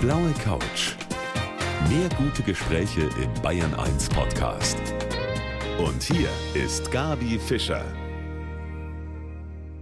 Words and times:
blaue 0.00 0.32
Couch. 0.42 0.94
Mehr 1.90 2.08
gute 2.16 2.42
Gespräche 2.42 3.02
im 3.02 3.42
Bayern 3.42 3.74
1 3.74 4.08
Podcast. 4.08 4.78
Und 5.78 6.02
hier 6.02 6.30
ist 6.54 6.90
Gabi 6.90 7.38
Fischer. 7.38 7.84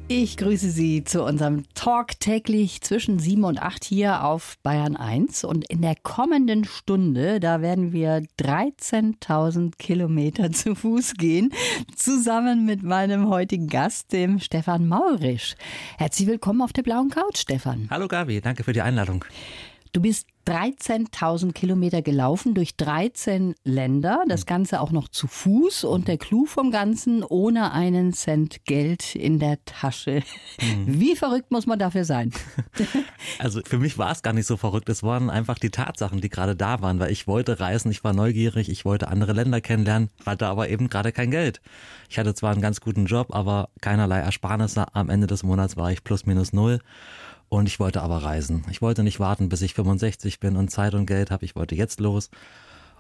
Ich 0.09 0.37
grüße 0.37 0.71
Sie 0.71 1.05
zu 1.05 1.23
unserem 1.23 1.65
Talk 1.75 2.19
täglich 2.19 2.81
zwischen 2.81 3.21
7 3.21 3.45
und 3.45 3.63
8 3.63 3.85
hier 3.85 4.25
auf 4.25 4.57
Bayern 4.65 4.97
1. 4.97 5.45
Und 5.45 5.71
in 5.71 5.83
der 5.83 5.95
kommenden 5.95 6.65
Stunde, 6.65 7.39
da 7.39 7.61
werden 7.61 7.93
wir 7.93 8.25
13.000 8.41 9.77
Kilometer 9.77 10.51
zu 10.53 10.75
Fuß 10.75 11.15
gehen, 11.15 11.53
zusammen 11.95 12.65
mit 12.65 12.83
meinem 12.83 13.29
heutigen 13.29 13.69
Gast, 13.69 14.13
dem 14.13 14.41
Stefan 14.41 14.89
Maurisch. 14.89 15.55
Herzlich 15.97 16.27
willkommen 16.27 16.63
auf 16.63 16.73
der 16.73 16.83
blauen 16.83 17.11
Couch, 17.11 17.37
Stefan. 17.37 17.87
Hallo 17.89 18.09
Gabi, 18.09 18.41
danke 18.41 18.65
für 18.65 18.73
die 18.73 18.83
Einladung. 18.83 19.25
Du 19.93 20.01
bist 20.01 20.27
13.000 20.49 21.53
Kilometer 21.53 22.01
gelaufen 22.01 22.55
durch 22.55 22.77
13 22.77 23.55
Länder, 23.65 24.25
das 24.29 24.47
Ganze 24.47 24.81
auch 24.81 24.93
noch 24.93 25.09
zu 25.09 25.27
Fuß 25.27 25.85
und 25.85 26.09
der 26.09 26.17
Clou 26.17 26.47
vom 26.47 26.71
Ganzen 26.71 27.23
ohne 27.23 27.73
einen 27.73 28.15
Cent 28.15 28.65
Geld 28.65 29.15
in 29.15 29.39
der 29.39 29.63
Tasche. 29.67 30.23
Mhm. 30.59 31.01
Wie 31.01 31.17
verrückt 31.17 31.51
muss 31.51 31.67
man 31.67 31.79
dafür 31.79 32.05
sein? 32.05 32.33
Also 33.39 33.61
für 33.65 33.79
mich 33.79 33.99
war 33.99 34.11
es 34.11 34.23
gar 34.23 34.33
nicht 34.33 34.47
so 34.47 34.57
verrückt, 34.57 34.89
es 34.89 35.03
waren 35.05 35.31
einfach 35.31 35.59
die 35.59 35.71
Tatsachen, 35.71 36.21
die 36.21 36.29
gerade 36.29 36.57
da 36.57 36.81
waren, 36.81 36.99
weil 36.99 37.13
ich 37.13 37.29
wollte 37.29 37.61
reisen, 37.61 37.91
ich 37.91 38.03
war 38.03 38.13
neugierig, 38.13 38.69
ich 38.69 38.85
wollte 38.85 39.09
andere 39.09 39.33
Länder 39.33 39.61
kennenlernen, 39.61 40.11
hatte 40.27 40.47
aber 40.47 40.69
eben 40.69 40.89
gerade 40.89 41.13
kein 41.13 41.31
Geld. 41.31 41.61
Ich 42.09 42.19
hatte 42.19 42.35
zwar 42.35 42.53
einen 42.53 42.63
ganz 42.63 42.81
guten 42.81 43.07
Job, 43.07 43.35
aber 43.35 43.69
keinerlei 43.81 44.19
Ersparnisse. 44.19 44.87
Am 44.95 45.09
Ende 45.09 45.29
des 45.29 45.45
Monats 45.45 45.77
war 45.77 45.93
ich 45.93 46.03
plus 46.03 46.27
minus 46.27 46.53
null. 46.53 46.81
Und 47.49 47.67
ich 47.67 47.81
wollte 47.81 48.03
aber 48.03 48.23
reisen. 48.23 48.65
Ich 48.71 48.83
wollte 48.83 49.03
nicht 49.03 49.21
warten, 49.21 49.49
bis 49.49 49.63
ich 49.63 49.75
65 49.75 50.41
bin 50.41 50.57
und 50.57 50.71
Zeit 50.71 50.95
und 50.95 51.07
Geld 51.07 51.31
habe. 51.31 51.45
Ich 51.45 51.57
wollte 51.57 51.75
jetzt 51.75 52.01
los 52.01 52.31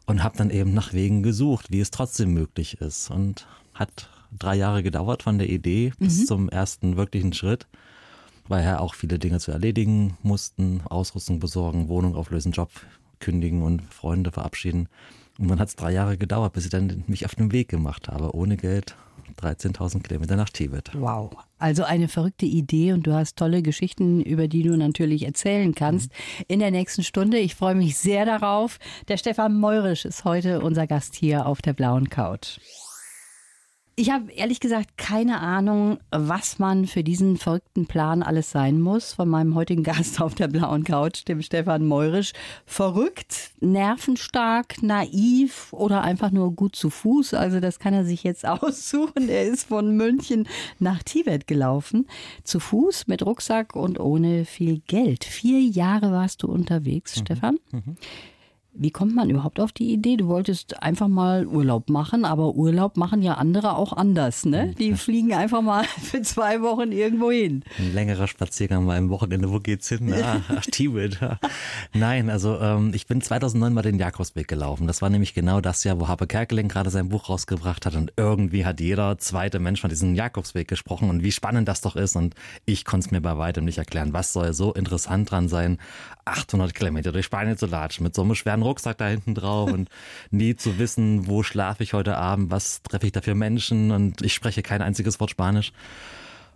und 0.06 0.22
habe 0.22 0.38
dann 0.38 0.50
eben 0.50 0.72
nach 0.72 0.94
Wegen 0.94 1.22
gesucht, 1.22 1.66
wie 1.70 1.80
es 1.80 1.90
trotzdem 1.90 2.32
möglich 2.32 2.80
ist. 2.80 3.10
Und 3.10 3.46
hat 3.74 4.08
drei 4.36 4.56
Jahre 4.56 4.82
gedauert 4.82 5.22
von 5.22 5.38
der 5.38 5.48
Idee 5.48 5.92
bis 5.98 6.20
mhm. 6.20 6.26
zum 6.26 6.48
ersten 6.48 6.96
wirklichen 6.96 7.32
Schritt, 7.32 7.66
weil 8.48 8.64
ja 8.64 8.80
auch 8.80 8.94
viele 8.94 9.18
Dinge 9.18 9.38
zu 9.38 9.50
erledigen 9.50 10.16
mussten, 10.22 10.80
Ausrüstung 10.88 11.40
besorgen, 11.40 11.88
Wohnung 11.88 12.14
auflösen, 12.14 12.52
Job 12.52 12.70
kündigen 13.20 13.62
und 13.62 13.82
Freunde 13.92 14.32
verabschieden. 14.32 14.88
Und 15.38 15.48
dann 15.48 15.60
hat 15.60 15.68
es 15.68 15.76
drei 15.76 15.92
Jahre 15.92 16.18
gedauert, 16.18 16.54
bis 16.54 16.64
ich 16.64 16.70
dann 16.70 17.04
mich 17.06 17.24
auf 17.24 17.34
den 17.34 17.52
Weg 17.52 17.68
gemacht 17.68 18.08
habe, 18.08 18.34
ohne 18.34 18.56
Geld, 18.56 18.96
13.000 19.38 20.02
Kilometer 20.02 20.36
nach 20.36 20.50
Tibet. 20.50 20.90
Wow. 20.94 21.36
Also 21.58 21.84
eine 21.84 22.08
verrückte 22.08 22.46
Idee 22.46 22.92
und 22.92 23.06
du 23.06 23.12
hast 23.12 23.36
tolle 23.36 23.62
Geschichten, 23.62 24.20
über 24.22 24.48
die 24.48 24.62
du 24.62 24.76
natürlich 24.76 25.24
erzählen 25.24 25.74
kannst 25.74 26.10
mhm. 26.10 26.44
in 26.48 26.58
der 26.60 26.70
nächsten 26.70 27.02
Stunde. 27.02 27.38
Ich 27.38 27.54
freue 27.54 27.74
mich 27.74 27.98
sehr 27.98 28.24
darauf. 28.24 28.78
Der 29.08 29.16
Stefan 29.16 29.58
Meurisch 29.58 30.04
ist 30.04 30.24
heute 30.24 30.60
unser 30.60 30.86
Gast 30.86 31.14
hier 31.14 31.46
auf 31.46 31.62
der 31.62 31.72
blauen 31.72 32.08
Couch. 32.08 32.58
Ich 33.98 34.12
habe 34.12 34.30
ehrlich 34.30 34.60
gesagt 34.60 34.96
keine 34.96 35.40
Ahnung, 35.40 35.98
was 36.12 36.60
man 36.60 36.86
für 36.86 37.02
diesen 37.02 37.36
verrückten 37.36 37.86
Plan 37.86 38.22
alles 38.22 38.52
sein 38.52 38.80
muss. 38.80 39.14
Von 39.14 39.28
meinem 39.28 39.56
heutigen 39.56 39.82
Gast 39.82 40.22
auf 40.22 40.36
der 40.36 40.46
blauen 40.46 40.84
Couch, 40.84 41.26
dem 41.26 41.42
Stefan 41.42 41.84
Meurisch. 41.84 42.32
Verrückt, 42.64 43.50
nervenstark, 43.58 44.84
naiv 44.84 45.72
oder 45.72 46.02
einfach 46.02 46.30
nur 46.30 46.52
gut 46.52 46.76
zu 46.76 46.90
Fuß. 46.90 47.34
Also 47.34 47.58
das 47.58 47.80
kann 47.80 47.92
er 47.92 48.04
sich 48.04 48.22
jetzt 48.22 48.46
aussuchen. 48.46 49.28
Er 49.28 49.42
ist 49.42 49.64
von 49.64 49.96
München 49.96 50.46
nach 50.78 51.02
Tibet 51.02 51.48
gelaufen. 51.48 52.06
Zu 52.44 52.60
Fuß, 52.60 53.08
mit 53.08 53.26
Rucksack 53.26 53.74
und 53.74 53.98
ohne 53.98 54.44
viel 54.44 54.78
Geld. 54.86 55.24
Vier 55.24 55.60
Jahre 55.60 56.12
warst 56.12 56.44
du 56.44 56.46
unterwegs, 56.46 57.16
mhm. 57.16 57.20
Stefan. 57.22 57.58
Mhm. 57.72 57.96
Wie 58.80 58.92
kommt 58.92 59.14
man 59.14 59.28
überhaupt 59.28 59.58
auf 59.58 59.72
die 59.72 59.92
Idee? 59.92 60.16
Du 60.16 60.28
wolltest 60.28 60.82
einfach 60.82 61.08
mal 61.08 61.46
Urlaub 61.46 61.90
machen, 61.90 62.24
aber 62.24 62.54
Urlaub 62.54 62.96
machen 62.96 63.22
ja 63.22 63.34
andere 63.34 63.76
auch 63.76 63.92
anders, 63.92 64.44
ne? 64.44 64.72
Die 64.78 64.94
fliegen 64.94 65.34
einfach 65.34 65.62
mal 65.62 65.84
für 66.02 66.22
zwei 66.22 66.62
Wochen 66.62 66.92
irgendwo 66.92 67.32
hin. 67.32 67.64
Ein 67.76 67.92
längerer 67.92 68.28
Spaziergang 68.28 68.84
mal 68.84 68.96
am 68.96 69.10
Wochenende. 69.10 69.50
Wo 69.50 69.58
geht's 69.58 69.88
hin? 69.88 70.14
Ah, 70.14 70.42
ach, 70.48 70.64
Tibet. 70.66 71.18
Nein, 71.92 72.30
also 72.30 72.56
ähm, 72.60 72.92
ich 72.94 73.08
bin 73.08 73.20
2009 73.20 73.74
mal 73.74 73.82
den 73.82 73.98
Jakobsweg 73.98 74.46
gelaufen. 74.46 74.86
Das 74.86 75.02
war 75.02 75.10
nämlich 75.10 75.34
genau 75.34 75.60
das 75.60 75.82
Jahr, 75.82 75.98
wo 75.98 76.06
Harpe 76.06 76.28
Kerkeling 76.28 76.68
gerade 76.68 76.90
sein 76.90 77.08
Buch 77.08 77.28
rausgebracht 77.28 77.84
hat 77.84 77.96
und 77.96 78.12
irgendwie 78.16 78.64
hat 78.64 78.78
jeder 78.78 79.18
zweite 79.18 79.58
Mensch 79.58 79.80
von 79.80 79.90
diesem 79.90 80.14
Jakobsweg 80.14 80.68
gesprochen 80.68 81.10
und 81.10 81.24
wie 81.24 81.32
spannend 81.32 81.66
das 81.66 81.80
doch 81.80 81.96
ist 81.96 82.14
und 82.14 82.36
ich 82.64 82.84
konnte 82.84 83.06
es 83.06 83.10
mir 83.10 83.20
bei 83.20 83.36
weitem 83.38 83.64
nicht 83.64 83.78
erklären. 83.78 84.12
Was 84.12 84.32
soll 84.32 84.52
so 84.52 84.72
interessant 84.72 85.32
dran 85.32 85.48
sein, 85.48 85.78
800 86.24 86.74
Kilometer 86.74 87.10
durch 87.10 87.26
Spanien 87.26 87.56
zu 87.56 87.66
latschen 87.66 88.04
mit 88.04 88.14
so 88.14 88.22
einem 88.22 88.34
schweren 88.34 88.62
Rucksack 88.68 88.98
da 88.98 89.08
hinten 89.08 89.34
drauf 89.34 89.72
und 89.72 89.88
nie 90.30 90.56
zu 90.56 90.78
wissen, 90.78 91.26
wo 91.26 91.42
schlafe 91.42 91.82
ich 91.82 91.92
heute 91.94 92.16
Abend, 92.16 92.50
was 92.50 92.82
treffe 92.82 93.06
ich 93.06 93.12
da 93.12 93.20
für 93.20 93.34
Menschen 93.34 93.90
und 93.90 94.22
ich 94.22 94.34
spreche 94.34 94.62
kein 94.62 94.82
einziges 94.82 95.18
Wort 95.20 95.30
Spanisch. 95.30 95.72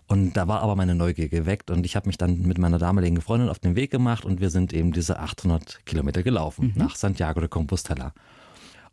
Und 0.06 0.34
da 0.34 0.46
war 0.46 0.60
aber 0.60 0.76
meine 0.76 0.94
Neugier 0.94 1.28
geweckt 1.28 1.70
und 1.70 1.86
ich 1.86 1.96
habe 1.96 2.08
mich 2.08 2.18
dann 2.18 2.42
mit 2.42 2.58
meiner 2.58 2.78
damaligen 2.78 3.20
Freundin 3.20 3.48
auf 3.48 3.58
den 3.58 3.76
Weg 3.76 3.90
gemacht 3.90 4.24
und 4.24 4.40
wir 4.40 4.50
sind 4.50 4.72
eben 4.72 4.92
diese 4.92 5.18
800 5.18 5.86
Kilometer 5.86 6.22
gelaufen 6.22 6.72
mhm. 6.74 6.82
nach 6.82 6.96
Santiago 6.96 7.40
de 7.40 7.48
Compostela. 7.48 8.12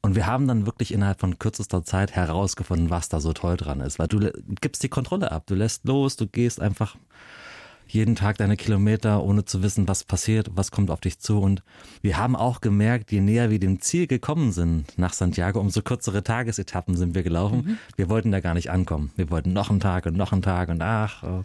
Und 0.01 0.15
wir 0.15 0.27
haben 0.27 0.47
dann 0.47 0.65
wirklich 0.65 0.93
innerhalb 0.93 1.19
von 1.19 1.37
kürzester 1.37 1.83
Zeit 1.83 2.13
herausgefunden, 2.13 2.89
was 2.89 3.09
da 3.09 3.19
so 3.19 3.33
toll 3.33 3.57
dran 3.57 3.81
ist, 3.81 3.99
weil 3.99 4.07
du 4.07 4.31
gibst 4.61 4.81
die 4.81 4.89
Kontrolle 4.89 5.31
ab, 5.31 5.43
du 5.47 5.55
lässt 5.55 5.85
los, 5.85 6.15
du 6.15 6.25
gehst 6.25 6.61
einfach 6.61 6.95
jeden 7.91 8.15
Tag 8.15 8.37
deine 8.37 8.57
Kilometer, 8.57 9.23
ohne 9.23 9.45
zu 9.45 9.63
wissen, 9.63 9.87
was 9.87 10.03
passiert, 10.03 10.49
was 10.53 10.71
kommt 10.71 10.91
auf 10.91 11.01
dich 11.01 11.19
zu. 11.19 11.39
Und 11.39 11.63
wir 12.01 12.17
haben 12.17 12.35
auch 12.35 12.61
gemerkt, 12.61 13.11
je 13.11 13.21
näher 13.21 13.49
wir 13.49 13.59
dem 13.59 13.81
Ziel 13.81 14.07
gekommen 14.07 14.51
sind 14.51 14.97
nach 14.97 15.13
Santiago, 15.13 15.59
umso 15.59 15.81
kürzere 15.81 16.23
Tagesetappen 16.23 16.95
sind 16.95 17.15
wir 17.15 17.23
gelaufen. 17.23 17.63
Mhm. 17.65 17.77
Wir 17.95 18.09
wollten 18.09 18.31
da 18.31 18.39
gar 18.39 18.53
nicht 18.53 18.71
ankommen. 18.71 19.11
Wir 19.15 19.29
wollten 19.29 19.53
noch 19.53 19.69
einen 19.69 19.79
Tag 19.79 20.05
und 20.05 20.15
noch 20.15 20.31
einen 20.31 20.41
Tag 20.41 20.69
und 20.69 20.81
ach. 20.81 21.23
Oh. 21.23 21.43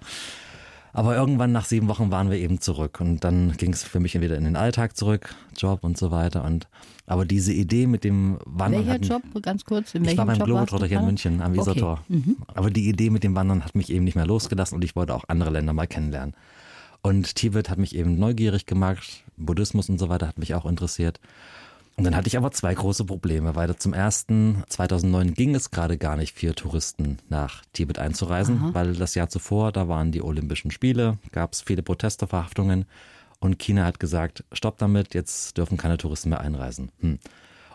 Aber 0.94 1.16
irgendwann 1.16 1.50
nach 1.50 1.64
sieben 1.64 1.88
Wochen 1.88 2.12
waren 2.12 2.30
wir 2.30 2.38
eben 2.38 2.60
zurück 2.60 3.00
und 3.00 3.24
dann 3.24 3.56
ging 3.56 3.72
es 3.72 3.82
für 3.82 3.98
mich 3.98 4.18
wieder 4.20 4.36
in 4.36 4.44
den 4.44 4.54
Alltag 4.54 4.96
zurück, 4.96 5.34
Job 5.56 5.82
und 5.82 5.98
so 5.98 6.12
weiter. 6.12 6.44
Und 6.44 6.68
aber 7.06 7.24
diese 7.24 7.52
Idee 7.52 7.88
mit 7.88 8.04
dem 8.04 8.38
Wandern. 8.46 8.86
Welcher 8.86 9.02
Job, 9.02 9.22
ganz 9.42 9.64
kurz? 9.64 9.96
In 9.96 10.04
ich 10.04 10.16
war 10.16 10.24
beim 10.24 10.38
Globetrotter 10.38 10.86
hier 10.86 11.00
in 11.00 11.04
München 11.04 11.42
am 11.42 11.56
Wesertor. 11.56 12.04
Okay. 12.08 12.22
Mhm. 12.24 12.36
Aber 12.46 12.70
die 12.70 12.88
Idee 12.88 13.10
mit 13.10 13.24
dem 13.24 13.34
Wandern 13.34 13.64
hat 13.64 13.74
mich 13.74 13.90
eben 13.90 14.04
nicht 14.04 14.14
mehr 14.14 14.24
losgelassen 14.24 14.76
und 14.76 14.84
ich 14.84 14.94
wollte 14.94 15.14
auch 15.14 15.24
andere 15.26 15.50
Länder 15.50 15.72
mal 15.72 15.88
kennenlernen. 15.88 16.34
Und 17.02 17.34
Tibet 17.34 17.70
hat 17.70 17.78
mich 17.78 17.96
eben 17.96 18.16
neugierig 18.18 18.64
gemacht, 18.64 19.24
Buddhismus 19.36 19.88
und 19.90 19.98
so 19.98 20.08
weiter 20.08 20.28
hat 20.28 20.38
mich 20.38 20.54
auch 20.54 20.64
interessiert. 20.64 21.18
Und 21.96 22.04
dann 22.04 22.16
hatte 22.16 22.26
ich 22.26 22.36
aber 22.36 22.50
zwei 22.50 22.74
große 22.74 23.04
Probleme, 23.04 23.54
weil 23.54 23.74
zum 23.76 23.94
ersten 23.94 24.64
2009 24.68 25.34
ging 25.34 25.54
es 25.54 25.70
gerade 25.70 25.96
gar 25.96 26.16
nicht 26.16 26.36
für 26.36 26.54
Touristen 26.54 27.18
nach 27.28 27.62
Tibet 27.72 28.00
einzureisen, 28.00 28.58
Aha. 28.58 28.70
weil 28.74 28.94
das 28.94 29.14
Jahr 29.14 29.28
zuvor, 29.28 29.70
da 29.70 29.86
waren 29.86 30.10
die 30.10 30.22
Olympischen 30.22 30.72
Spiele, 30.72 31.18
gab 31.30 31.52
es 31.52 31.62
viele 31.62 31.82
Proteste, 31.82 32.26
Verhaftungen 32.26 32.86
und 33.38 33.58
China 33.58 33.84
hat 33.84 34.00
gesagt, 34.00 34.42
stopp 34.52 34.78
damit, 34.78 35.14
jetzt 35.14 35.56
dürfen 35.56 35.76
keine 35.76 35.98
Touristen 35.98 36.30
mehr 36.30 36.40
einreisen. 36.40 36.90
Hm. 37.00 37.18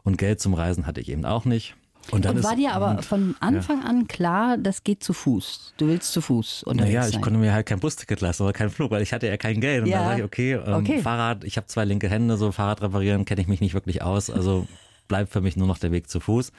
Und 0.03 0.18
Geld 0.18 0.41
zum 0.41 0.53
Reisen 0.53 0.85
hatte 0.85 1.00
ich 1.00 1.09
eben 1.09 1.25
auch 1.25 1.46
nicht. 1.46 1.75
Und, 2.11 2.25
dann 2.25 2.37
und 2.37 2.43
war 2.43 2.55
dir 2.55 2.73
aber 2.73 3.03
von 3.03 3.35
Anfang 3.39 3.81
ja. 3.81 3.87
an 3.87 4.07
klar, 4.07 4.57
das 4.57 4.83
geht 4.83 5.03
zu 5.03 5.13
Fuß. 5.13 5.73
Du 5.77 5.87
willst 5.87 6.11
zu 6.11 6.21
Fuß 6.21 6.63
unterwegs 6.63 6.93
Naja, 6.93 7.05
ich 7.05 7.13
sein. 7.13 7.21
konnte 7.21 7.39
mir 7.39 7.53
halt 7.53 7.67
kein 7.67 7.79
Busticket 7.79 8.19
lassen 8.21 8.43
oder 8.43 8.53
keinen 8.53 8.71
Flug, 8.71 8.89
weil 8.91 9.03
ich 9.03 9.13
hatte 9.13 9.27
ja 9.27 9.37
kein 9.37 9.61
Geld. 9.61 9.83
Und 9.83 9.89
ja. 9.89 9.99
dann 9.99 10.07
sage 10.07 10.19
ich, 10.19 10.25
okay, 10.25 10.53
ähm, 10.53 10.73
okay, 10.73 11.01
Fahrrad, 11.01 11.43
ich 11.43 11.57
habe 11.57 11.67
zwei 11.67 11.85
linke 11.85 12.09
Hände, 12.09 12.37
so 12.37 12.51
Fahrrad 12.51 12.81
reparieren 12.81 13.25
kenne 13.25 13.41
ich 13.41 13.47
mich 13.47 13.61
nicht 13.61 13.73
wirklich 13.73 14.01
aus. 14.01 14.29
Also 14.29 14.67
bleibt 15.07 15.31
für 15.31 15.41
mich 15.41 15.55
nur 15.55 15.67
noch 15.67 15.77
der 15.77 15.91
Weg 15.91 16.09
zu 16.09 16.19
Fuß. 16.19 16.51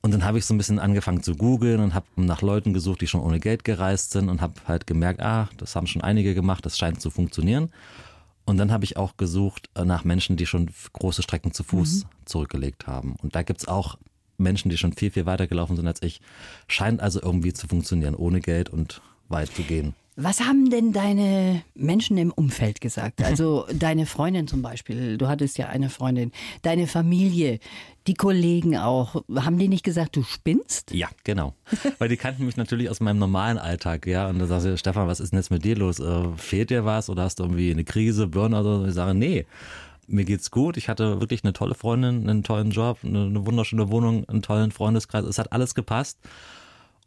Und 0.00 0.12
dann 0.12 0.24
habe 0.24 0.36
ich 0.36 0.44
so 0.44 0.52
ein 0.52 0.58
bisschen 0.58 0.78
angefangen 0.78 1.22
zu 1.22 1.34
googeln 1.34 1.80
und 1.80 1.94
habe 1.94 2.06
nach 2.16 2.42
Leuten 2.42 2.74
gesucht, 2.74 3.00
die 3.00 3.06
schon 3.06 3.22
ohne 3.22 3.40
Geld 3.40 3.64
gereist 3.64 4.10
sind 4.10 4.28
und 4.28 4.42
habe 4.42 4.54
halt 4.68 4.86
gemerkt, 4.86 5.22
ah, 5.22 5.48
das 5.56 5.74
haben 5.76 5.86
schon 5.86 6.02
einige 6.02 6.34
gemacht, 6.34 6.66
das 6.66 6.76
scheint 6.76 7.00
zu 7.00 7.08
funktionieren. 7.08 7.70
Und 8.44 8.58
dann 8.58 8.70
habe 8.70 8.84
ich 8.84 8.98
auch 8.98 9.16
gesucht 9.16 9.70
äh, 9.74 9.86
nach 9.86 10.04
Menschen, 10.04 10.36
die 10.36 10.44
schon 10.44 10.68
große 10.92 11.22
Strecken 11.22 11.52
zu 11.52 11.64
Fuß 11.64 12.04
mhm. 12.04 12.08
zurückgelegt 12.26 12.86
haben. 12.86 13.16
Und 13.22 13.34
da 13.34 13.42
gibt's 13.42 13.66
auch 13.66 13.96
Menschen, 14.36 14.70
die 14.70 14.76
schon 14.76 14.92
viel, 14.92 15.10
viel 15.10 15.26
weiter 15.26 15.46
gelaufen 15.46 15.76
sind 15.76 15.86
als 15.86 16.02
ich. 16.02 16.20
Scheint 16.68 17.00
also 17.00 17.20
irgendwie 17.22 17.52
zu 17.52 17.66
funktionieren, 17.66 18.14
ohne 18.14 18.40
Geld 18.40 18.68
und 18.68 19.00
weit 19.28 19.52
zu 19.52 19.62
gehen. 19.62 19.94
Was 20.16 20.40
haben 20.40 20.70
denn 20.70 20.92
deine 20.92 21.62
Menschen 21.74 22.16
im 22.18 22.30
Umfeld 22.30 22.80
gesagt? 22.80 23.20
Also 23.24 23.66
deine 23.74 24.06
Freundin 24.06 24.46
zum 24.46 24.62
Beispiel, 24.62 25.18
du 25.18 25.26
hattest 25.26 25.58
ja 25.58 25.66
eine 25.66 25.90
Freundin, 25.90 26.30
deine 26.62 26.86
Familie, 26.86 27.58
die 28.06 28.14
Kollegen 28.14 28.76
auch. 28.76 29.24
Haben 29.34 29.58
die 29.58 29.66
nicht 29.66 29.82
gesagt, 29.82 30.14
du 30.14 30.22
spinnst? 30.22 30.92
Ja, 30.92 31.08
genau. 31.24 31.54
Weil 31.98 32.08
die 32.08 32.16
kannten 32.16 32.46
mich 32.46 32.56
natürlich 32.56 32.90
aus 32.90 33.00
meinem 33.00 33.18
normalen 33.18 33.58
Alltag, 33.58 34.06
ja. 34.06 34.28
Und 34.28 34.38
da 34.38 34.46
sagst 34.46 34.66
du, 34.66 34.78
Stefan, 34.78 35.08
was 35.08 35.18
ist 35.18 35.32
denn 35.32 35.40
jetzt 35.40 35.50
mit 35.50 35.64
dir 35.64 35.74
los? 35.74 35.98
Äh, 35.98 36.28
fehlt 36.36 36.70
dir 36.70 36.84
was 36.84 37.10
oder 37.10 37.24
hast 37.24 37.40
du 37.40 37.44
irgendwie 37.44 37.72
eine 37.72 37.84
Krise, 37.84 38.28
Burnout? 38.28 38.82
Und 38.82 38.88
ich 38.88 38.94
sage, 38.94 39.14
nee 39.14 39.46
mir 40.08 40.24
geht's 40.24 40.50
gut. 40.50 40.76
Ich 40.76 40.88
hatte 40.88 41.20
wirklich 41.20 41.44
eine 41.44 41.52
tolle 41.52 41.74
Freundin, 41.74 42.28
einen 42.28 42.42
tollen 42.42 42.70
Job, 42.70 42.98
eine, 43.02 43.24
eine 43.24 43.46
wunderschöne 43.46 43.90
Wohnung, 43.90 44.28
einen 44.28 44.42
tollen 44.42 44.70
Freundeskreis. 44.72 45.24
Es 45.24 45.38
hat 45.38 45.52
alles 45.52 45.74
gepasst. 45.74 46.18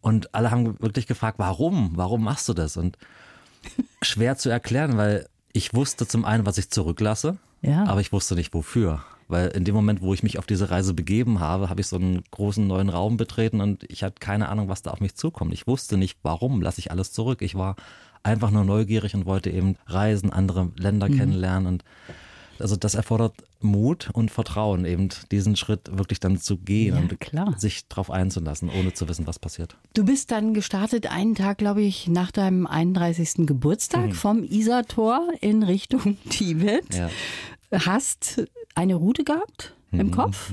Und 0.01 0.33
alle 0.35 0.51
haben 0.51 0.79
wirklich 0.79 1.07
gefragt, 1.07 1.39
warum? 1.39 1.91
Warum 1.95 2.23
machst 2.23 2.47
du 2.49 2.53
das? 2.53 2.77
Und 2.77 2.97
schwer 4.01 4.37
zu 4.37 4.49
erklären, 4.49 4.97
weil 4.97 5.27
ich 5.53 5.73
wusste 5.73 6.07
zum 6.07 6.23
einen, 6.25 6.45
was 6.45 6.57
ich 6.57 6.69
zurücklasse. 6.69 7.37
Ja. 7.63 7.85
aber 7.85 8.01
ich 8.01 8.11
wusste 8.11 8.35
nicht 8.35 8.53
wofür. 8.53 9.01
Weil 9.27 9.47
in 9.49 9.65
dem 9.65 9.73
Moment, 9.73 10.01
wo 10.01 10.13
ich 10.13 10.21
mich 10.21 10.37
auf 10.37 10.45
diese 10.45 10.69
Reise 10.69 10.93
begeben 10.93 11.39
habe, 11.39 11.69
habe 11.69 11.81
ich 11.81 11.87
so 11.87 11.95
einen 11.95 12.23
großen 12.29 12.65
neuen 12.65 12.87
Raum 12.89 13.17
betreten 13.17 13.61
und 13.61 13.83
ich 13.89 14.03
hatte 14.03 14.19
keine 14.19 14.47
Ahnung, 14.47 14.69
was 14.69 14.83
da 14.83 14.91
auf 14.91 15.01
mich 15.01 15.15
zukommt. 15.15 15.51
Ich 15.53 15.65
wusste 15.65 15.97
nicht, 15.97 16.19
warum 16.21 16.61
lasse 16.61 16.79
ich 16.79 16.91
alles 16.91 17.11
zurück. 17.11 17.41
Ich 17.41 17.55
war 17.55 17.75
einfach 18.21 18.51
nur 18.51 18.63
neugierig 18.63 19.15
und 19.15 19.25
wollte 19.25 19.49
eben 19.49 19.75
reisen, 19.87 20.31
andere 20.31 20.71
Länder 20.77 21.09
Mhm. 21.09 21.17
kennenlernen 21.17 21.67
und 21.67 21.83
also 22.59 22.75
das 22.75 22.95
erfordert 22.95 23.33
Mut 23.61 24.09
und 24.13 24.31
Vertrauen, 24.31 24.85
eben 24.85 25.09
diesen 25.31 25.55
Schritt 25.55 25.81
wirklich 25.97 26.19
dann 26.19 26.37
zu 26.39 26.57
gehen 26.57 26.95
Ja, 26.95 27.01
und 27.01 27.19
klar. 27.19 27.55
sich 27.57 27.87
darauf 27.87 28.11
einzulassen, 28.11 28.69
ohne 28.69 28.93
zu 28.93 29.07
wissen, 29.09 29.25
was 29.27 29.39
passiert. 29.39 29.75
Du 29.93 30.05
bist 30.05 30.31
dann 30.31 30.53
gestartet 30.53 31.11
einen 31.11 31.35
Tag, 31.35 31.57
glaube 31.57 31.81
ich, 31.81 32.07
nach 32.07 32.31
deinem 32.31 32.67
31. 32.67 33.45
Geburtstag 33.47 34.15
vom 34.15 34.43
Isartor 34.43 35.27
in 35.41 35.63
Richtung 35.63 36.17
Tibet. 36.29 36.85
Ja. 36.93 37.09
Hast 37.71 38.43
eine 38.75 38.95
Route 38.95 39.23
gehabt 39.23 39.73
im 39.91 40.11
Kopf 40.11 40.51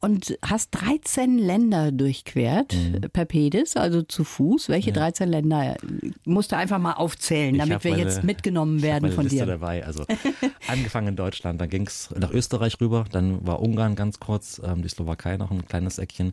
und 0.00 0.38
hast 0.42 0.70
13 0.72 1.36
Länder 1.38 1.92
durchquert 1.92 2.74
per 3.12 3.26
Pedis, 3.26 3.76
also 3.76 4.02
zu 4.02 4.24
Fuß. 4.24 4.68
Welche 4.70 4.92
13 4.92 5.28
Länder? 5.28 5.76
Musst 6.24 6.52
du 6.52 6.56
einfach 6.56 6.78
mal 6.78 6.94
aufzählen, 6.94 7.54
Ich 7.54 7.60
damit 7.60 7.84
wir 7.84 7.90
meine- 7.92 8.02
jetzt 8.04 8.24
mitgenommen 8.24 8.80
werden 8.82 9.12
von 9.12 9.24
Liste 9.24 9.40
dir. 9.40 9.46
dabei. 9.46 9.84
Also 9.84 10.04
angefangen 10.68 11.08
in 11.08 11.16
Deutschland, 11.16 11.60
dann 11.60 11.68
ging 11.68 11.86
es 11.86 12.08
nach 12.18 12.30
Österreich 12.30 12.80
rüber, 12.80 13.04
dann 13.10 13.46
war 13.46 13.60
Ungarn 13.60 13.94
ganz 13.94 14.18
kurz, 14.20 14.60
ähm, 14.64 14.82
die 14.82 14.88
Slowakei 14.88 15.36
noch 15.36 15.50
ein 15.50 15.66
kleines 15.66 15.98
Eckchen. 15.98 16.32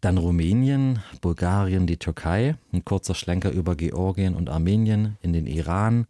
Dann 0.00 0.18
Rumänien, 0.18 1.00
Bulgarien, 1.20 1.86
die 1.86 1.96
Türkei, 1.96 2.56
ein 2.72 2.84
kurzer 2.84 3.14
Schlenker 3.14 3.50
über 3.50 3.76
Georgien 3.76 4.34
und 4.34 4.48
Armenien 4.50 5.16
in 5.22 5.32
den 5.32 5.46
Iran. 5.46 6.06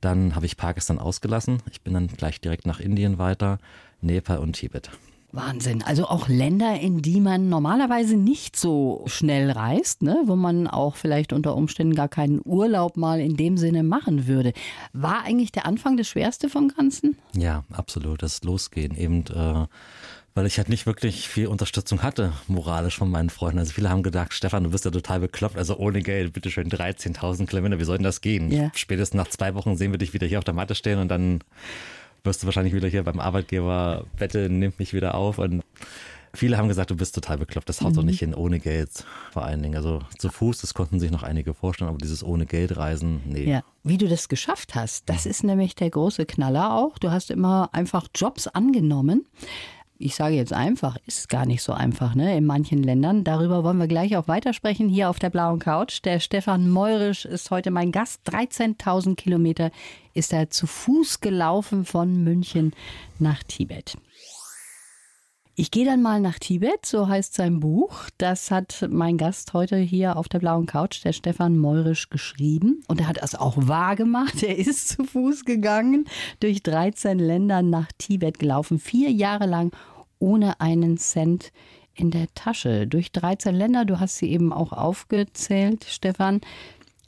Dann 0.00 0.34
habe 0.36 0.46
ich 0.46 0.56
Pakistan 0.56 0.98
ausgelassen. 1.00 1.58
Ich 1.70 1.80
bin 1.82 1.94
dann 1.94 2.06
gleich 2.06 2.40
direkt 2.40 2.64
nach 2.66 2.78
Indien 2.80 3.18
weiter, 3.18 3.58
Nepal 4.00 4.38
und 4.38 4.52
Tibet. 4.54 4.90
Wahnsinn. 5.30 5.82
Also 5.82 6.06
auch 6.06 6.28
Länder, 6.28 6.80
in 6.80 7.02
die 7.02 7.20
man 7.20 7.50
normalerweise 7.50 8.16
nicht 8.16 8.56
so 8.56 9.04
schnell 9.06 9.50
reist, 9.50 10.02
ne? 10.02 10.22
wo 10.24 10.36
man 10.36 10.66
auch 10.66 10.96
vielleicht 10.96 11.32
unter 11.34 11.54
Umständen 11.54 11.94
gar 11.94 12.08
keinen 12.08 12.40
Urlaub 12.44 12.96
mal 12.96 13.20
in 13.20 13.36
dem 13.36 13.58
Sinne 13.58 13.82
machen 13.82 14.26
würde. 14.26 14.54
War 14.94 15.24
eigentlich 15.24 15.52
der 15.52 15.66
Anfang 15.66 15.96
das 15.98 16.08
Schwerste 16.08 16.48
vom 16.48 16.68
Ganzen? 16.68 17.18
Ja, 17.36 17.64
absolut. 17.70 18.22
Das 18.22 18.42
Losgehen 18.42 18.96
eben, 18.96 19.24
äh, 19.26 19.66
weil 20.34 20.46
ich 20.46 20.56
halt 20.56 20.70
nicht 20.70 20.86
wirklich 20.86 21.28
viel 21.28 21.48
Unterstützung 21.48 22.02
hatte, 22.02 22.32
moralisch 22.46 22.96
von 22.96 23.10
meinen 23.10 23.28
Freunden. 23.28 23.58
Also 23.58 23.72
viele 23.72 23.90
haben 23.90 24.02
gedacht, 24.02 24.32
Stefan, 24.32 24.64
du 24.64 24.70
bist 24.70 24.86
ja 24.86 24.90
total 24.90 25.20
bekloppt, 25.20 25.58
also 25.58 25.76
ohne 25.76 26.00
Geld, 26.00 26.32
bitteschön 26.32 26.70
13.000 26.70 27.46
Kilometer, 27.46 27.78
wie 27.78 27.84
soll 27.84 27.98
denn 27.98 28.04
das 28.04 28.22
gehen? 28.22 28.50
Ja. 28.50 28.70
Spätestens 28.74 29.18
nach 29.18 29.28
zwei 29.28 29.54
Wochen 29.54 29.76
sehen 29.76 29.92
wir 29.92 29.98
dich 29.98 30.14
wieder 30.14 30.26
hier 30.26 30.38
auf 30.38 30.44
der 30.44 30.54
Matte 30.54 30.74
stehen 30.74 30.98
und 30.98 31.08
dann 31.08 31.40
wirst 32.28 32.42
du 32.42 32.46
wahrscheinlich 32.46 32.74
wieder 32.74 32.88
hier 32.88 33.02
beim 33.02 33.20
Arbeitgeber, 33.20 34.04
Wette 34.16 34.48
nimmt 34.48 34.78
mich 34.78 34.92
wieder 34.92 35.14
auf 35.14 35.38
und 35.38 35.62
Viele 36.34 36.58
haben 36.58 36.68
gesagt, 36.68 36.90
du 36.90 36.96
bist 36.96 37.14
total 37.14 37.38
bekloppt, 37.38 37.70
das 37.70 37.80
haut 37.80 37.96
doch 37.96 38.02
nicht 38.02 38.18
hin, 38.18 38.34
ohne 38.34 38.60
Geld 38.60 38.90
vor 39.32 39.44
allen 39.44 39.62
Dingen. 39.62 39.76
Also 39.76 40.02
zu 40.18 40.28
Fuß, 40.28 40.60
das 40.60 40.74
konnten 40.74 41.00
sich 41.00 41.10
noch 41.10 41.22
einige 41.22 41.54
vorstellen, 41.54 41.88
aber 41.88 41.98
dieses 41.98 42.22
ohne 42.22 42.44
Geld 42.44 42.76
reisen, 42.76 43.22
nee. 43.24 43.50
Ja. 43.50 43.62
Wie 43.82 43.96
du 43.96 44.08
das 44.08 44.28
geschafft 44.28 44.74
hast, 44.74 45.08
das 45.08 45.24
ist 45.24 45.42
nämlich 45.42 45.74
der 45.74 45.88
große 45.88 46.26
Knaller 46.26 46.74
auch. 46.74 46.98
Du 46.98 47.10
hast 47.10 47.30
immer 47.30 47.70
einfach 47.72 48.08
Jobs 48.14 48.46
angenommen. 48.46 49.24
Ich 50.00 50.14
sage 50.14 50.36
jetzt 50.36 50.52
einfach, 50.52 50.96
ist 51.06 51.28
gar 51.28 51.44
nicht 51.44 51.60
so 51.60 51.72
einfach, 51.72 52.14
ne? 52.14 52.36
In 52.36 52.46
manchen 52.46 52.84
Ländern. 52.84 53.24
Darüber 53.24 53.64
wollen 53.64 53.78
wir 53.78 53.88
gleich 53.88 54.16
auch 54.16 54.28
weitersprechen 54.28 54.88
hier 54.88 55.10
auf 55.10 55.18
der 55.18 55.28
blauen 55.28 55.58
Couch. 55.58 56.04
Der 56.04 56.20
Stefan 56.20 56.68
Meurisch 56.68 57.24
ist 57.24 57.50
heute 57.50 57.72
mein 57.72 57.90
Gast. 57.90 58.20
13.000 58.30 59.16
Kilometer 59.16 59.72
ist 60.14 60.32
er 60.32 60.50
zu 60.50 60.68
Fuß 60.68 61.20
gelaufen 61.20 61.84
von 61.84 62.22
München 62.22 62.74
nach 63.18 63.42
Tibet. 63.42 63.96
Ich 65.60 65.72
gehe 65.72 65.84
dann 65.84 66.02
mal 66.02 66.20
nach 66.20 66.38
Tibet, 66.38 66.86
so 66.86 67.08
heißt 67.08 67.34
sein 67.34 67.58
Buch. 67.58 68.04
Das 68.16 68.52
hat 68.52 68.86
mein 68.90 69.18
Gast 69.18 69.54
heute 69.54 69.76
hier 69.76 70.16
auf 70.16 70.28
der 70.28 70.38
blauen 70.38 70.66
Couch, 70.66 71.02
der 71.02 71.12
Stefan 71.12 71.58
Meurisch, 71.58 72.10
geschrieben. 72.10 72.84
Und 72.86 73.00
er 73.00 73.08
hat 73.08 73.18
es 73.20 73.34
auch 73.34 73.56
wahr 73.56 73.96
gemacht. 73.96 74.40
Er 74.44 74.56
ist 74.56 74.88
zu 74.88 75.02
Fuß 75.02 75.44
gegangen, 75.44 76.04
durch 76.38 76.62
13 76.62 77.18
Länder 77.18 77.62
nach 77.62 77.88
Tibet 77.98 78.38
gelaufen, 78.38 78.78
vier 78.78 79.10
Jahre 79.10 79.46
lang 79.46 79.72
ohne 80.20 80.60
einen 80.60 80.96
Cent 80.96 81.50
in 81.92 82.12
der 82.12 82.32
Tasche. 82.36 82.86
Durch 82.86 83.10
13 83.10 83.52
Länder, 83.52 83.84
du 83.84 83.98
hast 83.98 84.18
sie 84.18 84.30
eben 84.30 84.52
auch 84.52 84.72
aufgezählt, 84.72 85.86
Stefan. 85.88 86.40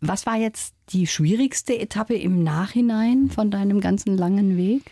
Was 0.01 0.27
war 0.27 0.37
jetzt 0.37 0.75
die 0.89 1.07
schwierigste 1.07 1.79
Etappe 1.79 2.17
im 2.17 2.43
Nachhinein 2.43 3.31
von 3.31 3.53
deinem 3.53 3.81
ganzen 3.81 4.17
langen 4.17 4.57
Weg? 4.57 4.83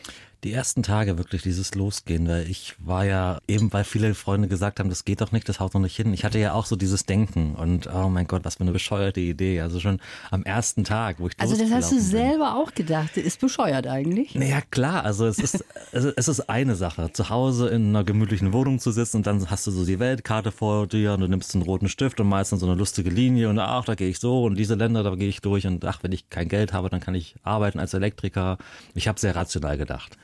Die 0.45 0.53
ersten 0.53 0.85
Tage 0.85 1.19
wirklich 1.19 1.43
dieses 1.43 1.75
Losgehen, 1.75 2.29
weil 2.29 2.49
ich 2.49 2.77
war 2.79 3.05
ja 3.05 3.39
eben, 3.49 3.73
weil 3.73 3.83
viele 3.83 4.15
Freunde 4.15 4.47
gesagt 4.47 4.79
haben, 4.79 4.89
das 4.89 5.05
geht 5.05 5.21
doch 5.21 5.33
nicht, 5.33 5.49
das 5.49 5.59
haut 5.59 5.75
doch 5.75 5.81
nicht 5.81 5.97
hin. 5.97 6.15
Ich 6.15 6.25
hatte 6.25 6.39
ja 6.39 6.53
auch 6.53 6.65
so 6.65 6.77
dieses 6.77 7.07
Denken 7.07 7.57
und 7.57 7.89
oh 7.93 8.09
mein 8.09 8.29
Gott, 8.29 8.45
was 8.45 8.55
für 8.55 8.61
eine 8.61 8.71
bescheuerte 8.71 9.19
Idee. 9.19 9.61
Also 9.61 9.81
schon 9.81 9.99
am 10.31 10.45
ersten 10.45 10.85
Tag, 10.85 11.19
wo 11.19 11.27
ich 11.27 11.35
Also 11.39 11.57
das 11.57 11.73
hast 11.73 11.91
du 11.91 11.97
bin. 11.97 12.05
selber 12.05 12.55
auch 12.55 12.73
gedacht. 12.73 13.17
Ist 13.17 13.41
bescheuert 13.41 13.89
eigentlich. 13.89 14.37
Naja, 14.37 14.61
klar, 14.71 15.05
also 15.05 15.27
es 15.27 15.41
ist, 15.41 15.65
also 15.93 16.13
es 16.15 16.29
ist 16.29 16.49
eine 16.49 16.77
Sache, 16.77 17.13
zu 17.13 17.31
Hause 17.31 17.69
in 17.71 17.89
einer 17.89 18.05
gemütlichen 18.05 18.53
Wohnung 18.53 18.79
zu 18.79 18.93
sitzen 18.93 19.17
und 19.17 19.27
dann 19.27 19.51
hast 19.51 19.67
du 19.67 19.73
so 19.73 19.85
die 19.85 19.99
Weltkarte 19.99 20.53
vor 20.53 20.87
dir 20.87 21.15
und 21.15 21.21
du 21.21 21.27
nimmst 21.27 21.53
einen 21.57 21.63
roten 21.65 21.89
Stift 21.89 22.21
und 22.21 22.31
dann 22.31 22.45
so 22.45 22.65
eine 22.65 22.77
lustige 22.77 23.11
Linie 23.11 23.49
und 23.49 23.59
ach, 23.59 23.87
da 23.87 23.97
gehe 23.97 24.09
ich 24.09 24.21
so 24.21 24.45
und 24.45 24.57
diese 24.57 24.77
Länder, 24.77 25.03
da 25.03 25.17
gehe 25.17 25.29
ich 25.29 25.41
durch 25.41 25.67
und 25.67 25.85
ach, 25.85 26.05
wenn 26.05 26.13
ich 26.13 26.31
kein 26.31 26.49
Geld 26.49 26.73
habe, 26.73 26.91
dann 26.91 27.01
kann 27.01 27.17
ich 27.17 27.35
arbeiten 27.43 27.81
als 27.81 27.93
Elektriker. 27.93 28.57
Ich 28.95 29.09
habe 29.09 29.19
sehr 29.19 29.35
rational 29.35 29.77
gedacht. 29.77 30.17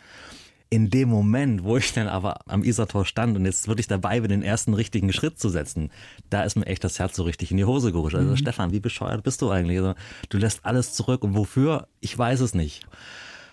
In 0.71 0.91
dem 0.91 1.09
Moment, 1.09 1.63
wo 1.63 1.77
ich 1.77 1.93
dann 1.93 2.09
aber 2.09 2.41
am 2.47 2.65
Isartor 2.65 3.05
stand 3.05 3.37
und 3.37 3.45
jetzt 3.45 3.69
wirklich 3.69 3.87
dabei 3.87 4.21
bin, 4.21 4.31
den 4.31 4.43
ersten 4.43 4.75
richtigen 4.75 5.13
Schritt 5.13 5.39
zu 5.39 5.49
setzen, 5.49 5.91
da 6.31 6.43
ist 6.43 6.57
mir 6.57 6.67
echt 6.67 6.83
das 6.83 6.99
Herz 6.99 7.15
so 7.15 7.23
richtig 7.23 7.51
in 7.51 7.59
die 7.59 7.65
Hose 7.65 7.93
gerutscht. 7.93 8.17
Also 8.17 8.35
Stefan, 8.35 8.73
wie 8.73 8.81
bescheuert 8.81 9.23
bist 9.23 9.41
du 9.43 9.51
eigentlich? 9.51 9.79
Also, 9.79 9.95
du 10.31 10.39
lässt 10.39 10.65
alles 10.65 10.93
zurück 10.93 11.23
und 11.23 11.37
wofür? 11.37 11.87
Ich 12.01 12.17
weiß 12.17 12.41
es 12.41 12.55
nicht. 12.55 12.87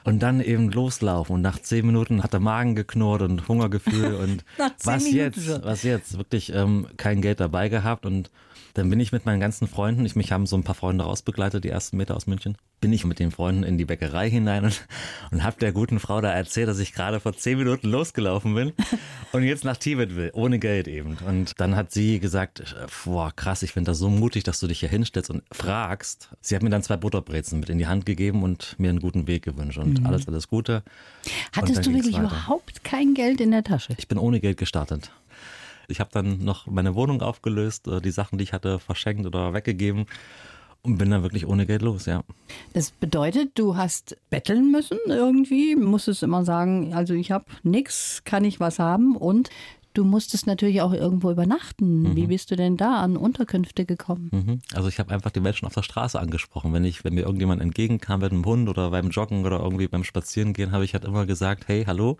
Und 0.03 0.23
dann 0.23 0.41
eben 0.41 0.71
loslaufen 0.71 1.35
und 1.35 1.41
nach 1.41 1.59
zehn 1.59 1.85
Minuten 1.85 2.23
hat 2.23 2.33
der 2.33 2.39
Magen 2.39 2.73
geknurrt 2.73 3.21
und 3.21 3.47
Hungergefühl 3.47 4.15
und 4.23 4.43
was 4.83 5.03
Minuten 5.03 5.17
jetzt? 5.17 5.63
Was 5.63 5.83
jetzt? 5.83 6.17
Wirklich 6.17 6.51
ähm, 6.53 6.87
kein 6.97 7.21
Geld 7.21 7.39
dabei 7.39 7.69
gehabt 7.69 8.05
und 8.05 8.31
dann 8.73 8.89
bin 8.89 8.99
ich 8.99 9.11
mit 9.11 9.25
meinen 9.25 9.39
ganzen 9.39 9.67
Freunden, 9.67 10.05
ich 10.05 10.15
mich 10.15 10.31
haben 10.31 10.45
so 10.45 10.55
ein 10.55 10.63
paar 10.63 10.75
Freunde 10.75 11.03
rausbegleitet, 11.03 11.63
die 11.63 11.69
ersten 11.69 11.97
Meter 11.97 12.15
aus 12.15 12.27
München, 12.27 12.57
bin 12.79 12.91
ich 12.93 13.05
mit 13.05 13.19
den 13.19 13.31
Freunden 13.31 13.63
in 13.63 13.77
die 13.77 13.85
Bäckerei 13.85 14.29
hinein 14.29 14.65
und, 14.65 14.87
und 15.31 15.43
habe 15.43 15.57
der 15.59 15.71
guten 15.71 15.99
Frau 15.99 16.19
da 16.19 16.31
erzählt, 16.31 16.67
dass 16.67 16.79
ich 16.79 16.93
gerade 16.93 17.19
vor 17.19 17.33
zehn 17.33 17.57
Minuten 17.57 17.89
losgelaufen 17.89 18.55
bin 18.55 18.73
und 19.31 19.43
jetzt 19.43 19.63
nach 19.63 19.77
Tibet 19.77 20.15
will, 20.15 20.31
ohne 20.33 20.59
Geld 20.59 20.87
eben. 20.87 21.17
Und 21.25 21.59
dann 21.59 21.75
hat 21.75 21.91
sie 21.91 22.19
gesagt, 22.19 22.75
boah 23.05 23.31
krass, 23.35 23.63
ich 23.63 23.73
finde 23.73 23.91
das 23.91 23.99
so 23.99 24.09
mutig, 24.09 24.43
dass 24.43 24.59
du 24.59 24.67
dich 24.67 24.79
hier 24.79 24.89
hinstellst 24.89 25.29
und 25.29 25.43
fragst. 25.51 26.29
Sie 26.41 26.55
hat 26.55 26.63
mir 26.63 26.69
dann 26.69 26.83
zwei 26.83 26.97
Butterbrezen 26.97 27.59
mit 27.59 27.69
in 27.69 27.77
die 27.77 27.87
Hand 27.87 28.05
gegeben 28.05 28.43
und 28.43 28.75
mir 28.79 28.89
einen 28.89 28.99
guten 28.99 29.27
Weg 29.27 29.43
gewünscht 29.43 29.77
und 29.77 30.05
alles, 30.05 30.27
alles 30.27 30.47
Gute. 30.47 30.83
Hattest 31.53 31.85
du 31.85 31.93
wirklich 31.93 32.15
weiter. 32.15 32.25
überhaupt 32.25 32.83
kein 32.83 33.13
Geld 33.13 33.41
in 33.41 33.51
der 33.51 33.63
Tasche? 33.63 33.93
Ich 33.97 34.07
bin 34.07 34.17
ohne 34.17 34.39
Geld 34.39 34.57
gestartet. 34.57 35.11
Ich 35.87 35.99
habe 35.99 36.09
dann 36.13 36.43
noch 36.43 36.67
meine 36.67 36.95
Wohnung 36.95 37.21
aufgelöst, 37.21 37.87
äh, 37.87 38.01
die 38.01 38.11
Sachen, 38.11 38.37
die 38.37 38.43
ich 38.43 38.53
hatte, 38.53 38.79
verschenkt 38.79 39.25
oder 39.25 39.53
weggegeben 39.53 40.05
und 40.83 40.97
bin 40.97 41.11
dann 41.11 41.23
wirklich 41.23 41.47
ohne 41.47 41.65
Geld 41.65 41.81
los, 41.81 42.05
ja. 42.05 42.23
Das 42.73 42.91
bedeutet, 42.91 43.51
du 43.55 43.75
hast 43.75 44.17
betteln 44.29 44.71
müssen 44.71 44.97
irgendwie, 45.07 45.75
musstest 45.75 46.23
immer 46.23 46.43
sagen, 46.43 46.93
also 46.93 47.13
ich 47.13 47.31
habe 47.31 47.45
nichts, 47.63 48.23
kann 48.25 48.43
ich 48.43 48.59
was 48.59 48.79
haben 48.79 49.15
und 49.15 49.49
du 49.93 50.03
musstest 50.03 50.47
natürlich 50.47 50.81
auch 50.81 50.93
irgendwo 50.93 51.31
übernachten. 51.31 52.15
Wie 52.15 52.27
bist 52.27 52.49
du 52.49 52.55
denn 52.55 52.77
da 52.77 53.01
an 53.01 53.17
Unterkünfte 53.17 53.85
gekommen? 53.85 54.29
Mhm. 54.31 54.61
Also 54.73 54.87
ich 54.87 54.99
habe 54.99 55.13
einfach 55.13 55.31
die 55.31 55.41
Menschen 55.41 55.65
auf 55.65 55.73
der 55.73 55.83
Straße 55.83 56.19
angesprochen. 56.19 56.73
Wenn 56.73 56.85
ich, 56.85 57.03
wenn 57.03 57.13
mir 57.13 57.21
irgendjemand 57.21 57.61
entgegenkam 57.61 58.21
mit 58.21 58.31
einem 58.31 58.45
Hund 58.45 58.69
oder 58.69 58.91
beim 58.91 59.09
Joggen 59.09 59.45
oder 59.45 59.59
irgendwie 59.59 59.87
beim 59.87 60.03
Spazierengehen, 60.03 60.71
habe 60.71 60.85
ich 60.85 60.93
halt 60.93 61.05
immer 61.05 61.25
gesagt, 61.25 61.67
hey, 61.67 61.83
hallo, 61.85 62.17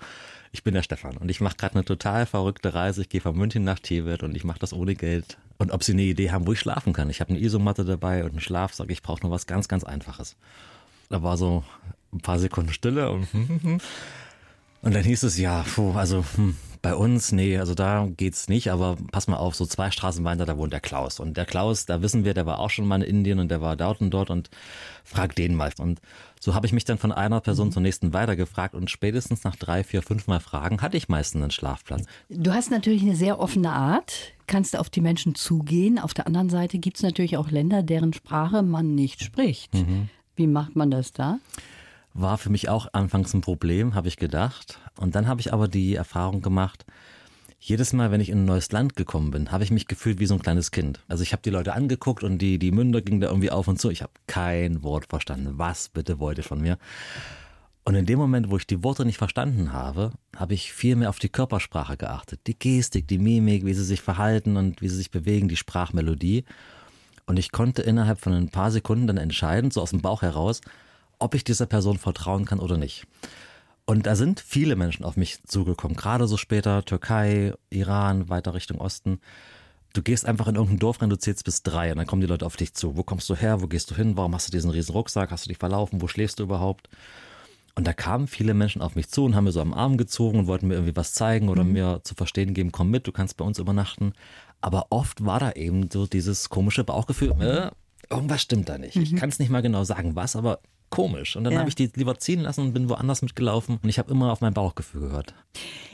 ich 0.52 0.64
bin 0.64 0.74
der 0.74 0.84
Stefan 0.84 1.18
und 1.18 1.30
ich 1.30 1.40
mache 1.42 1.56
gerade 1.56 1.76
eine 1.76 1.86
total 1.86 2.26
verrückte 2.26 2.74
Reise. 2.74 3.02
Ich 3.02 3.10
gehe 3.10 3.22
von 3.22 3.36
München 3.36 3.64
nach 3.64 3.80
Tibet 3.80 4.24
und 4.24 4.36
ich 4.36 4.44
mache 4.44 4.60
das 4.60 4.74
ohne 4.74 4.96
Geld. 4.96 5.38
Und 5.58 5.72
ob 5.72 5.84
sie 5.84 5.94
eine 5.94 6.02
Idee 6.02 6.32
haben, 6.32 6.48
wo 6.48 6.54
ich 6.54 6.60
schlafen 6.60 6.92
kann. 6.92 7.10
Ich 7.10 7.22
habe 7.22 7.32
eine 7.32 7.40
Isomatte 7.40 7.86
dabei 7.86 8.24
und 8.24 8.32
einen 8.32 8.42
Schlafsack. 8.42 8.90
Ich 8.90 9.02
brauche 9.02 9.22
nur 9.22 9.32
was 9.32 9.48
ganz, 9.48 9.68
ganz 9.68 9.84
Einfaches. 9.84 10.36
Da 11.10 11.24
war 11.24 11.38
so 11.38 11.64
ein 12.12 12.20
paar 12.20 12.40
Sekunden 12.40 12.74
Stille 12.74 13.12
und 13.12 13.28
Und 14.82 14.96
dann 14.96 15.04
hieß 15.04 15.24
es, 15.24 15.38
ja, 15.38 15.64
puh, 15.76 15.94
also 15.94 16.26
hm, 16.36 16.56
bei 16.82 16.96
uns, 16.96 17.32
nee, 17.32 17.58
also 17.60 17.76
da 17.76 18.08
geht's 18.18 18.50
nicht, 18.50 18.72
aber 18.72 18.98
pass 19.12 19.28
mal 19.28 19.38
auf, 19.38 19.54
so 19.54 19.66
zwei 19.68 19.92
Straßen 19.92 20.24
weiter, 20.24 20.46
da 20.46 20.58
wohnt 20.58 20.74
der 20.74 20.80
Klaus. 20.80 21.20
Und 21.20 21.38
der 21.38 21.46
Klaus, 21.46 21.86
da 21.86 22.02
wissen 22.02 22.26
wir, 22.26 22.34
der 22.34 22.48
war 22.48 22.60
auch 22.60 22.72
schon 22.72 22.88
mal 22.88 23.04
in 23.04 23.18
Indien 23.18 23.40
und 23.40 23.50
der 23.50 23.62
war 23.62 23.76
dort 23.76 24.02
und 24.02 24.10
dort 24.10 24.32
und 24.32 24.50
frag 25.04 25.36
den 25.36 25.54
mal. 25.54 25.72
Und 25.78 26.02
so 26.40 26.56
habe 26.56 26.66
ich 26.66 26.74
mich 26.74 26.86
dann 26.86 26.98
von 26.98 27.12
einer 27.12 27.40
Person 27.40 27.72
zur 27.72 27.84
nächsten 27.84 28.14
weitergefragt 28.14 28.74
und 28.74 28.90
spätestens 28.90 29.44
nach 29.44 29.56
drei, 29.56 29.84
vier, 29.84 30.02
fünf 30.02 30.26
Mal 30.26 30.40
Fragen 30.40 30.82
hatte 30.82 30.98
ich 30.98 31.08
meistens 31.08 31.44
einen 31.44 31.52
Schlafplatz. 31.52 32.06
Du 32.30 32.52
hast 32.52 32.72
natürlich 32.72 33.04
eine 33.04 33.16
sehr 33.16 33.40
offene 33.40 33.72
Art, 33.72 34.34
kannst 34.48 34.76
auf 34.76 34.90
die 34.90 35.02
Menschen 35.02 35.36
zugehen. 35.36 36.00
Auf 36.00 36.16
der 36.16 36.26
anderen 36.26 36.50
Seite 36.50 36.80
gibt 36.80 36.98
es 36.98 37.04
natürlich 37.04 37.38
auch 37.38 37.52
Länder, 37.52 37.84
deren 37.84 38.14
Sprache 38.14 38.64
man 38.64 38.96
nicht 38.96 39.24
spricht. 39.24 39.72
Wie 40.36 40.48
macht 40.48 40.76
man 40.76 40.90
das 40.90 41.14
da? 41.14 41.38
War 42.14 42.38
für 42.38 42.50
mich 42.50 42.70
auch 42.70 42.88
anfangs 42.94 43.34
ein 43.34 43.42
Problem, 43.42 43.96
habe 43.96 44.08
ich 44.08 44.18
gedacht. 44.18 44.80
Und 44.98 45.16
dann 45.16 45.28
habe 45.28 45.42
ich 45.42 45.54
aber 45.54 45.68
die 45.68 45.96
Erfahrung 45.96 46.42
gemacht, 46.42 46.86
jedes 47.64 47.94
Mal, 47.94 48.10
wenn 48.10 48.22
ich 48.22 48.30
in 48.30 48.40
ein 48.40 48.46
neues 48.46 48.72
Land 48.72 48.96
gekommen 48.96 49.30
bin, 49.30 49.52
habe 49.52 49.64
ich 49.64 49.70
mich 49.70 49.86
gefühlt 49.86 50.20
wie 50.20 50.26
so 50.26 50.34
ein 50.34 50.42
kleines 50.42 50.72
Kind. 50.72 51.00
Also 51.08 51.22
ich 51.22 51.32
habe 51.32 51.44
die 51.44 51.52
Leute 51.52 51.74
angeguckt 51.74 52.24
und 52.24 52.40
die, 52.40 52.58
die 52.58 52.72
Münder 52.72 53.02
gingen 53.02 53.22
da 53.22 53.28
irgendwie 53.28 53.52
auf 53.52 53.68
und 53.68 53.80
zu. 53.80 53.92
Ich 53.92 54.02
habe 54.02 54.12
kein 54.26 54.82
Wort 54.82 55.06
verstanden. 55.06 55.54
Was 55.58 55.88
bitte 55.88 56.20
wollt 56.20 56.40
ihr 56.40 56.44
von 56.44 56.60
mir? 56.60 56.80
Und 57.84 57.94
in 57.94 58.08
dem 58.08 58.18
Moment, 58.18 58.50
wo 58.50 58.58
ich 58.58 58.66
die 58.66 58.84
Worte 58.84 59.06
nicht 59.06 59.20
verstanden 59.20 59.74
habe, 59.74 60.12
habe 60.36 60.56
ich 60.56 60.74
viel 60.74 60.96
mehr 60.96 61.10
auf 61.10 61.20
die 61.20 61.30
Körpersprache 61.30 61.98
geachtet. 61.98 62.42
Die 62.48 62.58
Gestik, 62.58 63.08
die 63.08 63.20
Mimik, 63.20 63.64
wie 63.64 63.74
sie 63.74 63.84
sich 63.84 64.02
verhalten 64.02 64.58
und 64.58 64.82
wie 64.82 64.90
sie 64.90 64.98
sich 64.98 65.12
bewegen, 65.12 65.48
die 65.48 65.56
Sprachmelodie. 65.56 66.46
Und 67.28 67.38
ich 67.38 67.52
konnte 67.52 67.84
innerhalb 67.84 68.20
von 68.20 68.34
ein 68.34 68.50
paar 68.50 68.72
Sekunden 68.72 69.06
dann 69.06 69.18
entscheiden, 69.18 69.70
so 69.70 69.82
aus 69.82 69.92
dem 69.92 70.02
Bauch 70.02 70.24
heraus, 70.24 70.62
ob 71.22 71.36
ich 71.36 71.44
dieser 71.44 71.66
Person 71.66 71.98
vertrauen 71.98 72.46
kann 72.46 72.60
oder 72.60 72.78
nicht. 72.78 73.06
Und 73.86 74.06
da 74.06 74.16
sind 74.16 74.40
viele 74.40 74.76
Menschen 74.76 75.04
auf 75.04 75.18
mich 75.18 75.44
zugekommen, 75.44 75.98
gerade 75.98 76.28
so 76.28 76.38
später 76.38 76.86
Türkei, 76.86 77.54
Iran, 77.70 78.30
weiter 78.30 78.54
Richtung 78.54 78.80
Osten. 78.80 79.20
Du 79.94 80.02
gehst 80.02 80.26
einfach 80.26 80.48
in 80.48 80.56
irgendein 80.56 80.80
Dorf 80.80 81.02
rein, 81.02 81.10
du 81.10 81.18
zählst 81.18 81.44
bis 81.44 81.64
drei 81.64 81.92
und 81.92 81.98
dann 81.98 82.08
kommen 82.08 82.22
die 82.22 82.28
Leute 82.28 82.46
auf 82.46 82.56
dich 82.56 82.74
zu. 82.74 82.96
Wo 82.96 83.04
kommst 83.04 83.30
du 83.30 83.36
her? 83.36 83.62
Wo 83.62 83.68
gehst 83.68 83.92
du 83.92 83.96
hin? 83.96 84.16
Warum 84.16 84.34
hast 84.34 84.48
du 84.48 84.52
diesen 84.52 84.72
riesen 84.72 84.94
Rucksack? 84.94 85.32
Hast 85.32 85.46
du 85.46 85.50
dich 85.50 85.58
verlaufen? 85.58 86.02
Wo 86.02 86.08
schläfst 86.08 86.40
du 86.40 86.44
überhaupt? 86.44 86.88
Und 87.76 87.88
da 87.88 87.94
kamen 87.94 88.28
viele 88.28 88.54
Menschen 88.54 88.82
auf 88.82 88.96
mich 88.96 89.10
zu 89.10 89.26
und 89.26 89.36
haben 89.36 89.46
mir 89.46 89.52
so 89.52 89.62
am 89.62 89.74
Arm 89.74 89.98
gezogen 89.98 90.40
und 90.40 90.48
wollten 90.48 90.68
mir 90.68 90.76
irgendwie 90.76 90.96
was 90.96 91.14
zeigen 91.14 91.50
oder 91.50 91.64
mhm. 91.64 91.74
mir 91.74 92.02
zu 92.04 92.16
verstehen 92.16 92.54
geben, 92.54 92.72
komm 92.72 92.90
mit, 92.90 93.08
du 93.08 93.12
kannst 93.12 93.38
bei 93.38 93.46
uns 93.46 93.60
übernachten. 93.60 94.14
Aber 94.62 94.88
oft 94.90 95.26
war 95.26 95.40
da 95.40 95.52
eben 95.54 95.90
so 95.92 96.06
dieses 96.06 96.50
komische 96.50 96.84
Bauchgefühl, 96.84 97.34
äh, 97.42 97.72
irgendwas 98.14 98.42
stimmt 98.42 98.70
da 98.70 98.78
nicht. 98.78 98.96
Mhm. 98.96 99.04
Ich 99.04 99.16
kann 99.16 99.30
es 99.30 99.40
nicht 99.40 99.50
mal 99.50 99.62
genau 99.62 99.84
sagen, 99.84 100.16
was, 100.16 100.36
aber 100.36 100.60
komisch. 100.92 101.36
Und 101.36 101.46
dann 101.46 101.54
ja. 101.54 101.60
habe 101.60 101.70
ich 101.70 101.76
die 101.76 101.90
lieber 101.96 102.20
ziehen 102.20 102.42
lassen 102.42 102.62
und 102.62 102.74
bin 102.74 102.88
woanders 102.88 103.24
mitgelaufen. 103.24 103.80
Und 103.82 103.90
ich 103.90 103.98
habe 103.98 104.12
immer 104.12 104.32
auf 104.32 104.42
mein 104.42 104.54
Bauchgefühl 104.54 105.02
gehört. 105.02 105.34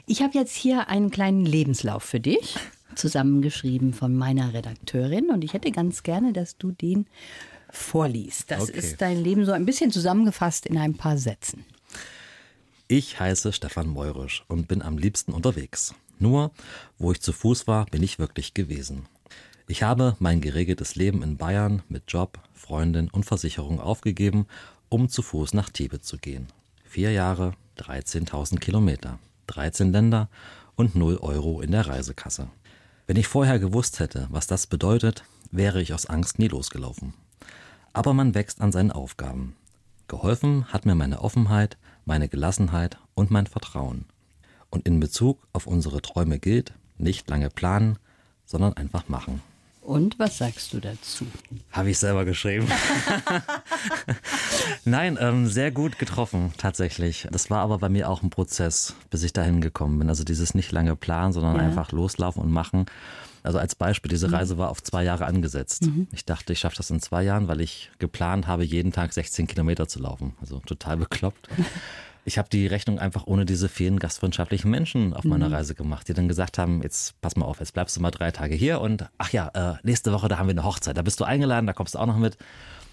Ich 0.06 0.22
habe 0.22 0.38
jetzt 0.38 0.56
hier 0.56 0.90
einen 0.90 1.10
kleinen 1.10 1.46
Lebenslauf 1.46 2.04
für 2.04 2.20
dich, 2.20 2.58
zusammengeschrieben 2.96 3.94
von 3.94 4.14
meiner 4.16 4.54
Redakteurin. 4.54 5.30
Und 5.30 5.46
ich 5.46 5.54
hätte 5.54 5.72
ganz 5.72 6.04
gerne, 6.04 6.34
dass 6.34 6.58
du 6.58 6.72
den 6.72 7.06
vorliest. 7.70 8.52
Das 8.52 8.64
okay. 8.64 8.78
ist 8.78 9.02
dein 9.02 9.24
Leben 9.24 9.46
so 9.46 9.54
ein 9.54 9.66
bisschen 9.66 9.92
zusammengefasst 9.92 10.66
in 10.66 10.78
ein 10.78 10.96
paar 10.96 11.18
Sätzen. 11.18 11.64
Ich 12.88 13.20
heiße 13.20 13.52
Stefan 13.54 13.88
Meurisch 13.88 14.44
und 14.48 14.68
bin 14.68 14.82
am 14.82 14.98
liebsten 14.98 15.34
unterwegs. 15.34 15.94
Nur, 16.20 16.52
wo 16.98 17.12
ich 17.12 17.22
zu 17.22 17.34
Fuß 17.34 17.68
war, 17.68 17.86
bin 17.86 18.02
ich 18.02 18.18
wirklich 18.18 18.54
gewesen. 18.54 19.06
Ich 19.68 19.84
habe 19.84 20.16
mein 20.20 20.40
geregeltes 20.40 20.96
Leben 20.96 21.22
in 21.22 21.36
Bayern 21.36 21.84
mit 21.90 22.04
Job, 22.08 22.40
Freundin 22.54 23.10
und 23.10 23.26
Versicherung 23.26 23.82
aufgegeben 23.82 24.48
um 24.90 25.10
zu 25.10 25.22
Fuß 25.22 25.54
nach 25.54 25.70
Tibet 25.70 26.06
zu 26.06 26.18
gehen. 26.18 26.48
Vier 26.84 27.12
Jahre, 27.12 27.54
13.000 27.78 28.60
Kilometer, 28.60 29.20
13 29.48 29.92
Länder 29.92 30.30
und 30.76 30.96
0 30.96 31.18
Euro 31.18 31.62
in 31.62 31.72
der 31.72 31.88
Reisekasse. 31.88 32.48
Wenn 33.06 33.18
ich 33.18 33.28
vorher 33.28 33.60
gewusst 33.60 34.00
hätte, 34.00 34.28
was 34.30 34.48
das 34.48 34.68
bedeutet, 34.68 35.24
wäre 35.52 35.82
ich 35.82 35.94
aus 35.94 36.06
Angst 36.06 36.40
nie 36.40 36.48
losgelaufen. 36.48 37.14
Aber 37.94 38.14
man 38.14 38.36
wächst 38.36 38.62
an 38.62 38.72
seinen 38.72 38.92
Aufgaben. 38.92 39.56
Geholfen 40.08 40.66
hat 40.72 40.86
mir 40.86 40.96
meine 40.96 41.22
Offenheit, 41.22 41.78
meine 42.06 42.30
Gelassenheit 42.30 42.98
und 43.16 43.32
mein 43.32 43.48
Vertrauen. 43.48 44.06
Und 44.70 44.86
in 44.88 45.00
Bezug 45.00 45.48
auf 45.54 45.68
unsere 45.68 46.02
Träume 46.02 46.40
gilt, 46.40 46.74
nicht 46.98 47.30
lange 47.30 47.50
planen, 47.50 47.98
sondern 48.46 48.74
einfach 48.74 49.08
machen. 49.10 49.42
Und 49.88 50.20
was 50.20 50.38
sagst 50.38 50.74
du 50.74 50.82
dazu? 50.82 51.26
Habe 51.72 51.92
ich 51.92 51.98
selber 51.98 52.26
geschrieben. 52.26 52.68
Nein, 54.84 55.18
ähm, 55.18 55.48
sehr 55.48 55.72
gut 55.72 55.98
getroffen, 55.98 56.52
tatsächlich. 56.58 57.26
Das 57.32 57.50
war 57.50 57.60
aber 57.60 57.78
bei 57.78 57.88
mir 57.88 58.10
auch 58.10 58.22
ein 58.22 58.30
Prozess, 58.30 58.96
bis 59.12 59.24
ich 59.24 59.32
dahin 59.32 59.62
gekommen 59.62 59.98
bin. 59.98 60.10
Also 60.10 60.26
dieses 60.26 60.54
nicht 60.54 60.74
lange 60.74 60.98
planen, 60.98 61.32
sondern 61.32 61.56
ja. 61.56 61.62
einfach 61.62 61.94
loslaufen 61.94 62.44
und 62.44 62.52
machen. 62.52 62.88
Also 63.44 63.60
als 63.60 63.76
Beispiel, 63.76 64.10
diese 64.10 64.28
mhm. 64.28 64.34
Reise 64.34 64.58
war 64.58 64.72
auf 64.72 64.84
zwei 64.84 65.06
Jahre 65.06 65.26
angesetzt. 65.26 65.84
Mhm. 65.84 66.10
Ich 66.12 66.26
dachte, 66.26 66.52
ich 66.52 66.60
schaffe 66.60 66.76
das 66.76 66.90
in 66.90 67.00
zwei 67.00 67.24
Jahren, 67.24 67.48
weil 67.48 67.62
ich 67.62 67.90
geplant 67.98 68.46
habe, 68.46 68.66
jeden 68.66 68.92
Tag 68.92 69.14
16 69.14 69.48
Kilometer 69.48 69.88
zu 69.88 70.00
laufen. 70.00 70.36
Also 70.42 70.60
total 70.60 70.98
bekloppt. 70.98 71.48
ich 72.28 72.38
habe 72.38 72.50
die 72.50 72.68
Rechnung 72.68 73.00
einfach 73.00 73.26
ohne 73.26 73.46
diese 73.46 73.70
vielen 73.70 74.00
gastfreundschaftlichen 74.00 74.70
Menschen 74.70 75.14
auf 75.14 75.24
meiner 75.24 75.48
mhm. 75.48 75.54
Reise 75.54 75.76
gemacht, 75.76 76.10
die 76.10 76.14
dann 76.14 76.28
gesagt 76.28 76.58
haben, 76.58 76.82
jetzt 76.84 77.20
pass 77.22 77.38
mal 77.38 77.46
auf, 77.46 77.60
jetzt 77.62 77.74
bleibst 77.74 77.96
du 77.96 78.02
mal 78.02 78.12
drei 78.12 78.32
Tage 78.32 78.54
hier 78.54 78.82
und 78.82 79.10
ach 79.18 79.32
ja, 79.32 79.50
äh, 79.54 79.76
nächste 79.84 80.12
Woche, 80.12 80.28
da 80.28 80.38
haben 80.38 80.48
wir 80.48 80.52
eine 80.52 80.66
Hochzeit, 80.66 80.98
da 80.98 81.04
bist 81.04 81.22
du 81.22 81.24
eingeladen, 81.24 81.66
da 81.68 81.74
kommst 81.74 81.96
du 81.96 82.00
auch 82.00 82.06
noch 82.06 82.18
mit. 82.18 82.38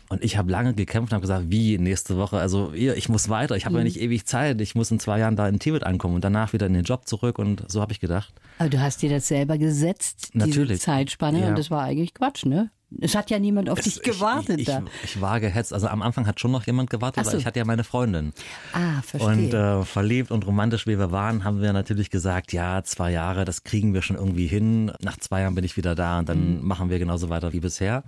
Und 0.08 0.22
ich 0.22 0.36
habe 0.36 0.50
lange 0.50 0.74
gekämpft 0.74 1.12
und 1.12 1.16
habe 1.16 1.22
gesagt, 1.22 1.46
wie 1.48 1.78
nächste 1.78 2.16
Woche? 2.16 2.38
Also 2.38 2.72
ich 2.74 3.08
muss 3.08 3.28
weiter, 3.28 3.56
ich 3.56 3.64
habe 3.64 3.74
mhm. 3.74 3.78
ja 3.78 3.84
nicht 3.84 4.00
ewig 4.00 4.26
Zeit, 4.26 4.60
ich 4.60 4.74
muss 4.74 4.90
in 4.90 5.00
zwei 5.00 5.18
Jahren 5.18 5.36
da 5.36 5.48
in 5.48 5.58
Tibet 5.58 5.84
ankommen 5.84 6.14
und 6.14 6.24
danach 6.24 6.52
wieder 6.52 6.66
in 6.66 6.74
den 6.74 6.84
Job 6.84 7.08
zurück 7.08 7.38
und 7.38 7.64
so 7.68 7.80
habe 7.80 7.92
ich 7.92 8.00
gedacht. 8.00 8.34
Aber 8.58 8.68
du 8.68 8.80
hast 8.80 9.02
dir 9.02 9.10
das 9.10 9.28
selber 9.28 9.56
gesetzt, 9.58 10.30
Natürlich. 10.34 10.68
diese 10.68 10.80
Zeitspanne 10.80 11.40
ja. 11.40 11.48
und 11.48 11.58
das 11.58 11.70
war 11.70 11.82
eigentlich 11.82 12.14
Quatsch, 12.14 12.44
ne? 12.44 12.70
Es 13.00 13.14
hat 13.14 13.30
ja 13.30 13.38
niemand 13.38 13.68
auf 13.70 13.78
es, 13.78 13.84
dich 13.84 14.02
gewartet 14.02 14.60
ich, 14.60 14.66
da. 14.66 14.82
Ich, 15.02 15.16
ich, 15.16 15.20
war 15.20 15.40
gehetzt. 15.40 15.72
Also 15.72 15.88
am 15.88 16.02
Anfang 16.02 16.26
hat 16.26 16.38
schon 16.40 16.52
noch 16.52 16.66
jemand 16.66 16.90
gewartet, 16.90 17.24
so. 17.24 17.32
weil 17.32 17.40
ich 17.40 17.46
hatte 17.46 17.58
ja 17.58 17.64
meine 17.64 17.84
Freundin. 17.84 18.32
Ah, 18.72 19.02
verstehe. 19.02 19.32
Und 19.32 19.54
äh, 19.54 19.84
verliebt 19.84 20.30
und 20.30 20.46
romantisch 20.46 20.86
wie 20.86 20.98
wir 20.98 21.10
waren, 21.10 21.44
haben 21.44 21.60
wir 21.60 21.72
natürlich 21.72 22.10
gesagt, 22.10 22.52
ja, 22.52 22.82
zwei 22.84 23.10
Jahre, 23.10 23.44
das 23.44 23.64
kriegen 23.64 23.94
wir 23.94 24.02
schon 24.02 24.16
irgendwie 24.16 24.46
hin. 24.46 24.92
Nach 25.00 25.16
zwei 25.16 25.40
Jahren 25.40 25.54
bin 25.54 25.64
ich 25.64 25.76
wieder 25.76 25.94
da 25.94 26.20
und 26.20 26.28
dann 26.28 26.58
mhm. 26.58 26.66
machen 26.66 26.90
wir 26.90 26.98
genauso 26.98 27.30
weiter 27.30 27.52
wie 27.52 27.60
bisher. 27.60 28.04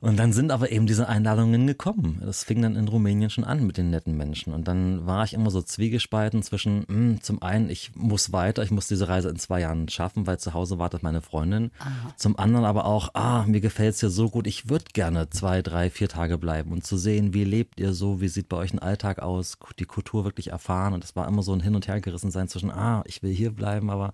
Und 0.00 0.16
dann 0.16 0.32
sind 0.32 0.52
aber 0.52 0.70
eben 0.70 0.86
diese 0.86 1.08
Einladungen 1.08 1.66
gekommen. 1.66 2.22
Das 2.24 2.44
fing 2.44 2.62
dann 2.62 2.76
in 2.76 2.86
Rumänien 2.86 3.30
schon 3.30 3.42
an 3.42 3.66
mit 3.66 3.78
den 3.78 3.90
netten 3.90 4.16
Menschen. 4.16 4.52
Und 4.52 4.68
dann 4.68 5.06
war 5.06 5.24
ich 5.24 5.34
immer 5.34 5.50
so 5.50 5.60
zwiegespalten 5.60 6.44
zwischen, 6.44 6.80
mh, 6.80 6.86
hm, 6.86 7.22
zum 7.22 7.42
einen, 7.42 7.68
ich 7.68 7.96
muss 7.96 8.32
weiter, 8.32 8.62
ich 8.62 8.70
muss 8.70 8.86
diese 8.86 9.08
Reise 9.08 9.28
in 9.28 9.40
zwei 9.40 9.60
Jahren 9.60 9.88
schaffen, 9.88 10.28
weil 10.28 10.38
zu 10.38 10.54
Hause 10.54 10.78
wartet 10.78 11.02
meine 11.02 11.20
Freundin. 11.20 11.72
Aha. 11.80 12.14
Zum 12.16 12.38
anderen 12.38 12.64
aber 12.64 12.84
auch, 12.84 13.10
ah, 13.14 13.44
mir 13.48 13.60
gefällt 13.60 13.94
es 13.94 14.00
hier 14.00 14.10
so 14.10 14.30
gut, 14.30 14.46
ich 14.46 14.68
würde 14.68 14.84
gerne 14.92 15.30
zwei, 15.30 15.62
drei, 15.62 15.90
vier 15.90 16.08
Tage 16.08 16.38
bleiben 16.38 16.70
und 16.70 16.84
zu 16.84 16.96
sehen, 16.96 17.34
wie 17.34 17.44
lebt 17.44 17.80
ihr 17.80 17.92
so, 17.92 18.20
wie 18.20 18.28
sieht 18.28 18.48
bei 18.48 18.56
euch 18.56 18.72
ein 18.72 18.78
Alltag 18.78 19.18
aus, 19.18 19.58
die 19.80 19.84
Kultur 19.84 20.24
wirklich 20.24 20.50
erfahren. 20.50 20.92
Und 20.94 21.02
es 21.02 21.16
war 21.16 21.26
immer 21.26 21.42
so 21.42 21.52
ein 21.52 21.60
Hin- 21.60 21.74
und 21.74 21.88
Hergerissen 21.88 22.30
sein 22.30 22.46
zwischen, 22.46 22.70
ah, 22.70 23.02
ich 23.06 23.24
will 23.24 23.32
hier 23.32 23.50
bleiben, 23.50 23.90
aber 23.90 24.12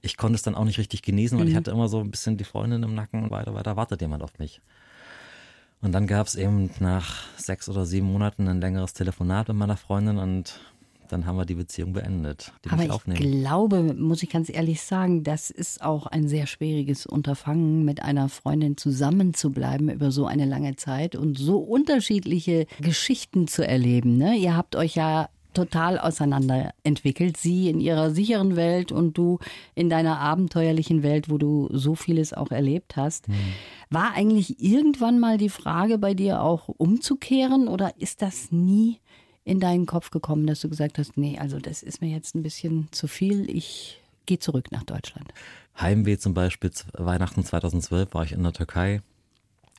ich 0.00 0.16
konnte 0.16 0.36
es 0.36 0.42
dann 0.42 0.54
auch 0.54 0.64
nicht 0.64 0.78
richtig 0.78 1.02
genießen, 1.02 1.36
weil 1.36 1.44
mhm. 1.44 1.50
ich 1.50 1.56
hatte 1.56 1.70
immer 1.70 1.88
so 1.88 2.00
ein 2.00 2.10
bisschen 2.10 2.38
die 2.38 2.44
Freundin 2.44 2.82
im 2.82 2.94
Nacken 2.94 3.24
und 3.24 3.30
weiter, 3.30 3.52
weiter 3.52 3.76
wartet 3.76 4.00
jemand 4.00 4.22
auf 4.22 4.38
mich. 4.38 4.62
Und 5.80 5.92
dann 5.92 6.06
gab 6.06 6.26
es 6.26 6.34
eben 6.34 6.70
nach 6.80 7.24
sechs 7.36 7.68
oder 7.68 7.86
sieben 7.86 8.06
Monaten 8.06 8.48
ein 8.48 8.60
längeres 8.60 8.94
Telefonat 8.94 9.48
mit 9.48 9.56
meiner 9.56 9.76
Freundin 9.76 10.18
und 10.18 10.60
dann 11.08 11.24
haben 11.24 11.36
wir 11.36 11.46
die 11.46 11.54
Beziehung 11.54 11.92
beendet. 11.92 12.52
Die 12.64 12.70
Aber 12.70 12.84
ich 12.84 12.90
aufnehmen. 12.90 13.18
glaube, 13.18 13.94
muss 13.94 14.22
ich 14.22 14.28
ganz 14.28 14.50
ehrlich 14.50 14.82
sagen, 14.82 15.24
das 15.24 15.50
ist 15.50 15.82
auch 15.82 16.06
ein 16.06 16.28
sehr 16.28 16.46
schwieriges 16.46 17.06
Unterfangen, 17.06 17.84
mit 17.84 18.02
einer 18.02 18.28
Freundin 18.28 18.76
zusammenzubleiben 18.76 19.88
über 19.88 20.10
so 20.10 20.26
eine 20.26 20.44
lange 20.44 20.76
Zeit 20.76 21.16
und 21.16 21.38
so 21.38 21.58
unterschiedliche 21.58 22.66
Geschichten 22.80 23.48
zu 23.48 23.66
erleben. 23.66 24.18
Ne? 24.18 24.36
Ihr 24.36 24.56
habt 24.56 24.76
euch 24.76 24.96
ja 24.96 25.30
total 25.58 25.98
auseinander 25.98 26.72
entwickelt. 26.84 27.36
Sie 27.36 27.68
in 27.68 27.80
ihrer 27.80 28.12
sicheren 28.12 28.54
Welt 28.54 28.92
und 28.92 29.18
du 29.18 29.40
in 29.74 29.90
deiner 29.90 30.20
abenteuerlichen 30.20 31.02
Welt, 31.02 31.28
wo 31.28 31.36
du 31.36 31.68
so 31.72 31.96
vieles 31.96 32.32
auch 32.32 32.52
erlebt 32.52 32.94
hast. 32.96 33.28
Mhm. 33.28 33.34
War 33.90 34.12
eigentlich 34.14 34.62
irgendwann 34.62 35.18
mal 35.18 35.36
die 35.36 35.48
Frage 35.48 35.98
bei 35.98 36.14
dir 36.14 36.42
auch 36.42 36.68
umzukehren 36.68 37.66
oder 37.66 37.92
ist 37.98 38.22
das 38.22 38.52
nie 38.52 39.00
in 39.44 39.58
deinen 39.58 39.86
Kopf 39.86 40.10
gekommen, 40.10 40.46
dass 40.46 40.60
du 40.60 40.68
gesagt 40.68 40.96
hast, 40.96 41.16
nee, 41.16 41.38
also 41.40 41.58
das 41.58 41.82
ist 41.82 42.00
mir 42.00 42.10
jetzt 42.10 42.36
ein 42.36 42.44
bisschen 42.44 42.86
zu 42.92 43.08
viel, 43.08 43.50
ich 43.50 44.00
gehe 44.26 44.38
zurück 44.38 44.70
nach 44.70 44.84
Deutschland? 44.84 45.32
Heimweh 45.80 46.18
zum 46.18 46.34
Beispiel, 46.34 46.70
Weihnachten 46.92 47.42
2012 47.42 48.14
war 48.14 48.22
ich 48.22 48.32
in 48.32 48.44
der 48.44 48.52
Türkei 48.52 49.00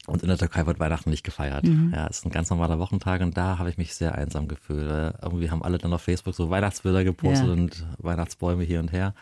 und 0.09 0.23
in 0.23 0.27
der 0.27 0.37
Türkei 0.37 0.65
wird 0.65 0.79
Weihnachten 0.79 1.09
nicht 1.09 1.23
gefeiert. 1.23 1.65
Mhm. 1.65 1.93
Ja, 1.95 2.07
es 2.07 2.17
ist 2.17 2.25
ein 2.25 2.31
ganz 2.31 2.49
normaler 2.49 2.79
Wochentag 2.79 3.21
und 3.21 3.37
da 3.37 3.57
habe 3.57 3.69
ich 3.69 3.77
mich 3.77 3.93
sehr 3.93 4.15
einsam 4.15 4.47
gefühlt. 4.47 4.89
Irgendwie 5.21 5.51
haben 5.51 5.63
alle 5.63 5.77
dann 5.77 5.93
auf 5.93 6.01
Facebook 6.01 6.35
so 6.35 6.49
Weihnachtsbilder 6.49 7.03
gepostet 7.03 7.47
ja. 7.47 7.53
und 7.53 7.85
Weihnachtsbäume 7.99 8.63
hier 8.63 8.79
und 8.79 8.91
her. 8.91 9.13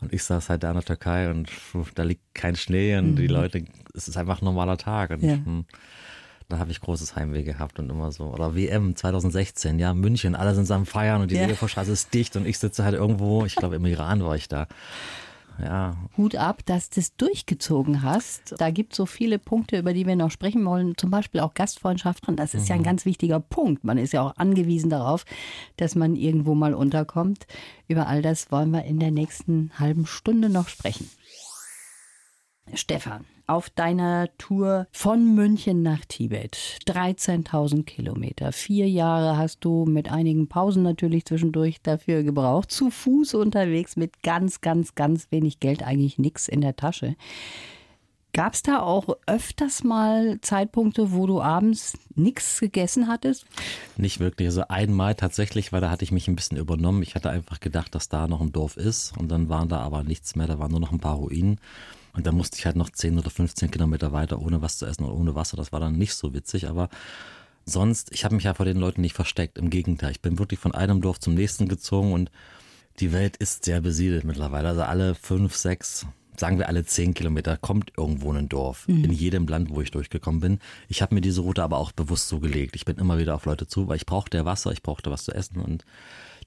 Und 0.00 0.12
ich 0.12 0.22
saß 0.24 0.50
halt 0.50 0.62
da 0.62 0.68
in 0.68 0.74
der 0.74 0.84
Türkei 0.84 1.30
und 1.30 1.50
da 1.94 2.02
liegt 2.02 2.34
kein 2.34 2.54
Schnee 2.54 2.96
und 2.96 3.12
mhm. 3.12 3.16
die 3.16 3.26
Leute, 3.26 3.64
es 3.94 4.08
ist 4.08 4.16
einfach 4.16 4.42
ein 4.42 4.44
normaler 4.44 4.76
Tag. 4.76 5.10
Und 5.10 5.22
ja. 5.22 5.34
Hm, 5.34 5.64
da 6.48 6.58
habe 6.58 6.70
ich 6.70 6.80
großes 6.80 7.16
Heimweh 7.16 7.42
gehabt 7.42 7.78
und 7.78 7.90
immer 7.90 8.12
so. 8.12 8.26
Oder 8.26 8.54
WM 8.54 8.94
2016, 8.94 9.78
ja, 9.78 9.94
München, 9.94 10.36
alle 10.36 10.54
sind 10.54 10.70
am 10.70 10.86
Feiern 10.86 11.22
und 11.22 11.30
die 11.30 11.36
ja. 11.36 11.46
Leopoldstraße 11.46 11.90
ist 11.90 12.14
dicht 12.14 12.36
und 12.36 12.46
ich 12.46 12.58
sitze 12.58 12.84
halt 12.84 12.94
irgendwo, 12.94 13.44
ich 13.44 13.56
glaube 13.56 13.76
im 13.76 13.86
Iran 13.86 14.22
war 14.22 14.36
ich 14.36 14.48
da 14.48 14.68
ja. 15.62 15.96
Hut 16.16 16.36
ab, 16.36 16.64
dass 16.66 16.90
du 16.90 17.00
es 17.00 17.16
durchgezogen 17.16 18.02
hast. 18.02 18.54
Da 18.58 18.70
gibt 18.70 18.92
es 18.92 18.96
so 18.96 19.06
viele 19.06 19.38
Punkte, 19.38 19.78
über 19.78 19.94
die 19.94 20.06
wir 20.06 20.16
noch 20.16 20.30
sprechen 20.30 20.64
wollen. 20.64 20.96
Zum 20.96 21.10
Beispiel 21.10 21.40
auch 21.40 21.54
Gastfreundschaften. 21.54 22.36
Das 22.36 22.54
ist 22.54 22.62
mhm. 22.62 22.68
ja 22.68 22.74
ein 22.74 22.80
mhm. 22.80 22.84
ganz 22.84 23.04
wichtiger 23.04 23.40
Punkt. 23.40 23.84
Man 23.84 23.98
ist 23.98 24.12
ja 24.12 24.22
auch 24.22 24.36
angewiesen 24.36 24.90
darauf, 24.90 25.24
dass 25.76 25.94
man 25.94 26.16
irgendwo 26.16 26.54
mal 26.54 26.74
unterkommt. 26.74 27.46
Über 27.88 28.06
all 28.06 28.22
das 28.22 28.50
wollen 28.50 28.70
wir 28.70 28.84
in 28.84 28.98
der 28.98 29.10
nächsten 29.10 29.70
halben 29.78 30.06
Stunde 30.06 30.48
noch 30.48 30.68
sprechen. 30.68 31.08
Stefan, 32.74 33.24
auf 33.46 33.70
deiner 33.70 34.28
Tour 34.38 34.86
von 34.90 35.34
München 35.34 35.82
nach 35.82 36.04
Tibet. 36.04 36.56
13.000 36.86 37.84
Kilometer. 37.84 38.52
Vier 38.52 38.88
Jahre 38.88 39.36
hast 39.36 39.64
du 39.64 39.84
mit 39.84 40.10
einigen 40.10 40.48
Pausen 40.48 40.82
natürlich 40.82 41.24
zwischendurch 41.24 41.80
dafür 41.82 42.22
gebraucht. 42.22 42.70
Zu 42.70 42.90
Fuß 42.90 43.34
unterwegs 43.34 43.96
mit 43.96 44.22
ganz, 44.22 44.60
ganz, 44.60 44.94
ganz 44.94 45.28
wenig 45.30 45.60
Geld, 45.60 45.82
eigentlich 45.82 46.18
nichts 46.18 46.48
in 46.48 46.60
der 46.60 46.76
Tasche. 46.76 47.16
Gab 48.36 48.52
es 48.52 48.62
da 48.62 48.80
auch 48.80 49.16
öfters 49.26 49.82
mal 49.82 50.38
Zeitpunkte, 50.42 51.12
wo 51.12 51.26
du 51.26 51.40
abends 51.40 51.96
nichts 52.14 52.60
gegessen 52.60 53.08
hattest? 53.08 53.46
Nicht 53.96 54.20
wirklich. 54.20 54.48
Also 54.48 54.68
einmal 54.68 55.14
tatsächlich, 55.14 55.72
weil 55.72 55.80
da 55.80 55.88
hatte 55.88 56.04
ich 56.04 56.12
mich 56.12 56.28
ein 56.28 56.36
bisschen 56.36 56.58
übernommen. 56.58 57.02
Ich 57.02 57.14
hatte 57.14 57.30
einfach 57.30 57.60
gedacht, 57.60 57.94
dass 57.94 58.10
da 58.10 58.28
noch 58.28 58.42
ein 58.42 58.52
Dorf 58.52 58.76
ist 58.76 59.16
und 59.16 59.28
dann 59.30 59.48
waren 59.48 59.70
da 59.70 59.78
aber 59.80 60.02
nichts 60.02 60.36
mehr. 60.36 60.46
Da 60.46 60.58
waren 60.58 60.70
nur 60.70 60.80
noch 60.80 60.92
ein 60.92 61.00
paar 61.00 61.16
Ruinen. 61.16 61.58
Und 62.16 62.26
dann 62.26 62.34
musste 62.34 62.58
ich 62.58 62.66
halt 62.66 62.76
noch 62.76 62.90
10 62.90 63.18
oder 63.18 63.30
15 63.30 63.70
Kilometer 63.70 64.12
weiter 64.12 64.40
ohne 64.40 64.62
was 64.62 64.78
zu 64.78 64.86
essen 64.86 65.04
und 65.04 65.12
ohne 65.12 65.34
Wasser. 65.34 65.56
Das 65.56 65.72
war 65.72 65.80
dann 65.80 65.96
nicht 65.96 66.14
so 66.14 66.32
witzig, 66.34 66.68
aber 66.68 66.88
sonst, 67.66 68.12
ich 68.12 68.24
habe 68.24 68.34
mich 68.34 68.44
ja 68.44 68.54
vor 68.54 68.66
den 68.66 68.78
Leuten 68.78 69.02
nicht 69.02 69.14
versteckt. 69.14 69.58
Im 69.58 69.70
Gegenteil, 69.70 70.12
ich 70.12 70.22
bin 70.22 70.38
wirklich 70.38 70.58
von 70.58 70.74
einem 70.74 71.00
Dorf 71.02 71.20
zum 71.20 71.34
nächsten 71.34 71.68
gezogen 71.68 72.12
und 72.12 72.30
die 73.00 73.12
Welt 73.12 73.36
ist 73.36 73.64
sehr 73.64 73.82
besiedelt 73.82 74.24
mittlerweile. 74.24 74.68
Also 74.68 74.82
alle 74.82 75.14
fünf, 75.14 75.54
sechs 75.54 76.06
sagen 76.40 76.58
wir 76.58 76.68
alle 76.68 76.84
zehn 76.84 77.14
Kilometer, 77.14 77.56
kommt 77.56 77.92
irgendwo 77.96 78.32
ein 78.32 78.48
Dorf. 78.48 78.86
Mhm. 78.88 79.04
In 79.04 79.12
jedem 79.12 79.46
Land, 79.46 79.70
wo 79.70 79.80
ich 79.80 79.90
durchgekommen 79.90 80.40
bin. 80.40 80.58
Ich 80.88 81.02
habe 81.02 81.14
mir 81.14 81.20
diese 81.20 81.40
Route 81.40 81.62
aber 81.62 81.78
auch 81.78 81.92
bewusst 81.92 82.28
so 82.28 82.40
gelegt. 82.40 82.76
Ich 82.76 82.84
bin 82.84 82.96
immer 82.96 83.18
wieder 83.18 83.34
auf 83.34 83.46
Leute 83.46 83.66
zu, 83.66 83.88
weil 83.88 83.96
ich 83.96 84.06
brauchte 84.06 84.44
Wasser, 84.44 84.72
ich 84.72 84.82
brauchte 84.82 85.10
was 85.10 85.24
zu 85.24 85.32
essen 85.32 85.60
und 85.60 85.84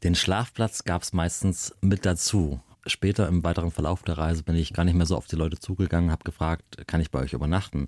den 0.04 0.16
Schlafplatz 0.16 0.84
gab 0.84 1.02
es 1.02 1.14
meistens 1.14 1.76
mit 1.82 2.06
dazu. 2.06 2.62
Später 2.86 3.28
im 3.28 3.44
weiteren 3.44 3.72
Verlauf 3.72 4.04
der 4.04 4.18
Reise 4.18 4.44
bin 4.44 4.56
ich 4.56 4.74
gar 4.74 4.86
nicht 4.86 4.96
mehr 4.96 5.06
so 5.06 5.18
auf 5.18 5.28
die 5.28 5.36
Leute 5.36 5.60
zugegangen, 5.60 6.12
habe 6.12 6.24
gefragt, 6.24 6.88
kann 6.88 7.02
ich 7.02 7.12
bei 7.12 7.20
euch 7.20 7.34
übernachten? 7.34 7.88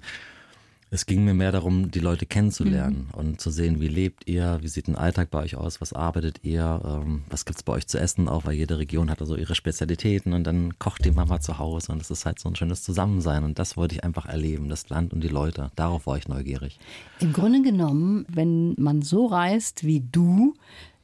Es 0.93 1.05
ging 1.05 1.23
mir 1.23 1.33
mehr 1.33 1.53
darum, 1.53 1.89
die 1.89 2.01
Leute 2.01 2.25
kennenzulernen 2.25 3.07
mhm. 3.13 3.17
und 3.17 3.41
zu 3.41 3.49
sehen, 3.49 3.79
wie 3.79 3.87
lebt 3.87 4.27
ihr, 4.27 4.59
wie 4.61 4.67
sieht 4.67 4.89
ein 4.89 4.97
Alltag 4.97 5.31
bei 5.31 5.41
euch 5.41 5.55
aus, 5.55 5.79
was 5.79 5.93
arbeitet 5.93 6.41
ihr, 6.43 6.81
ähm, 6.83 7.21
was 7.29 7.45
gibt's 7.45 7.63
bei 7.63 7.71
euch 7.71 7.87
zu 7.87 7.97
essen, 7.97 8.27
auch 8.27 8.43
weil 8.43 8.55
jede 8.55 8.77
Region 8.77 9.09
hat 9.09 9.21
also 9.21 9.37
ihre 9.37 9.55
Spezialitäten 9.55 10.33
und 10.33 10.43
dann 10.43 10.77
kocht 10.79 11.05
die 11.05 11.11
Mama 11.11 11.39
zu 11.39 11.59
Hause 11.59 11.93
und 11.93 12.01
es 12.01 12.11
ist 12.11 12.25
halt 12.25 12.39
so 12.39 12.49
ein 12.49 12.57
schönes 12.57 12.83
Zusammensein 12.83 13.45
und 13.45 13.57
das 13.57 13.77
wollte 13.77 13.95
ich 13.95 14.03
einfach 14.03 14.25
erleben, 14.25 14.67
das 14.67 14.89
Land 14.89 15.13
und 15.13 15.21
die 15.21 15.29
Leute. 15.29 15.71
Darauf 15.77 16.07
war 16.07 16.17
ich 16.17 16.27
neugierig. 16.27 16.77
Im 17.21 17.31
Grunde 17.31 17.61
genommen, 17.61 18.25
wenn 18.27 18.75
man 18.77 19.01
so 19.01 19.27
reist 19.27 19.85
wie 19.85 20.01
du, 20.01 20.55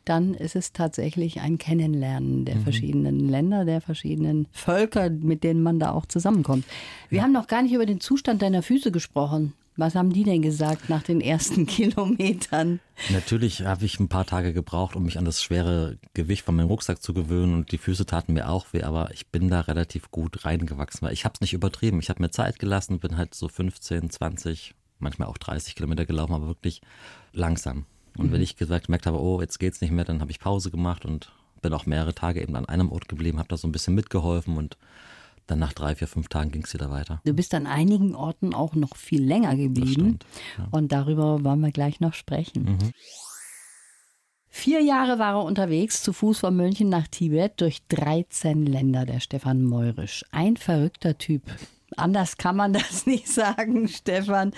dann 0.10 0.34
ist 0.34 0.56
es 0.56 0.74
tatsächlich 0.74 1.42
ein 1.42 1.58
Kennenlernen 1.58 2.46
der 2.46 2.56
mhm. 2.56 2.64
verschiedenen 2.64 3.20
Länder, 3.30 3.66
der 3.66 3.82
verschiedenen 3.82 4.48
Völker, 4.52 5.10
mit 5.10 5.44
denen 5.44 5.64
man 5.64 5.80
da 5.80 5.92
auch 5.92 6.06
zusammenkommt. 6.06 6.66
Wir 7.10 7.18
ja. 7.18 7.24
haben 7.24 7.34
noch 7.34 7.48
gar 7.48 7.62
nicht 7.62 7.74
über 7.74 7.86
den 7.86 8.00
Zustand 8.00 8.42
deiner 8.42 8.64
Füße 8.64 8.92
gesprochen. 8.92 9.54
Was 9.80 9.94
haben 9.94 10.12
die 10.12 10.24
denn 10.24 10.42
gesagt 10.42 10.90
nach 10.90 11.04
den 11.04 11.22
ersten 11.22 11.66
Kilometern? 11.68 12.80
Natürlich 13.12 13.62
habe 13.62 13.86
ich 13.86 14.00
ein 14.00 14.10
paar 14.10 14.26
Tage 14.26 14.52
gebraucht, 14.52 14.96
um 14.96 15.04
mich 15.04 15.20
an 15.20 15.26
das 15.26 15.44
schwere 15.44 16.00
Gewicht 16.16 16.44
von 16.44 16.56
meinem 16.56 16.68
Rucksack 16.68 17.02
zu 17.02 17.14
gewöhnen 17.14 17.54
und 17.54 17.72
die 17.72 17.78
Füße 17.78 18.08
taten 18.08 18.34
mir 18.34 18.50
auch 18.50 18.74
weh, 18.74 18.82
aber 18.82 19.12
ich 19.14 19.28
bin 19.28 19.50
da 19.50 19.62
relativ 19.62 20.10
gut 20.10 20.46
reingewachsen, 20.46 21.06
weil 21.06 21.14
ich 21.14 21.26
habe 21.26 21.36
es 21.36 21.42
nicht 21.42 21.54
übertrieben. 21.54 22.00
Ich 22.00 22.10
habe 22.10 22.24
mir 22.24 22.32
Zeit 22.32 22.58
gelassen, 22.58 23.00
bin 23.00 23.18
halt 23.18 23.36
so 23.36 23.48
15, 23.48 24.10
20, 24.10 24.74
manchmal 24.98 25.28
auch 25.28 25.38
30 25.38 25.76
Kilometer 25.76 26.08
gelaufen, 26.08 26.34
aber 26.34 26.48
wirklich 26.48 26.82
langsam. 27.32 27.86
Und 28.18 28.28
mhm. 28.28 28.32
wenn 28.34 28.42
ich 28.42 28.56
gesagt 28.56 28.88
gemerkt 28.88 29.06
habe, 29.06 29.22
oh, 29.22 29.42
jetzt 29.42 29.60
geht's 29.60 29.82
nicht 29.82 29.92
mehr, 29.92 30.06
dann 30.06 30.22
habe 30.22 30.32
ich 30.32 30.40
Pause 30.40 30.72
gemacht 30.72 31.06
und 31.06 31.32
bin 31.62 31.74
auch 31.74 31.86
mehrere 31.86 32.14
Tage 32.14 32.42
eben 32.42 32.56
an 32.56 32.66
einem 32.66 32.92
Ort 32.92 33.08
geblieben, 33.08 33.40
habe 33.40 33.50
da 33.50 33.58
so 33.58 33.68
ein 33.68 33.72
bisschen 33.72 33.96
mitgeholfen 33.96 34.58
und 34.58 34.78
dann 35.48 35.60
nach 35.60 35.74
drei, 35.74 35.96
vier, 35.96 36.08
fünf 36.08 36.28
Tagen 36.28 36.52
ging 36.52 36.64
es 36.64 36.74
wieder 36.74 36.92
weiter. 36.92 37.22
Du 37.24 37.34
bist 37.34 37.54
an 37.54 37.68
einigen 37.68 38.16
Orten 38.16 38.54
auch 38.54 38.76
noch 38.76 38.96
viel 38.98 39.24
länger 39.24 39.56
geblieben. 39.56 40.20
Ja. 40.58 40.68
Und 40.72 40.92
darüber 40.92 41.44
wollen 41.44 41.62
wir 41.62 41.72
gleich 41.72 42.02
noch 42.02 42.14
sprechen. 42.14 42.64
Mhm. 42.64 42.92
Vier 44.50 44.82
Jahre 44.82 45.20
war 45.20 45.36
er 45.36 45.44
unterwegs, 45.44 46.04
zu 46.04 46.14
Fuß 46.14 46.40
von 46.40 46.56
München 46.56 46.90
nach 46.90 47.08
Tibet, 47.08 47.62
durch 47.62 47.86
13 47.88 48.66
Länder, 48.66 49.06
der 49.06 49.20
Stefan 49.20 49.64
Meurisch. 49.64 50.26
Ein 50.32 50.58
verrückter 50.58 51.18
Typ. 51.18 51.44
Anders 51.96 52.38
kann 52.38 52.56
man 52.56 52.74
das 52.74 53.06
nicht 53.06 53.28
sagen, 53.28 53.88
Stefan. 53.88 54.54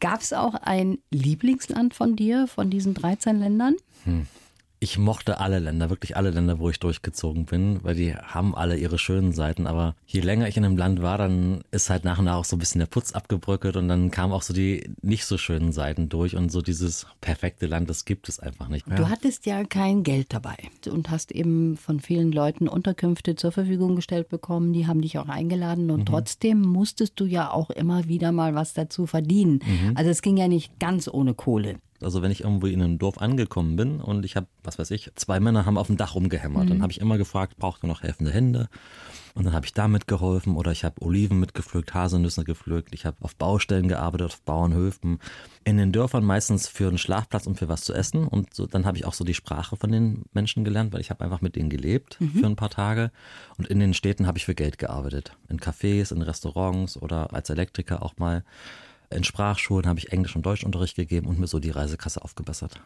Gab 0.00 0.20
es 0.20 0.32
auch 0.32 0.54
ein 0.54 0.98
Lieblingsland 1.10 1.94
von 1.94 2.16
dir, 2.16 2.46
von 2.46 2.70
diesen 2.70 2.94
13 2.94 3.38
Ländern? 3.38 3.76
Hm 4.04 4.26
ich 4.82 4.98
mochte 4.98 5.38
alle 5.38 5.60
Länder, 5.60 5.90
wirklich 5.90 6.16
alle 6.16 6.30
Länder, 6.30 6.58
wo 6.58 6.68
ich 6.68 6.80
durchgezogen 6.80 7.44
bin, 7.44 7.78
weil 7.84 7.94
die 7.94 8.16
haben 8.16 8.56
alle 8.56 8.76
ihre 8.76 8.98
schönen 8.98 9.32
Seiten. 9.32 9.68
Aber 9.68 9.94
je 10.08 10.20
länger 10.20 10.48
ich 10.48 10.56
in 10.56 10.64
einem 10.64 10.76
Land 10.76 11.00
war, 11.00 11.18
dann 11.18 11.62
ist 11.70 11.88
halt 11.88 12.04
nach 12.04 12.18
und 12.18 12.24
nach 12.24 12.34
auch 12.34 12.44
so 12.44 12.56
ein 12.56 12.58
bisschen 12.58 12.80
der 12.80 12.86
Putz 12.86 13.12
abgebröckelt 13.12 13.76
und 13.76 13.86
dann 13.86 14.10
kamen 14.10 14.32
auch 14.32 14.42
so 14.42 14.52
die 14.52 14.90
nicht 15.00 15.24
so 15.24 15.38
schönen 15.38 15.70
Seiten 15.70 16.08
durch 16.08 16.34
und 16.34 16.50
so 16.50 16.62
dieses 16.62 17.06
perfekte 17.20 17.66
Land, 17.66 17.90
das 17.90 18.04
gibt 18.04 18.28
es 18.28 18.40
einfach 18.40 18.66
nicht 18.66 18.88
mehr. 18.88 18.98
Du 18.98 19.08
hattest 19.08 19.46
ja 19.46 19.62
kein 19.62 20.02
Geld 20.02 20.34
dabei 20.34 20.56
und 20.90 21.10
hast 21.10 21.30
eben 21.30 21.76
von 21.76 22.00
vielen 22.00 22.32
Leuten 22.32 22.66
Unterkünfte 22.66 23.36
zur 23.36 23.52
Verfügung 23.52 23.94
gestellt 23.94 24.30
bekommen. 24.30 24.72
Die 24.72 24.88
haben 24.88 25.00
dich 25.00 25.16
auch 25.16 25.28
eingeladen 25.28 25.92
und 25.92 26.00
mhm. 26.00 26.06
trotzdem 26.06 26.60
musstest 26.60 27.20
du 27.20 27.24
ja 27.24 27.52
auch 27.52 27.70
immer 27.70 28.08
wieder 28.08 28.32
mal 28.32 28.56
was 28.56 28.74
dazu 28.74 29.06
verdienen. 29.06 29.60
Mhm. 29.64 29.92
Also 29.94 30.10
es 30.10 30.22
ging 30.22 30.36
ja 30.36 30.48
nicht 30.48 30.80
ganz 30.80 31.06
ohne 31.06 31.34
Kohle. 31.34 31.76
Also 32.02 32.22
wenn 32.22 32.30
ich 32.30 32.44
irgendwo 32.44 32.66
in 32.66 32.82
einem 32.82 32.98
Dorf 32.98 33.18
angekommen 33.18 33.76
bin 33.76 34.00
und 34.00 34.24
ich 34.24 34.36
habe, 34.36 34.46
was 34.62 34.78
weiß 34.78 34.90
ich, 34.90 35.10
zwei 35.14 35.40
Männer 35.40 35.66
haben 35.66 35.78
auf 35.78 35.86
dem 35.86 35.96
Dach 35.96 36.14
rumgehämmert, 36.14 36.64
mhm. 36.64 36.68
dann 36.68 36.82
habe 36.82 36.92
ich 36.92 37.00
immer 37.00 37.18
gefragt, 37.18 37.56
braucht 37.56 37.84
ihr 37.84 37.88
noch 37.88 38.02
helfende 38.02 38.32
Hände? 38.32 38.68
Und 39.34 39.44
dann 39.44 39.54
habe 39.54 39.64
ich 39.64 39.72
damit 39.72 40.06
geholfen 40.06 40.56
oder 40.56 40.72
ich 40.72 40.84
habe 40.84 41.00
Oliven 41.00 41.40
mitgepflückt, 41.40 41.94
Haselnüsse 41.94 42.44
gepflückt, 42.44 42.94
ich 42.94 43.06
habe 43.06 43.16
auf 43.20 43.34
Baustellen 43.34 43.88
gearbeitet, 43.88 44.26
auf 44.26 44.42
Bauernhöfen. 44.42 45.20
In 45.64 45.78
den 45.78 45.90
Dörfern 45.90 46.24
meistens 46.24 46.68
für 46.68 46.88
einen 46.88 46.98
Schlafplatz 46.98 47.46
und 47.46 47.58
für 47.58 47.68
was 47.68 47.82
zu 47.84 47.94
essen. 47.94 48.26
Und 48.28 48.52
so, 48.52 48.66
dann 48.66 48.84
habe 48.84 48.98
ich 48.98 49.06
auch 49.06 49.14
so 49.14 49.24
die 49.24 49.34
Sprache 49.34 49.76
von 49.76 49.90
den 49.90 50.24
Menschen 50.34 50.64
gelernt, 50.64 50.92
weil 50.92 51.00
ich 51.00 51.10
habe 51.10 51.24
einfach 51.24 51.40
mit 51.40 51.56
denen 51.56 51.70
gelebt 51.70 52.20
mhm. 52.20 52.32
für 52.32 52.46
ein 52.46 52.56
paar 52.56 52.70
Tage. 52.70 53.10
Und 53.56 53.68
in 53.68 53.80
den 53.80 53.94
Städten 53.94 54.26
habe 54.26 54.36
ich 54.36 54.44
für 54.44 54.54
Geld 54.54 54.78
gearbeitet. 54.78 55.34
In 55.48 55.60
Cafés, 55.60 56.12
in 56.12 56.20
Restaurants 56.20 57.00
oder 57.00 57.32
als 57.32 57.48
Elektriker 57.48 58.02
auch 58.02 58.18
mal. 58.18 58.44
In 59.14 59.24
Sprachschulen 59.24 59.86
habe 59.86 59.98
ich 59.98 60.12
Englisch- 60.12 60.36
und 60.36 60.44
Deutschunterricht 60.44 60.96
gegeben 60.96 61.26
und 61.26 61.38
mir 61.38 61.46
so 61.46 61.58
die 61.58 61.70
Reisekasse 61.70 62.22
aufgebessert. 62.22 62.80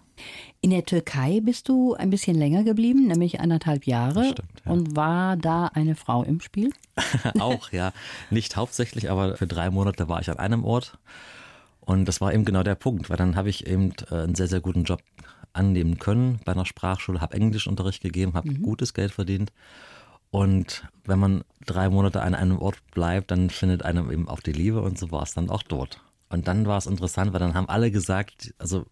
In 0.60 0.70
der 0.70 0.84
Türkei 0.84 1.40
bist 1.40 1.68
du 1.68 1.94
ein 1.94 2.10
bisschen 2.10 2.36
länger 2.36 2.64
geblieben, 2.64 3.06
nämlich 3.06 3.40
anderthalb 3.40 3.86
Jahre. 3.86 4.30
Stimmt, 4.30 4.62
ja. 4.64 4.72
Und 4.72 4.96
war 4.96 5.36
da 5.36 5.66
eine 5.66 5.94
Frau 5.94 6.22
im 6.22 6.40
Spiel? 6.40 6.72
Auch, 7.38 7.72
ja. 7.72 7.92
Nicht 8.30 8.56
hauptsächlich, 8.56 9.10
aber 9.10 9.36
für 9.36 9.46
drei 9.46 9.70
Monate 9.70 10.08
war 10.08 10.20
ich 10.20 10.30
an 10.30 10.38
einem 10.38 10.64
Ort. 10.64 10.98
Und 11.80 12.06
das 12.06 12.20
war 12.20 12.34
eben 12.34 12.44
genau 12.44 12.62
der 12.62 12.74
Punkt, 12.74 13.10
weil 13.10 13.16
dann 13.16 13.36
habe 13.36 13.48
ich 13.48 13.66
eben 13.66 13.92
äh, 14.10 14.14
einen 14.16 14.34
sehr, 14.34 14.48
sehr 14.48 14.60
guten 14.60 14.84
Job 14.84 15.00
annehmen 15.52 15.98
können 15.98 16.40
bei 16.44 16.52
einer 16.52 16.66
Sprachschule, 16.66 17.20
habe 17.20 17.36
Englischunterricht 17.36 18.02
gegeben, 18.02 18.34
habe 18.34 18.50
mhm. 18.50 18.62
gutes 18.62 18.92
Geld 18.92 19.12
verdient. 19.12 19.52
Und 20.30 20.84
wenn 21.04 21.18
man 21.18 21.44
drei 21.64 21.88
Monate 21.88 22.22
an 22.22 22.34
einem 22.34 22.58
Ort 22.58 22.78
bleibt, 22.90 23.30
dann 23.30 23.50
findet 23.50 23.84
einem 23.84 24.10
eben 24.10 24.28
auch 24.28 24.40
die 24.40 24.52
Liebe 24.52 24.82
und 24.82 24.98
so 24.98 25.10
war 25.10 25.22
es 25.22 25.34
dann 25.34 25.48
auch 25.48 25.62
dort. 25.62 26.00
Und 26.28 26.48
dann 26.48 26.66
war 26.66 26.78
es 26.78 26.86
interessant, 26.86 27.32
weil 27.32 27.40
dann 27.40 27.54
haben 27.54 27.68
alle 27.68 27.90
gesagt, 27.90 28.54
also 28.58 28.86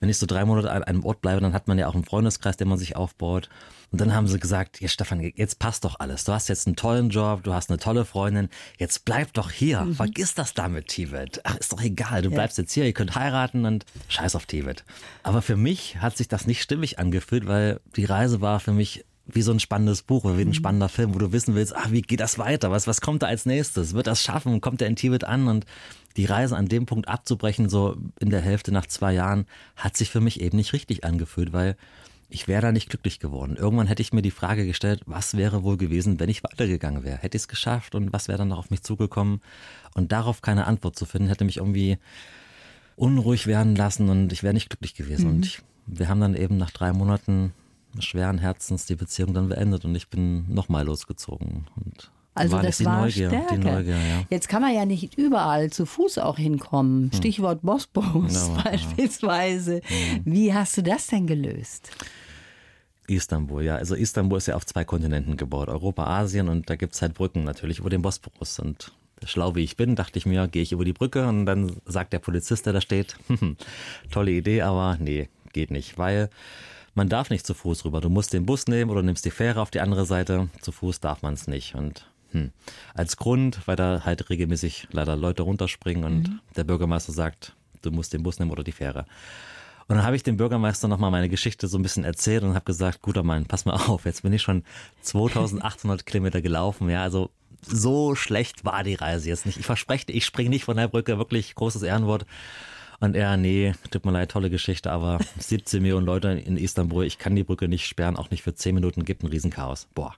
wenn 0.00 0.08
ich 0.08 0.18
so 0.18 0.26
drei 0.26 0.44
Monate 0.44 0.70
an 0.70 0.84
einem 0.84 1.04
Ort 1.04 1.20
bleibe, 1.20 1.40
dann 1.40 1.52
hat 1.52 1.68
man 1.68 1.78
ja 1.78 1.88
auch 1.88 1.94
einen 1.94 2.04
Freundeskreis, 2.04 2.56
den 2.56 2.68
man 2.68 2.78
sich 2.78 2.96
aufbaut. 2.96 3.48
Und 3.90 4.00
dann 4.00 4.14
haben 4.14 4.28
sie 4.28 4.38
gesagt, 4.38 4.80
ja 4.80 4.88
Stefan, 4.88 5.20
jetzt 5.20 5.58
passt 5.58 5.84
doch 5.84 5.98
alles. 5.98 6.24
Du 6.24 6.32
hast 6.32 6.48
jetzt 6.48 6.66
einen 6.66 6.76
tollen 6.76 7.08
Job, 7.08 7.42
du 7.42 7.54
hast 7.54 7.70
eine 7.70 7.78
tolle 7.78 8.04
Freundin, 8.04 8.50
jetzt 8.78 9.04
bleib 9.04 9.32
doch 9.32 9.50
hier. 9.50 9.80
Mhm. 9.80 9.94
Vergiss 9.94 10.34
das 10.34 10.52
da 10.54 10.68
mit 10.68 10.88
Tibet. 10.88 11.40
Ach, 11.44 11.56
ist 11.56 11.72
doch 11.72 11.82
egal, 11.82 12.22
du 12.22 12.28
ja. 12.28 12.34
bleibst 12.34 12.58
jetzt 12.58 12.72
hier, 12.72 12.84
ihr 12.84 12.92
könnt 12.92 13.14
heiraten 13.14 13.64
und 13.64 13.86
scheiß 14.08 14.36
auf 14.36 14.46
Tibet. 14.46 14.84
Aber 15.22 15.40
für 15.40 15.56
mich 15.56 15.96
hat 16.00 16.16
sich 16.16 16.28
das 16.28 16.46
nicht 16.46 16.62
stimmig 16.62 16.98
angefühlt, 16.98 17.46
weil 17.46 17.80
die 17.96 18.04
Reise 18.04 18.40
war 18.40 18.60
für 18.60 18.72
mich 18.72 19.04
wie 19.30 19.42
so 19.42 19.52
ein 19.52 19.60
spannendes 19.60 20.02
Buch 20.02 20.24
oder 20.24 20.38
wie 20.38 20.42
ein 20.42 20.48
mhm. 20.48 20.54
spannender 20.54 20.88
Film, 20.88 21.14
wo 21.14 21.18
du 21.18 21.32
wissen 21.32 21.54
willst, 21.54 21.76
ach, 21.76 21.90
wie 21.90 22.02
geht 22.02 22.20
das 22.20 22.38
weiter? 22.38 22.70
Was, 22.70 22.86
was 22.86 23.00
kommt 23.00 23.22
da 23.22 23.26
als 23.26 23.46
nächstes? 23.46 23.92
Wird 23.92 24.06
das 24.06 24.22
schaffen? 24.22 24.60
Kommt 24.60 24.80
er 24.80 24.88
in 24.88 24.96
Tibet 24.96 25.24
an? 25.24 25.48
Und 25.48 25.66
die 26.18 26.26
Reise 26.26 26.56
an 26.56 26.66
dem 26.66 26.84
Punkt 26.84 27.08
abzubrechen, 27.08 27.68
so 27.68 27.96
in 28.18 28.30
der 28.30 28.40
Hälfte 28.40 28.72
nach 28.72 28.86
zwei 28.86 29.12
Jahren, 29.12 29.46
hat 29.76 29.96
sich 29.96 30.10
für 30.10 30.20
mich 30.20 30.40
eben 30.40 30.56
nicht 30.56 30.72
richtig 30.72 31.04
angefühlt, 31.04 31.52
weil 31.52 31.76
ich 32.28 32.48
wäre 32.48 32.60
da 32.60 32.72
nicht 32.72 32.90
glücklich 32.90 33.20
geworden. 33.20 33.56
Irgendwann 33.56 33.86
hätte 33.86 34.02
ich 34.02 34.12
mir 34.12 34.20
die 34.20 34.32
Frage 34.32 34.66
gestellt, 34.66 35.00
was 35.06 35.36
wäre 35.36 35.62
wohl 35.62 35.76
gewesen, 35.76 36.18
wenn 36.18 36.28
ich 36.28 36.42
weitergegangen 36.42 37.04
wäre? 37.04 37.18
Hätte 37.18 37.36
ich 37.36 37.44
es 37.44 37.48
geschafft 37.48 37.94
und 37.94 38.12
was 38.12 38.26
wäre 38.26 38.36
dann 38.36 38.48
noch 38.48 38.58
auf 38.58 38.70
mich 38.70 38.82
zugekommen? 38.82 39.40
Und 39.94 40.10
darauf 40.10 40.42
keine 40.42 40.66
Antwort 40.66 40.96
zu 40.96 41.06
finden, 41.06 41.28
hätte 41.28 41.44
mich 41.44 41.58
irgendwie 41.58 41.98
unruhig 42.96 43.46
werden 43.46 43.76
lassen 43.76 44.08
und 44.08 44.32
ich 44.32 44.42
wäre 44.42 44.52
nicht 44.52 44.70
glücklich 44.70 44.94
gewesen. 44.94 45.28
Mhm. 45.28 45.36
Und 45.36 45.46
ich, 45.46 45.62
wir 45.86 46.08
haben 46.08 46.20
dann 46.20 46.34
eben 46.34 46.56
nach 46.56 46.72
drei 46.72 46.92
Monaten 46.92 47.54
schweren 48.00 48.38
Herzens 48.38 48.86
die 48.86 48.96
Beziehung 48.96 49.34
dann 49.34 49.48
beendet 49.48 49.84
und 49.84 49.94
ich 49.94 50.08
bin 50.08 50.52
nochmal 50.52 50.84
losgezogen 50.84 51.68
und 51.76 52.10
also 52.38 52.56
war 52.56 52.62
das 52.62 52.84
war 52.84 53.02
Neugier, 53.02 53.28
Stärke. 53.28 53.58
Neugier, 53.58 53.96
ja. 53.96 54.24
Jetzt 54.30 54.48
kann 54.48 54.62
man 54.62 54.74
ja 54.74 54.84
nicht 54.84 55.16
überall 55.16 55.70
zu 55.70 55.86
Fuß 55.86 56.18
auch 56.18 56.38
hinkommen. 56.38 57.10
Hm. 57.10 57.18
Stichwort 57.18 57.62
Bosporus 57.62 58.48
genau, 58.48 58.62
beispielsweise. 58.64 59.76
Ja. 59.76 60.20
Wie 60.24 60.54
hast 60.54 60.76
du 60.76 60.82
das 60.82 61.06
denn 61.08 61.26
gelöst? 61.26 61.90
Istanbul, 63.08 63.62
ja. 63.62 63.76
Also 63.76 63.94
Istanbul 63.94 64.38
ist 64.38 64.48
ja 64.48 64.56
auf 64.56 64.66
zwei 64.66 64.84
Kontinenten 64.84 65.36
gebaut, 65.36 65.68
Europa, 65.68 66.04
Asien 66.04 66.48
und 66.48 66.68
da 66.68 66.76
gibt 66.76 66.94
es 66.94 67.02
halt 67.02 67.14
Brücken 67.14 67.44
natürlich 67.44 67.78
über 67.78 67.90
den 67.90 68.02
Bosporus. 68.02 68.58
Und 68.58 68.92
schlau 69.24 69.54
wie 69.54 69.64
ich 69.64 69.76
bin, 69.76 69.96
dachte 69.96 70.18
ich 70.18 70.26
mir, 70.26 70.46
gehe 70.48 70.62
ich 70.62 70.72
über 70.72 70.84
die 70.84 70.92
Brücke 70.92 71.26
und 71.26 71.46
dann 71.46 71.76
sagt 71.86 72.12
der 72.12 72.18
Polizist, 72.18 72.66
der 72.66 72.74
da 72.74 72.80
steht, 72.80 73.16
tolle 74.10 74.32
Idee, 74.32 74.62
aber 74.62 74.98
nee, 75.00 75.28
geht 75.52 75.70
nicht, 75.70 75.98
weil 75.98 76.28
man 76.94 77.08
darf 77.08 77.30
nicht 77.30 77.46
zu 77.46 77.54
Fuß 77.54 77.84
rüber. 77.84 78.00
Du 78.00 78.10
musst 78.10 78.32
den 78.32 78.44
Bus 78.44 78.66
nehmen 78.66 78.90
oder 78.90 79.02
nimmst 79.02 79.24
die 79.24 79.30
Fähre 79.30 79.60
auf 79.60 79.70
die 79.70 79.80
andere 79.80 80.04
Seite. 80.04 80.48
Zu 80.60 80.72
Fuß 80.72 81.00
darf 81.00 81.22
man 81.22 81.34
es 81.34 81.46
nicht. 81.46 81.74
Und 81.74 82.10
hm, 82.32 82.50
als 82.94 83.16
Grund, 83.16 83.60
weil 83.66 83.76
da 83.76 84.02
halt 84.04 84.28
regelmäßig 84.30 84.88
leider 84.92 85.16
Leute 85.16 85.42
runterspringen 85.42 86.04
und 86.04 86.28
mhm. 86.28 86.40
der 86.56 86.64
Bürgermeister 86.64 87.12
sagt, 87.12 87.54
du 87.82 87.90
musst 87.90 88.12
den 88.12 88.22
Bus 88.22 88.38
nehmen 88.38 88.50
oder 88.50 88.64
die 88.64 88.72
Fähre. 88.72 89.06
Und 89.88 89.96
dann 89.96 90.04
habe 90.04 90.16
ich 90.16 90.22
dem 90.22 90.36
Bürgermeister 90.36 90.86
nochmal 90.86 91.10
meine 91.10 91.30
Geschichte 91.30 91.66
so 91.66 91.78
ein 91.78 91.82
bisschen 91.82 92.04
erzählt 92.04 92.42
und 92.42 92.54
habe 92.54 92.64
gesagt, 92.64 93.00
guter 93.00 93.22
Mann, 93.22 93.46
pass 93.46 93.64
mal 93.64 93.72
auf, 93.74 94.04
jetzt 94.04 94.22
bin 94.22 94.32
ich 94.34 94.42
schon 94.42 94.64
2800 95.00 96.04
Kilometer 96.04 96.42
gelaufen, 96.42 96.90
ja, 96.90 97.02
also 97.02 97.30
so 97.66 98.14
schlecht 98.14 98.64
war 98.64 98.84
die 98.84 98.94
Reise 98.94 99.28
jetzt 99.28 99.46
nicht. 99.46 99.58
Ich 99.58 99.66
verspreche, 99.66 100.12
ich 100.12 100.24
springe 100.24 100.50
nicht 100.50 100.64
von 100.64 100.76
der 100.76 100.88
Brücke, 100.88 101.18
wirklich 101.18 101.54
großes 101.54 101.82
Ehrenwort. 101.82 102.24
Und 103.00 103.14
er, 103.14 103.36
nee, 103.36 103.74
tut 103.90 104.04
mir 104.04 104.12
leid, 104.12 104.30
tolle 104.30 104.50
Geschichte, 104.50 104.90
aber 104.90 105.18
17 105.38 105.80
Millionen 105.82 106.06
Leute 106.06 106.30
in 106.30 106.56
Istanbul, 106.56 107.04
ich 107.04 107.18
kann 107.18 107.36
die 107.36 107.44
Brücke 107.44 107.68
nicht 107.68 107.86
sperren, 107.86 108.16
auch 108.16 108.30
nicht 108.30 108.42
für 108.42 108.54
10 108.54 108.74
Minuten, 108.74 109.04
gibt 109.04 109.22
ein 109.22 109.28
Riesenchaos. 109.28 109.86
Boah. 109.94 110.14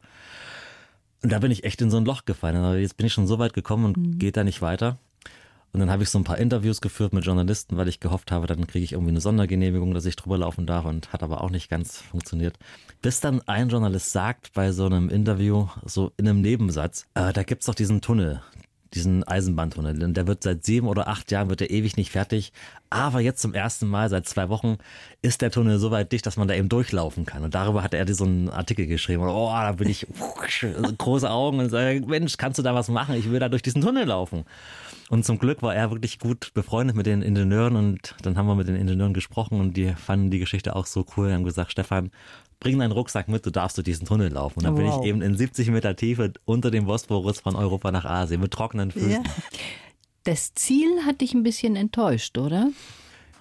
Und 1.23 1.33
da 1.33 1.39
bin 1.39 1.51
ich 1.51 1.65
echt 1.65 1.83
in 1.83 1.91
so 1.91 1.99
ein 1.99 2.05
Loch 2.05 2.25
gefallen. 2.25 2.57
Also 2.57 2.79
jetzt 2.79 2.97
bin 2.97 3.07
ich 3.07 3.13
schon 3.13 3.27
so 3.27 3.39
weit 3.39 3.53
gekommen 3.53 3.85
und 3.85 3.97
mhm. 3.97 4.19
geht 4.19 4.37
da 4.37 4.45
nicht 4.45 4.63
weiter. 4.63 4.99
Und 5.73 5.79
dann 5.79 5.91
habe 5.91 6.03
ich 6.03 6.11
so 6.11 6.19
ein 6.19 6.25
paar 6.25 6.39
Interviews 6.39 6.81
geführt 6.81 7.13
mit 7.13 7.25
Journalisten, 7.25 7.77
weil 7.77 7.87
ich 7.87 8.01
gehofft 8.01 8.33
habe, 8.33 8.47
dann 8.49 8.67
kriege 8.67 8.85
ich 8.85 8.93
irgendwie 8.93 9.13
eine 9.13 9.21
Sondergenehmigung, 9.21 9.95
dass 9.95 10.05
ich 10.05 10.17
drüber 10.17 10.39
laufen 10.39 10.67
darf 10.67 10.85
und 10.85 11.13
hat 11.13 11.23
aber 11.23 11.43
auch 11.43 11.51
nicht 11.51 11.71
ganz 11.71 11.99
funktioniert. 11.99 12.59
Bis 13.03 13.21
dann 13.21 13.41
ein 13.47 13.69
Journalist 13.69 14.11
sagt 14.11 14.53
bei 14.53 14.73
so 14.73 14.87
einem 14.87 15.09
Interview, 15.09 15.69
so 15.85 16.13
in 16.17 16.29
einem 16.29 16.41
Nebensatz, 16.41 17.07
äh, 17.15 17.33
da 17.33 17.45
gibt's 17.45 17.67
doch 17.67 17.75
diesen 17.75 18.01
Tunnel, 18.01 18.43
diesen 18.95 19.25
Eisenbahntunnel. 19.25 19.99
Denn 19.99 20.15
der 20.15 20.27
wird 20.27 20.43
seit 20.43 20.65
sieben 20.65 20.89
oder 20.89 21.09
acht 21.09 21.31
Jahren 21.31 21.49
wird 21.49 21.61
er 21.61 21.71
ewig 21.71 21.97
nicht 21.97 22.11
fertig. 22.11 22.53
Aber 22.91 23.21
jetzt 23.21 23.41
zum 23.41 23.55
ersten 23.55 23.87
Mal 23.87 24.09
seit 24.09 24.27
zwei 24.27 24.49
Wochen 24.49 24.79
ist 25.23 25.43
der 25.43 25.51
Tunnel 25.51 25.79
so 25.79 25.91
weit 25.91 26.11
dicht, 26.11 26.27
dass 26.27 26.37
man 26.37 26.49
da 26.49 26.55
eben 26.55 26.69
durchlaufen 26.69 27.25
kann. 27.25 27.45
Und 27.45 27.55
darüber 27.55 27.83
hat 27.83 27.95
er 27.95 28.13
so 28.13 28.25
einen 28.25 28.49
Artikel 28.49 28.87
geschrieben. 28.87 29.23
Und, 29.23 29.29
oh, 29.29 29.51
da 29.51 29.73
bin 29.73 29.89
ich 29.89 30.07
große 30.99 31.31
Augen 31.31 31.61
und 31.61 31.71
sage, 31.71 32.03
Mensch, 32.07 32.37
kannst 32.37 32.59
du 32.59 32.63
da 32.63 32.75
was 32.75 32.89
machen? 32.89 33.15
Ich 33.15 33.31
will 33.31 33.39
da 33.39 33.49
durch 33.49 33.63
diesen 33.63 33.81
Tunnel 33.81 34.07
laufen. 34.07 34.45
Und 35.09 35.25
zum 35.25 35.39
Glück 35.39 35.63
war 35.63 35.75
er 35.75 35.91
wirklich 35.91 36.19
gut 36.19 36.53
befreundet 36.55 36.97
mit 36.97 37.07
den 37.07 37.23
Ingenieuren 37.23 37.75
und 37.75 38.15
dann 38.23 38.37
haben 38.37 38.47
wir 38.47 38.55
mit 38.55 38.69
den 38.69 38.77
Ingenieuren 38.77 39.13
gesprochen 39.13 39.61
und 39.61 39.77
die 39.77 39.93
fanden 39.95 40.31
die 40.31 40.39
Geschichte 40.39 40.77
auch 40.77 40.87
so 40.87 41.05
cool. 41.17 41.29
Die 41.29 41.35
haben 41.35 41.45
gesagt, 41.45 41.73
Stefan, 41.73 42.11
bring 42.61 42.79
deinen 42.79 42.93
Rucksack 42.93 43.29
mit, 43.29 43.45
du 43.45 43.51
darfst 43.51 43.77
durch 43.77 43.85
diesen 43.85 44.07
Tunnel 44.07 44.33
laufen. 44.33 44.61
Und 44.61 44.65
dann 44.65 44.75
wow. 44.75 44.79
bin 44.79 44.89
ich 44.89 45.09
eben 45.09 45.23
in 45.23 45.37
70 45.37 45.71
Meter 45.71 45.97
Tiefe 45.97 46.33
unter 46.45 46.71
dem 46.71 46.87
Bosporus 46.87 47.41
von 47.41 47.57
Europa 47.57 47.91
nach 47.91 48.05
Asien 48.05 48.41
mit 48.41 48.53
trockenen 48.53 48.91
Füßen. 48.91 49.11
Ja. 49.11 49.23
Das 50.25 50.53
Ziel 50.55 51.05
hat 51.07 51.23
dich 51.23 51.33
ein 51.33 51.43
bisschen 51.43 51.77
enttäuscht, 51.77 52.37
oder? 52.37 52.69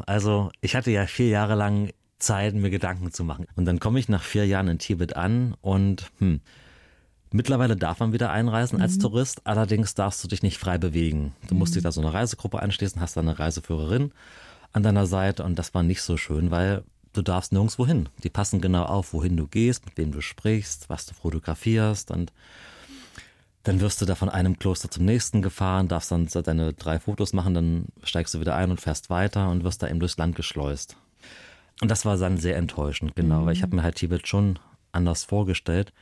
Also 0.05 0.49
ich 0.61 0.75
hatte 0.75 0.91
ja 0.91 1.05
vier 1.07 1.27
Jahre 1.27 1.55
lang 1.55 1.91
Zeit, 2.19 2.55
mir 2.55 2.69
Gedanken 2.69 3.11
zu 3.11 3.25
machen. 3.25 3.47
Und 3.55 3.65
dann 3.65 3.79
komme 3.79 3.99
ich 3.99 4.07
nach 4.07 4.23
vier 4.23 4.47
Jahren 4.47 4.69
in 4.69 4.79
Tibet 4.79 5.17
an 5.17 5.55
und 5.61 6.09
hm, 6.19 6.39
Mittlerweile 7.31 7.75
darf 7.75 7.99
man 7.99 8.11
wieder 8.11 8.31
einreisen 8.31 8.77
mhm. 8.77 8.83
als 8.83 8.97
Tourist, 8.97 9.41
allerdings 9.45 9.93
darfst 9.93 10.23
du 10.23 10.27
dich 10.27 10.41
nicht 10.41 10.57
frei 10.57 10.77
bewegen. 10.77 11.33
Du 11.47 11.55
musst 11.55 11.73
mhm. 11.73 11.75
dich 11.75 11.83
da 11.83 11.91
so 11.91 12.01
eine 12.01 12.13
Reisegruppe 12.13 12.61
anschließen, 12.61 12.99
hast 13.01 13.17
da 13.17 13.21
eine 13.21 13.37
Reiseführerin 13.37 14.11
an 14.73 14.83
deiner 14.83 15.05
Seite 15.05 15.43
und 15.43 15.57
das 15.57 15.73
war 15.73 15.83
nicht 15.83 16.01
so 16.01 16.17
schön, 16.17 16.51
weil 16.51 16.83
du 17.19 17.23
darfst 17.31 17.51
nirgendwo 17.51 17.85
hin. 17.85 18.09
Die 18.23 18.29
passen 18.29 18.61
genau 18.61 18.83
auf, 18.83 19.13
wohin 19.13 19.37
du 19.37 19.47
gehst, 19.47 19.85
mit 19.85 19.97
wem 19.97 20.11
du 20.11 20.21
sprichst, 20.21 20.89
was 20.89 21.05
du 21.05 21.13
fotografierst 21.13 22.11
und 22.11 22.31
dann 23.63 23.81
wirst 23.81 24.01
du 24.01 24.05
da 24.05 24.15
von 24.15 24.29
einem 24.29 24.57
Kloster 24.57 24.89
zum 24.89 25.05
nächsten 25.05 25.41
gefahren, 25.41 25.89
darfst 25.89 26.11
dann 26.11 26.27
deine 26.27 26.73
drei 26.73 26.97
Fotos 26.97 27.33
machen, 27.33 27.53
dann 27.53 27.85
steigst 28.03 28.33
du 28.33 28.39
wieder 28.39 28.55
ein 28.55 28.71
und 28.71 28.79
fährst 28.79 29.09
weiter 29.09 29.49
und 29.49 29.63
wirst 29.63 29.83
da 29.83 29.87
eben 29.87 29.99
durchs 29.99 30.17
Land 30.17 30.35
geschleust. 30.35 30.95
Und 31.81 31.91
das 31.91 32.05
war 32.05 32.17
dann 32.17 32.37
sehr 32.37 32.57
enttäuschend, 32.57 33.15
genau, 33.15 33.41
mhm. 33.41 33.45
weil 33.45 33.53
ich 33.53 33.61
habe 33.61 33.75
mir 33.75 33.83
halt 33.83 33.95
Tibet 33.95 34.27
schon 34.27 34.59
anders 34.91 35.23
vorgestellt. 35.23 35.93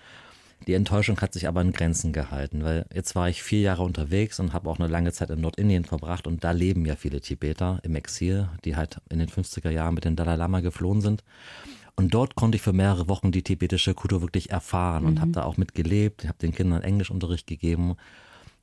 Die 0.66 0.74
Enttäuschung 0.74 1.20
hat 1.22 1.34
sich 1.34 1.48
aber 1.48 1.62
in 1.62 1.72
Grenzen 1.72 2.12
gehalten, 2.12 2.64
weil 2.64 2.86
jetzt 2.94 3.16
war 3.16 3.30
ich 3.30 3.44
vier 3.44 3.62
Jahre 3.62 3.84
unterwegs 3.84 4.40
und 4.40 4.54
habe 4.54 4.70
auch 4.70 4.80
eine 4.80 4.88
lange 4.88 5.14
Zeit 5.14 5.30
in 5.30 5.42
Nordindien 5.42 5.86
verbracht 5.86 6.28
und 6.28 6.44
da 6.44 6.52
leben 6.52 6.86
ja 6.86 6.96
viele 6.96 7.22
Tibeter 7.22 7.80
im 7.84 7.96
Exil, 7.96 8.50
die 8.66 8.76
halt 8.76 8.98
in 9.10 9.20
den 9.20 9.30
50er 9.30 9.70
Jahren 9.70 9.94
mit 9.94 10.06
dem 10.06 10.16
Dalai 10.16 10.36
Lama 10.36 10.60
geflohen 10.62 11.02
sind. 11.02 11.24
Und 11.96 12.14
dort 12.14 12.36
konnte 12.36 12.58
ich 12.58 12.62
für 12.62 12.74
mehrere 12.74 13.08
Wochen 13.08 13.32
die 13.32 13.44
tibetische 13.44 13.94
Kultur 13.94 14.22
wirklich 14.22 14.52
erfahren 14.52 15.06
und 15.06 15.16
mhm. 15.16 15.22
habe 15.22 15.32
da 15.32 15.44
auch 15.44 15.58
mitgelebt, 15.58 16.28
habe 16.28 16.38
den 16.40 16.54
Kindern 16.54 16.84
Englischunterricht 16.84 17.48
gegeben 17.48 17.96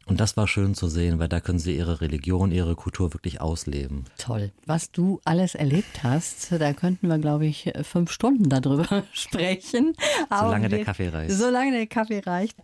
und 0.06 0.20
das 0.20 0.36
war 0.36 0.46
schön 0.46 0.74
zu 0.74 0.88
sehen, 0.88 1.18
weil 1.18 1.28
da 1.28 1.40
können 1.40 1.58
sie 1.58 1.76
ihre 1.76 2.00
Religion, 2.00 2.52
ihre 2.52 2.74
Kultur 2.74 3.14
wirklich 3.14 3.40
ausleben. 3.40 4.04
Toll. 4.18 4.52
Was 4.66 4.90
du 4.90 5.20
alles 5.24 5.54
erlebt 5.54 6.02
hast, 6.02 6.52
da 6.52 6.72
könnten 6.72 7.08
wir, 7.08 7.18
glaube 7.18 7.46
ich, 7.46 7.72
fünf 7.82 8.10
Stunden 8.10 8.48
darüber 8.48 9.04
sprechen. 9.12 9.94
Solange 10.28 10.70
wir, 10.70 10.76
der 10.76 10.84
Kaffee 10.84 11.08
reicht. 11.08 11.32
Solange 11.32 11.72
der 11.72 11.86
Kaffee 11.86 12.20
reicht. 12.20 12.56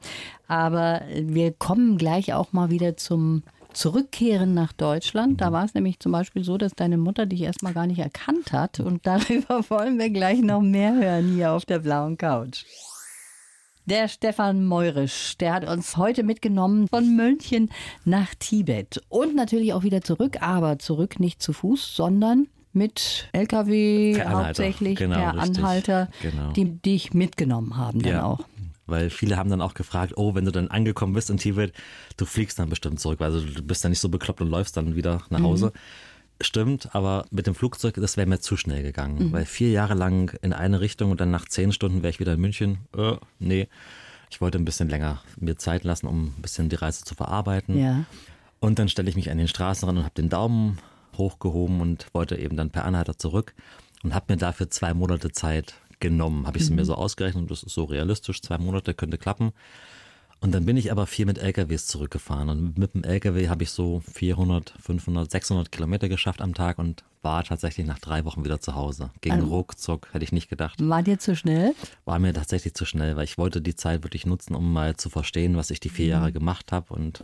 Aber 0.49 1.03
wir 1.15 1.53
kommen 1.53 1.97
gleich 1.97 2.35
auch 2.35 2.53
mal 2.53 2.71
wieder 2.71 2.97
zum 2.97 3.43
Zurückkehren 3.73 4.55
nach 4.55 4.73
Deutschland. 4.73 5.41
Da 5.41 5.51
mhm. 5.51 5.55
war 5.55 5.65
es 5.65 5.75
nämlich 5.75 6.01
zum 6.01 6.13
Beispiel 6.13 6.45
so, 6.45 6.59
dass 6.59 6.73
deine 6.75 6.99
Mutter 6.99 7.27
dich 7.27 7.43
erstmal 7.43 7.73
gar 7.73 7.87
nicht 7.87 8.01
erkannt 8.01 8.53
hat. 8.53 8.81
Und 8.81 9.07
darüber 9.07 9.65
wollen 9.71 9.99
wir 9.99 10.11
gleich 10.11 10.41
noch 10.41 10.61
mehr 10.61 10.95
hören 10.95 11.35
hier 11.35 11.53
auf 11.53 11.65
der 11.65 11.79
blauen 11.79 12.19
Couch. 12.19 12.65
Der 13.91 14.07
Stefan 14.07 14.67
Meurisch, 14.67 15.37
der 15.39 15.53
hat 15.53 15.69
uns 15.69 15.97
heute 15.97 16.23
mitgenommen 16.23 16.87
von 16.87 17.17
München 17.17 17.71
nach 18.05 18.37
Tibet 18.39 19.03
und 19.09 19.35
natürlich 19.35 19.73
auch 19.73 19.83
wieder 19.83 20.01
zurück, 20.01 20.41
aber 20.43 20.79
zurück 20.79 21.19
nicht 21.19 21.43
zu 21.43 21.53
Fuß, 21.53 21.97
sondern 21.97 22.47
mit 22.73 23.29
LKW 23.33 24.23
hauptsächlich 24.25 24.97
genau, 24.97 25.17
per 25.17 25.35
richtig. 25.35 25.59
Anhalter, 25.59 26.09
genau. 26.23 26.53
die 26.53 26.67
dich 26.67 27.15
mitgenommen 27.15 27.77
haben 27.77 28.01
dann 28.01 28.13
ja. 28.13 28.25
auch. 28.25 28.45
Weil 28.87 29.11
viele 29.11 29.37
haben 29.37 29.51
dann 29.51 29.61
auch 29.61 29.75
gefragt, 29.75 30.13
oh, 30.15 30.37
wenn 30.37 30.45
du 30.45 30.53
dann 30.53 30.69
angekommen 30.69 31.13
bist 31.13 31.29
in 31.29 31.39
Tibet, 31.39 31.73
du 32.17 32.27
fliegst 32.27 32.61
dann 32.61 32.69
bestimmt 32.69 33.01
zurück, 33.01 33.19
weil 33.19 33.33
also 33.33 33.45
du 33.45 33.61
bist 33.61 33.83
dann 33.83 33.91
nicht 33.91 34.01
so 34.01 34.09
bekloppt 34.09 34.41
und 34.41 34.51
läufst 34.51 34.77
dann 34.77 34.95
wieder 34.95 35.23
nach 35.31 35.43
Hause. 35.43 35.67
Mhm. 35.67 35.81
Stimmt, 36.43 36.95
aber 36.95 37.27
mit 37.31 37.47
dem 37.47 37.55
Flugzeug, 37.55 37.95
das 37.97 38.17
wäre 38.17 38.27
mir 38.27 38.41
zu 38.41 38.57
schnell 38.57 38.83
gegangen. 38.83 39.29
Mhm. 39.29 39.33
Weil 39.33 39.45
vier 39.45 39.71
Jahre 39.71 39.95
lang 39.95 40.37
in 40.41 40.53
eine 40.53 40.81
Richtung 40.81 41.11
und 41.11 41.21
dann 41.21 41.31
nach 41.31 41.47
zehn 41.47 41.71
Stunden 41.73 42.03
wäre 42.03 42.11
ich 42.11 42.21
wieder 42.21 42.35
in 42.35 42.41
München. 42.41 42.79
Äh, 42.97 43.17
nee, 43.39 43.69
ich 44.31 44.41
wollte 44.41 44.59
ein 44.59 44.65
bisschen 44.65 44.89
länger 44.89 45.23
mir 45.39 45.59
Zeit 45.59 45.85
lassen, 45.85 46.07
um 46.07 46.29
ein 46.29 46.43
bisschen 46.43 46.69
die 46.69 46.77
Reise 46.77 47.05
zu 47.05 47.15
verarbeiten. 47.15 47.79
Ja. 47.79 48.05
Und 48.59 48.79
dann 48.79 48.89
stelle 48.89 49.11
ich 49.11 49.17
mich 49.17 49.31
an 49.31 49.39
den 49.39 49.49
Straßenrand 49.49 49.99
und 49.99 50.05
habe 50.05 50.15
den 50.15 50.29
Daumen 50.29 50.79
hochgehoben 51.19 51.81
und 51.81 52.07
wollte 52.15 52.37
eben 52.37 52.57
dann 52.57 52.71
per 52.71 52.85
Anhalter 52.85 53.19
zurück 53.19 53.55
und 54.03 54.15
habe 54.15 54.33
mir 54.33 54.37
dafür 54.39 54.71
zwei 54.71 54.95
Monate 54.95 55.33
Zeit 55.33 55.75
genommen. 55.99 56.47
Habe 56.47 56.59
ich 56.59 56.65
es 56.65 56.71
mhm. 56.71 56.77
mir 56.77 56.85
so 56.85 56.95
ausgerechnet, 56.95 57.51
das 57.51 57.63
ist 57.63 57.75
so 57.75 57.85
realistisch, 57.85 58.41
zwei 58.41 58.59
Monate 58.59 58.95
könnte 58.95 59.19
klappen. 59.19 59.53
Und 60.43 60.53
dann 60.53 60.65
bin 60.65 60.79
ich 60.79 60.91
aber 60.91 61.07
viel 61.07 61.27
mit 61.27 61.39
LKWs 61.39 61.87
zurückgefahren. 61.87 62.49
Und 62.49 62.79
mit 62.79 62.95
dem 62.95 63.05
LKW 63.05 63.49
habe 63.49 63.63
ich 63.63 63.71
so 63.71 64.03
400, 64.13 64.75
500, 64.81 65.31
600 65.31 65.71
Kilometer 65.71 66.09
geschafft 66.09 66.41
am 66.41 66.55
Tag 66.55 66.79
und 66.79 67.05
war 67.21 67.45
tatsächlich 67.45 67.87
nach 67.87 67.99
drei 67.99 68.25
Wochen 68.25 68.43
wieder 68.43 68.61
zu 68.61 68.75
Hause. 68.75 69.11
Ging 69.21 69.33
also, 69.33 69.49
ruckzuck, 69.49 70.09
hätte 70.13 70.25
ich 70.25 70.33
nicht 70.33 70.49
gedacht. 70.49 70.79
War 70.81 71.03
dir 71.03 71.19
zu 71.19 71.37
schnell? 71.37 71.75
War 72.07 72.19
mir 72.19 72.33
tatsächlich 72.33 72.73
zu 72.73 72.87
schnell, 72.87 73.17
weil 73.17 73.25
ich 73.25 73.37
wollte 73.37 73.61
die 73.61 73.77
Zeit 73.77 74.03
wirklich 74.03 74.25
nutzen, 74.25 74.55
um 74.55 74.73
mal 74.73 74.97
zu 74.97 75.11
verstehen, 75.11 75.57
was 75.57 75.71
ich 75.71 75.81
die 75.81 75.91
vier 75.91 76.07
mhm. 76.07 76.13
Jahre 76.13 76.33
gemacht 76.33 76.73
habe. 76.73 76.95
Und 76.95 77.23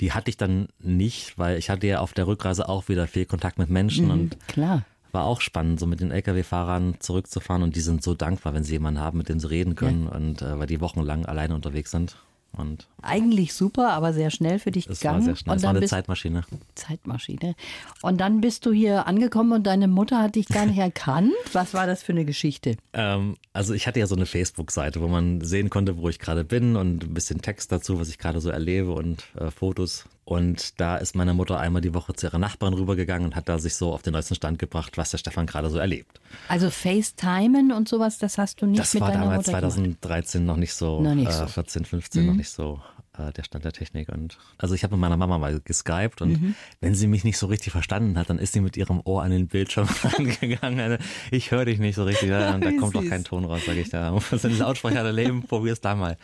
die 0.00 0.12
hatte 0.12 0.30
ich 0.30 0.38
dann 0.38 0.68
nicht, 0.78 1.36
weil 1.36 1.58
ich 1.58 1.68
hatte 1.68 1.86
ja 1.86 2.00
auf 2.00 2.14
der 2.14 2.26
Rückreise 2.26 2.70
auch 2.70 2.88
wieder 2.88 3.06
viel 3.06 3.26
Kontakt 3.26 3.58
mit 3.58 3.68
Menschen. 3.68 4.06
Mhm, 4.06 4.10
und 4.10 4.48
klar 4.48 4.84
war 5.12 5.26
auch 5.26 5.40
spannend, 5.40 5.78
so 5.78 5.86
mit 5.86 6.00
den 6.00 6.10
Lkw-Fahrern 6.10 6.96
zurückzufahren 6.98 7.62
und 7.62 7.76
die 7.76 7.80
sind 7.80 8.02
so 8.02 8.14
dankbar, 8.14 8.52
wenn 8.52 8.64
sie 8.64 8.72
jemanden 8.72 9.00
haben, 9.00 9.16
mit 9.18 9.28
dem 9.28 9.38
sie 9.38 9.48
reden 9.48 9.76
können 9.76 10.06
ja. 10.06 10.16
und 10.16 10.42
äh, 10.42 10.58
weil 10.58 10.66
die 10.66 10.80
wochenlang 10.80 11.24
alleine 11.24 11.54
unterwegs 11.54 11.92
sind. 11.92 12.16
Und 12.56 12.86
Eigentlich 13.02 13.52
super, 13.54 13.92
aber 13.92 14.12
sehr 14.12 14.30
schnell 14.30 14.58
für 14.58 14.70
dich 14.70 14.88
es 14.88 15.00
gegangen. 15.00 15.18
War 15.18 15.24
sehr 15.24 15.36
schnell. 15.36 15.52
Und 15.52 15.56
es 15.58 15.62
war 15.64 15.70
eine 15.70 15.86
Zeitmaschine. 15.86 16.44
Zeitmaschine. 16.74 17.54
Und 18.02 18.20
dann 18.20 18.40
bist 18.40 18.64
du 18.66 18.72
hier 18.72 19.06
angekommen 19.06 19.52
und 19.52 19.66
deine 19.66 19.88
Mutter 19.88 20.22
hat 20.22 20.36
dich 20.36 20.46
gar 20.48 20.66
nicht 20.66 20.78
erkannt. 20.78 21.32
Was 21.52 21.74
war 21.74 21.86
das 21.86 22.02
für 22.02 22.12
eine 22.12 22.24
Geschichte? 22.24 22.76
Ähm, 22.92 23.36
also 23.52 23.74
ich 23.74 23.86
hatte 23.86 24.00
ja 24.00 24.06
so 24.06 24.16
eine 24.16 24.26
Facebook-Seite, 24.26 25.00
wo 25.00 25.08
man 25.08 25.40
sehen 25.40 25.70
konnte, 25.70 25.98
wo 25.98 26.08
ich 26.08 26.18
gerade 26.18 26.44
bin 26.44 26.76
und 26.76 27.04
ein 27.04 27.14
bisschen 27.14 27.42
Text 27.42 27.72
dazu, 27.72 27.98
was 28.00 28.08
ich 28.08 28.18
gerade 28.18 28.40
so 28.40 28.50
erlebe 28.50 28.92
und 28.92 29.24
äh, 29.38 29.50
Fotos. 29.50 30.06
Und 30.24 30.80
da 30.80 30.96
ist 30.96 31.14
meine 31.14 31.34
Mutter 31.34 31.60
einmal 31.60 31.82
die 31.82 31.92
Woche 31.92 32.14
zu 32.14 32.26
ihrer 32.26 32.38
Nachbarin 32.38 32.74
rübergegangen 32.74 33.26
und 33.26 33.36
hat 33.36 33.48
da 33.48 33.58
sich 33.58 33.74
so 33.74 33.92
auf 33.92 34.02
den 34.02 34.14
neuesten 34.14 34.34
Stand 34.34 34.58
gebracht, 34.58 34.96
was 34.96 35.10
der 35.10 35.18
Stefan 35.18 35.46
gerade 35.46 35.68
so 35.68 35.78
erlebt. 35.78 36.18
Also 36.48 36.70
FaceTimen 36.70 37.72
und 37.72 37.88
sowas, 37.88 38.18
das 38.18 38.38
hast 38.38 38.62
du 38.62 38.66
nicht 38.66 38.80
das 38.80 38.94
mit 38.94 39.02
deiner 39.02 39.26
Mutter 39.26 39.36
Das 39.36 39.48
war 39.48 39.60
damals 39.60 39.74
2013 39.74 40.46
noch 40.46 40.56
nicht 40.56 40.72
so, 40.72 41.00
noch 41.00 41.14
nicht 41.14 41.30
so. 41.30 41.44
Äh, 41.44 41.48
14, 41.48 41.84
15 41.84 42.22
mhm. 42.22 42.28
noch 42.28 42.36
nicht 42.36 42.50
so 42.50 42.80
äh, 43.18 43.32
der 43.32 43.44
Stand 43.44 43.64
der 43.64 43.72
Technik. 43.72 44.08
Und 44.08 44.38
also 44.58 44.74
ich 44.74 44.82
habe 44.82 44.94
mit 44.94 45.00
meiner 45.00 45.16
Mama 45.16 45.38
mal 45.38 45.60
geskypt 45.60 46.22
und 46.22 46.40
mhm. 46.40 46.54
wenn 46.80 46.94
sie 46.94 47.06
mich 47.06 47.24
nicht 47.24 47.38
so 47.38 47.46
richtig 47.46 47.72
verstanden 47.72 48.18
hat, 48.18 48.30
dann 48.30 48.38
ist 48.38 48.52
sie 48.52 48.60
mit 48.60 48.76
ihrem 48.76 49.00
Ohr 49.04 49.22
an 49.22 49.30
den 49.30 49.48
Bildschirm 49.48 49.88
rangegangen. 50.04 50.80
Also 50.80 50.96
ich 51.30 51.50
höre 51.50 51.64
dich 51.64 51.78
nicht 51.78 51.94
so 51.94 52.04
richtig, 52.04 52.30
und 52.30 52.64
da 52.64 52.70
kommt 52.80 52.94
doch 52.94 53.06
kein 53.06 53.24
Ton 53.24 53.44
raus, 53.44 53.62
sage 53.66 53.80
ich 53.80 53.90
da. 53.90 54.14
Was 54.30 54.42
sind 54.42 54.58
Lautsprecher 54.58 55.02
der 55.02 55.12
Leben? 55.12 55.42
Probier's 55.42 55.80
da 55.80 55.94
mal. 55.94 56.16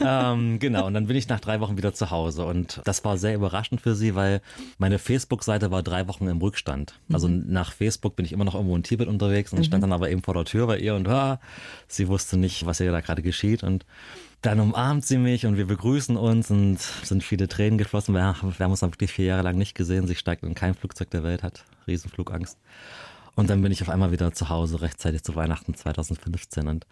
ähm, 0.00 0.58
genau, 0.58 0.86
und 0.86 0.94
dann 0.94 1.06
bin 1.06 1.16
ich 1.16 1.28
nach 1.28 1.40
drei 1.40 1.60
Wochen 1.60 1.76
wieder 1.76 1.94
zu 1.94 2.10
Hause 2.10 2.44
und 2.46 2.80
das 2.84 3.04
war 3.04 3.18
sehr 3.18 3.34
überraschend 3.34 3.80
für 3.80 3.94
sie, 3.94 4.14
weil 4.14 4.40
meine 4.78 4.98
Facebook-Seite 4.98 5.70
war 5.70 5.82
drei 5.82 6.08
Wochen 6.08 6.26
im 6.28 6.38
Rückstand. 6.38 6.98
Also 7.12 7.28
mhm. 7.28 7.44
nach 7.48 7.72
Facebook 7.72 8.16
bin 8.16 8.24
ich 8.24 8.32
immer 8.32 8.44
noch 8.44 8.54
irgendwo 8.54 8.76
in 8.76 8.82
Tibet 8.82 9.08
unterwegs 9.08 9.52
und 9.52 9.58
mhm. 9.58 9.64
stand 9.64 9.82
dann 9.82 9.92
aber 9.92 10.10
eben 10.10 10.22
vor 10.22 10.34
der 10.34 10.44
Tür 10.44 10.66
bei 10.66 10.78
ihr 10.78 10.94
und 10.94 11.08
ah, 11.08 11.40
sie 11.88 12.08
wusste 12.08 12.36
nicht, 12.36 12.66
was 12.66 12.80
ihr 12.80 12.90
da 12.90 13.00
gerade 13.00 13.22
geschieht 13.22 13.62
und 13.62 13.84
dann 14.44 14.60
umarmt 14.60 15.06
sie 15.06 15.16
mich 15.16 15.46
und 15.46 15.56
wir 15.56 15.66
begrüßen 15.66 16.16
uns 16.16 16.50
und 16.50 16.78
sind 16.78 17.24
viele 17.24 17.48
Tränen 17.48 17.78
geflossen. 17.78 18.14
Wir, 18.14 18.36
wir 18.42 18.64
haben 18.64 18.70
uns 18.70 18.80
dann 18.80 18.92
wirklich 18.92 19.12
vier 19.12 19.26
Jahre 19.26 19.42
lang 19.42 19.56
nicht 19.56 19.74
gesehen. 19.74 20.06
Sie 20.06 20.14
steigt 20.14 20.42
in 20.42 20.54
kein 20.54 20.74
Flugzeug 20.74 21.08
der 21.10 21.22
Welt, 21.22 21.42
hat 21.42 21.64
Riesenflugangst. 21.86 22.58
Und 23.36 23.48
dann 23.48 23.62
bin 23.62 23.72
ich 23.72 23.80
auf 23.80 23.88
einmal 23.88 24.12
wieder 24.12 24.32
zu 24.32 24.50
Hause, 24.50 24.82
rechtzeitig 24.82 25.22
zu 25.22 25.34
Weihnachten 25.34 25.74
2015. 25.74 26.68
Und 26.68 26.86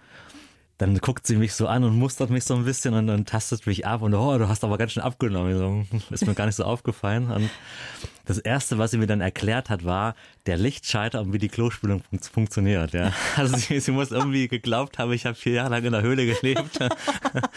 dann 0.79 0.97
guckt 0.99 1.27
sie 1.27 1.37
mich 1.37 1.53
so 1.53 1.67
an 1.67 1.85
und 1.85 1.97
mustert 1.97 2.31
mich 2.31 2.45
so 2.45 2.55
ein 2.55 2.65
bisschen 2.65 2.95
und 2.95 3.07
dann 3.07 3.27
tastet 3.27 3.67
mich 3.67 3.87
ab 3.87 4.03
und 4.03 4.15
oh, 4.15 4.39
du 4.39 4.49
hast 4.49 4.65
aber 4.65 4.79
ganz 4.79 4.93
schön 4.93 5.03
abgenommen. 5.03 5.87
Ist 6.11 6.27
mir 6.27 6.35
gar 6.35 6.47
nicht 6.47 6.57
so 6.57 6.65
aufgefallen. 6.65 7.31
Und 7.31 7.51
das 8.33 8.39
erste, 8.39 8.79
was 8.79 8.91
sie 8.91 8.99
mir 8.99 9.07
dann 9.07 9.21
erklärt 9.21 9.71
hat, 9.71 9.85
war 9.85 10.15
der 10.47 10.57
Lichtschalter 10.57 11.21
und 11.21 11.33
wie 11.33 11.39
die 11.39 11.49
Klospülung 11.49 12.03
fun 12.03 12.19
funktioniert. 12.19 12.93
Ja. 12.93 13.13
Also 13.37 13.57
sie, 13.57 13.81
sie, 13.81 13.93
muss 13.93 14.11
irgendwie 14.11 14.49
geglaubt 14.49 14.99
haben, 14.99 15.13
ich 15.13 15.27
habe 15.27 15.35
vier 15.35 15.55
Jahre 15.55 15.71
lang 15.71 15.85
in 15.85 15.93
der 15.93 16.03
Höhle 16.03 16.27
gelebt. 16.27 16.79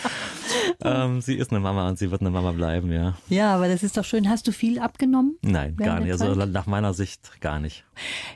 ähm, 0.83 1.21
sie 1.21 1.35
ist 1.35 1.51
eine 1.51 1.59
Mama 1.59 1.87
und 1.87 1.99
sie 1.99 2.11
wird 2.11 2.21
eine 2.21 2.29
Mama 2.29 2.51
bleiben, 2.51 2.91
ja. 2.91 3.15
Ja, 3.29 3.55
aber 3.55 3.67
das 3.67 3.83
ist 3.83 3.97
doch 3.97 4.05
schön. 4.05 4.29
Hast 4.29 4.47
du 4.47 4.51
viel 4.51 4.79
abgenommen? 4.79 5.37
Nein, 5.41 5.75
gar 5.75 5.99
nicht. 5.99 6.11
Also 6.11 6.33
nach 6.33 6.65
meiner 6.65 6.93
Sicht 6.93 7.41
gar 7.41 7.59
nicht. 7.59 7.83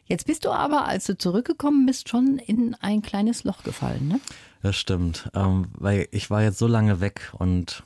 Jetzt 0.06 0.26
bist 0.26 0.46
du 0.46 0.52
aber, 0.52 0.86
als 0.86 1.06
du 1.06 1.18
zurückgekommen 1.18 1.86
bist, 1.86 2.10
schon 2.10 2.38
in 2.38 2.76
ein 2.82 3.02
kleines 3.02 3.44
Loch 3.44 3.64
gefallen, 3.64 4.08
ne? 4.08 4.20
Das 4.62 4.76
stimmt, 4.76 5.30
ähm, 5.34 5.68
weil 5.78 6.08
ich 6.12 6.30
war 6.30 6.44
jetzt 6.44 6.60
so 6.60 6.68
lange 6.68 7.00
weg 7.00 7.32
und 7.38 7.84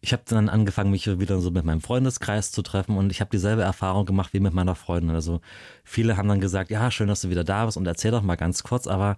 ich 0.00 0.12
habe 0.12 0.22
dann 0.26 0.48
angefangen, 0.48 0.90
mich 0.90 1.06
wieder 1.18 1.40
so 1.40 1.50
mit 1.50 1.64
meinem 1.64 1.80
Freundeskreis 1.80 2.52
zu 2.52 2.62
treffen 2.62 2.96
und 2.96 3.10
ich 3.10 3.20
habe 3.20 3.30
dieselbe 3.30 3.62
Erfahrung 3.62 4.06
gemacht 4.06 4.32
wie 4.32 4.40
mit 4.40 4.54
meiner 4.54 4.76
Freundin. 4.76 5.10
Also 5.10 5.40
viele 5.82 6.16
haben 6.16 6.28
dann 6.28 6.40
gesagt, 6.40 6.70
ja, 6.70 6.90
schön, 6.90 7.08
dass 7.08 7.22
du 7.22 7.30
wieder 7.30 7.44
da 7.44 7.66
bist 7.66 7.76
und 7.76 7.86
erzähl 7.86 8.12
doch 8.12 8.22
mal 8.22 8.36
ganz 8.36 8.62
kurz, 8.62 8.86
aber 8.86 9.16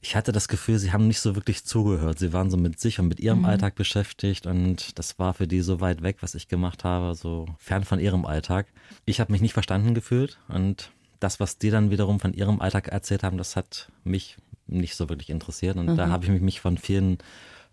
ich 0.00 0.16
hatte 0.16 0.32
das 0.32 0.48
Gefühl, 0.48 0.78
sie 0.78 0.92
haben 0.92 1.08
nicht 1.08 1.20
so 1.20 1.34
wirklich 1.34 1.64
zugehört. 1.64 2.18
Sie 2.18 2.34
waren 2.34 2.50
so 2.50 2.58
mit 2.58 2.78
sich 2.78 3.00
und 3.00 3.08
mit 3.08 3.20
ihrem 3.20 3.40
mhm. 3.40 3.44
Alltag 3.46 3.74
beschäftigt 3.74 4.46
und 4.46 4.98
das 4.98 5.18
war 5.18 5.34
für 5.34 5.46
die 5.46 5.60
so 5.60 5.80
weit 5.80 6.02
weg, 6.02 6.18
was 6.20 6.34
ich 6.34 6.48
gemacht 6.48 6.84
habe, 6.84 7.14
so 7.14 7.46
fern 7.58 7.84
von 7.84 8.00
ihrem 8.00 8.24
Alltag. 8.24 8.66
Ich 9.04 9.20
habe 9.20 9.32
mich 9.32 9.40
nicht 9.40 9.54
verstanden 9.54 9.94
gefühlt 9.94 10.38
und 10.48 10.90
das, 11.20 11.40
was 11.40 11.58
die 11.58 11.70
dann 11.70 11.90
wiederum 11.90 12.20
von 12.20 12.34
ihrem 12.34 12.60
Alltag 12.60 12.88
erzählt 12.88 13.22
haben, 13.22 13.38
das 13.38 13.56
hat 13.56 13.90
mich 14.04 14.36
nicht 14.66 14.94
so 14.94 15.08
wirklich 15.08 15.30
interessiert. 15.30 15.76
Und 15.76 15.86
mhm. 15.86 15.96
da 15.96 16.08
habe 16.08 16.24
ich 16.24 16.40
mich 16.40 16.60
von 16.60 16.78
vielen 16.78 17.18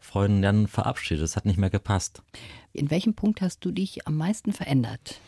Freunden 0.02 0.42
dann 0.42 0.68
verabschiedet. 0.68 1.24
Es 1.24 1.38
hat 1.38 1.46
nicht 1.46 1.58
mehr 1.58 1.70
gepasst. 1.70 2.22
In 2.74 2.92
welchem 2.92 3.14
Punkt 3.14 3.42
hast 3.42 3.64
du 3.64 3.72
dich 3.72 4.08
am 4.08 4.18
meisten 4.18 4.52
verändert? 4.52 5.22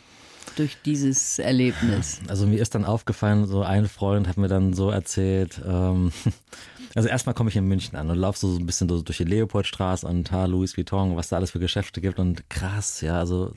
durch 0.55 0.77
dieses 0.85 1.39
Erlebnis? 1.39 2.19
Also 2.27 2.45
mir 2.45 2.61
ist 2.61 2.75
dann 2.75 2.85
aufgefallen, 2.85 3.45
so 3.45 3.63
ein 3.63 3.87
Freund 3.87 4.27
hat 4.27 4.37
mir 4.37 4.47
dann 4.47 4.73
so 4.73 4.89
erzählt, 4.89 5.61
ähm, 5.65 6.11
also 6.95 7.09
erstmal 7.09 7.33
komme 7.33 7.49
ich 7.49 7.55
in 7.55 7.67
München 7.67 7.97
an 7.97 8.09
und 8.09 8.17
laufe 8.17 8.39
so 8.39 8.57
ein 8.57 8.65
bisschen 8.65 8.87
durch 8.87 9.17
die 9.17 9.23
Leopoldstraße 9.23 10.07
und 10.07 10.31
ha, 10.31 10.45
Louis 10.45 10.77
Vuitton, 10.77 11.15
was 11.15 11.29
da 11.29 11.37
alles 11.37 11.51
für 11.51 11.59
Geschäfte 11.59 12.01
gibt 12.01 12.19
und 12.19 12.49
krass, 12.49 13.01
ja, 13.01 13.17
also 13.17 13.53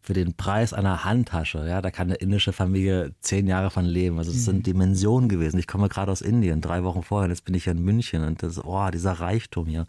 für 0.00 0.12
den 0.12 0.34
Preis 0.34 0.72
einer 0.72 1.04
Handtasche, 1.04 1.66
ja, 1.66 1.82
da 1.82 1.90
kann 1.90 2.08
eine 2.08 2.16
indische 2.16 2.52
Familie 2.52 3.12
zehn 3.22 3.48
Jahre 3.48 3.70
von 3.70 3.84
leben. 3.84 4.18
Also 4.18 4.30
es 4.30 4.44
sind 4.44 4.58
mhm. 4.58 4.62
Dimensionen 4.62 5.28
gewesen. 5.28 5.58
Ich 5.58 5.66
komme 5.66 5.88
gerade 5.88 6.12
aus 6.12 6.20
Indien, 6.20 6.60
drei 6.60 6.84
Wochen 6.84 7.02
vorher, 7.02 7.28
jetzt 7.28 7.44
bin 7.44 7.56
ich 7.56 7.66
in 7.66 7.82
München 7.82 8.22
und 8.22 8.40
das, 8.40 8.64
oh, 8.64 8.88
dieser 8.92 9.14
Reichtum 9.14 9.66
hier. 9.66 9.86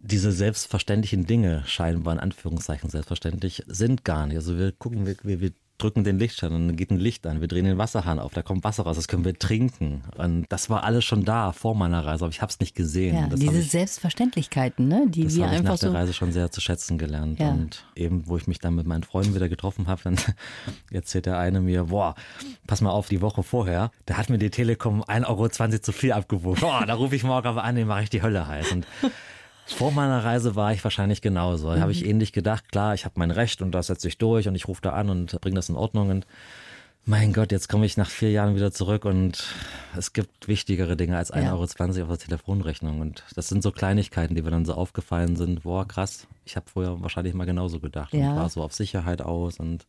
Diese 0.00 0.32
selbstverständlichen 0.32 1.26
Dinge, 1.26 1.62
scheinbar 1.66 2.14
in 2.14 2.20
Anführungszeichen 2.20 2.90
selbstverständlich, 2.90 3.64
sind 3.66 4.04
gar 4.04 4.26
nicht. 4.26 4.36
Also 4.36 4.58
wir 4.58 4.72
gucken, 4.72 5.06
wir, 5.06 5.40
wir 5.40 5.52
drücken 5.78 6.02
den 6.02 6.18
Lichtschein 6.18 6.52
und 6.52 6.66
dann 6.66 6.76
geht 6.76 6.90
ein 6.90 6.98
Licht 6.98 7.26
an. 7.26 7.40
Wir 7.40 7.48
drehen 7.48 7.64
den 7.64 7.78
Wasserhahn 7.78 8.18
auf, 8.18 8.34
da 8.34 8.42
kommt 8.42 8.64
Wasser 8.64 8.82
raus, 8.82 8.96
das 8.96 9.06
können 9.06 9.24
wir 9.24 9.38
trinken. 9.38 10.02
Und 10.16 10.46
das 10.48 10.68
war 10.68 10.82
alles 10.82 11.04
schon 11.04 11.24
da 11.24 11.52
vor 11.52 11.74
meiner 11.76 12.04
Reise, 12.04 12.24
aber 12.24 12.32
ich 12.32 12.42
habe 12.42 12.50
es 12.50 12.58
nicht 12.58 12.74
gesehen. 12.74 13.14
Ja, 13.14 13.28
das 13.28 13.38
diese 13.38 13.60
ich, 13.60 13.70
Selbstverständlichkeiten, 13.70 14.88
ne, 14.88 15.06
die 15.08 15.32
wir 15.32 15.44
einfach 15.46 15.58
ich 15.58 15.64
nach 15.64 15.78
der 15.78 15.94
Reise 15.94 16.12
schon 16.12 16.32
sehr 16.32 16.50
zu 16.50 16.60
schätzen 16.60 16.98
gelernt. 16.98 17.38
Ja. 17.38 17.50
Und 17.50 17.86
eben, 17.94 18.26
wo 18.26 18.36
ich 18.36 18.46
mich 18.48 18.58
dann 18.58 18.74
mit 18.74 18.86
meinen 18.86 19.04
Freunden 19.04 19.34
wieder 19.34 19.48
getroffen 19.48 19.86
habe, 19.86 20.02
dann 20.02 20.16
erzählt 20.90 21.26
der 21.26 21.38
eine 21.38 21.60
mir, 21.60 21.84
boah, 21.84 22.16
pass 22.66 22.80
mal 22.80 22.90
auf, 22.90 23.08
die 23.08 23.20
Woche 23.20 23.42
vorher, 23.42 23.92
da 24.06 24.16
hat 24.16 24.30
mir 24.30 24.38
die 24.38 24.50
Telekom 24.50 25.02
1,20 25.04 25.26
Euro 25.28 25.48
zu 25.78 25.92
viel 25.92 26.12
abgebucht. 26.12 26.60
Boah, 26.60 26.84
da 26.86 26.94
rufe 26.94 27.14
ich 27.14 27.22
morgen 27.22 27.46
aber 27.46 27.62
an, 27.62 27.76
den 27.76 27.86
mache 27.86 28.02
ich 28.02 28.10
die 28.10 28.22
Hölle 28.22 28.48
heiß. 28.48 28.72
Und 28.72 28.86
vor 29.74 29.92
meiner 29.92 30.24
Reise 30.24 30.56
war 30.56 30.72
ich 30.72 30.82
wahrscheinlich 30.84 31.22
genauso. 31.22 31.68
Da 31.68 31.76
mhm. 31.76 31.80
habe 31.80 31.92
ich 31.92 32.06
ähnlich 32.06 32.32
gedacht, 32.32 32.70
klar, 32.70 32.94
ich 32.94 33.04
habe 33.04 33.14
mein 33.18 33.30
Recht 33.30 33.62
und 33.62 33.72
das 33.72 33.88
setze 33.88 34.08
ich 34.08 34.18
durch 34.18 34.48
und 34.48 34.54
ich 34.54 34.68
rufe 34.68 34.82
da 34.82 34.90
an 34.90 35.10
und 35.10 35.40
bringe 35.40 35.56
das 35.56 35.68
in 35.68 35.76
Ordnung. 35.76 36.10
Und 36.10 36.26
mein 37.04 37.32
Gott, 37.32 37.52
jetzt 37.52 37.68
komme 37.68 37.86
ich 37.86 37.96
nach 37.96 38.10
vier 38.10 38.30
Jahren 38.30 38.54
wieder 38.54 38.72
zurück 38.72 39.04
und 39.04 39.44
es 39.96 40.12
gibt 40.12 40.48
wichtigere 40.48 40.96
Dinge 40.96 41.16
als 41.16 41.32
1,20 41.32 41.42
ja. 41.42 41.52
Euro 41.54 41.62
auf 42.12 42.18
der 42.18 42.18
Telefonrechnung. 42.18 43.00
Und 43.00 43.24
das 43.34 43.48
sind 43.48 43.62
so 43.62 43.72
Kleinigkeiten, 43.72 44.34
die 44.34 44.42
mir 44.42 44.50
dann 44.50 44.66
so 44.66 44.74
aufgefallen 44.74 45.36
sind. 45.36 45.62
Boah, 45.62 45.86
krass, 45.88 46.26
ich 46.44 46.56
habe 46.56 46.66
vorher 46.68 47.00
wahrscheinlich 47.00 47.34
mal 47.34 47.46
genauso 47.46 47.80
gedacht 47.80 48.12
ja. 48.12 48.30
und 48.30 48.36
war 48.36 48.48
so 48.48 48.62
auf 48.62 48.74
Sicherheit 48.74 49.22
aus 49.22 49.58
und 49.58 49.86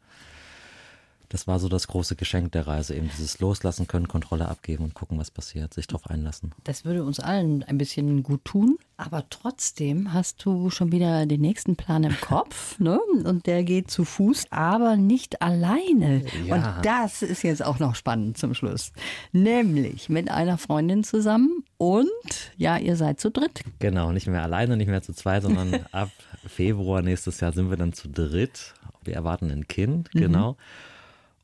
das 1.29 1.47
war 1.47 1.59
so 1.59 1.69
das 1.69 1.87
große 1.87 2.15
Geschenk 2.15 2.51
der 2.53 2.67
Reise, 2.67 2.95
eben 2.95 3.09
dieses 3.09 3.39
Loslassen 3.39 3.87
können, 3.87 4.07
Kontrolle 4.07 4.47
abgeben 4.47 4.83
und 4.83 4.95
gucken, 4.95 5.19
was 5.19 5.29
passiert, 5.29 5.73
sich 5.73 5.85
darauf 5.85 6.09
einlassen. 6.09 6.51
Das 6.63 6.85
würde 6.85 7.03
uns 7.03 7.19
allen 7.19 7.63
ein 7.63 7.77
bisschen 7.77 8.23
gut 8.23 8.43
tun, 8.45 8.79
aber 8.97 9.23
trotzdem 9.29 10.11
hast 10.11 10.43
du 10.43 10.71
schon 10.71 10.91
wieder 10.91 11.27
den 11.27 11.41
nächsten 11.41 11.75
Plan 11.75 12.03
im 12.03 12.19
Kopf, 12.19 12.79
ne? 12.79 12.99
Und 13.23 13.45
der 13.45 13.63
geht 13.63 13.91
zu 13.91 14.05
Fuß, 14.05 14.45
aber 14.49 14.97
nicht 14.97 15.41
alleine. 15.41 16.23
Ja. 16.45 16.55
Und 16.55 16.85
das 16.85 17.21
ist 17.21 17.43
jetzt 17.43 17.63
auch 17.63 17.77
noch 17.77 17.93
spannend 17.93 18.39
zum 18.39 18.55
Schluss. 18.55 18.91
Nämlich 19.31 20.09
mit 20.09 20.31
einer 20.31 20.57
Freundin 20.57 21.03
zusammen 21.03 21.63
und 21.77 22.09
ja, 22.57 22.77
ihr 22.77 22.95
seid 22.95 23.19
zu 23.19 23.29
dritt. 23.29 23.61
Genau, 23.77 24.11
nicht 24.11 24.25
mehr 24.25 24.41
alleine, 24.41 24.77
nicht 24.77 24.89
mehr 24.89 25.03
zu 25.03 25.13
zweit, 25.13 25.43
sondern 25.43 25.85
ab 25.91 26.09
Februar 26.45 27.03
nächstes 27.03 27.39
Jahr 27.39 27.53
sind 27.53 27.69
wir 27.69 27.77
dann 27.77 27.93
zu 27.93 28.09
dritt. 28.09 28.73
Wir 29.03 29.13
erwarten 29.13 29.51
ein 29.51 29.67
Kind, 29.67 30.13
mhm. 30.15 30.21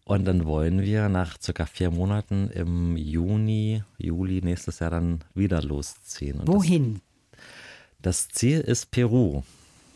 Und 0.07 0.25
dann 0.25 0.45
wollen 0.45 0.83
wir 0.83 1.09
nach 1.09 1.41
circa 1.41 1.65
vier 1.65 1.89
Monaten 1.89 2.49
im 2.51 2.95
Juni, 2.95 3.83
Juli 3.97 4.39
nächstes 4.43 4.77
Jahr 4.77 4.91
dann 4.91 5.23
wieder 5.33 5.63
losziehen. 5.63 6.39
Und 6.41 6.47
Wohin? 6.47 7.01
Das, 8.03 8.27
das, 8.27 8.35
Ziel 8.35 8.61
ist 8.61 8.91
Peru 8.91 9.41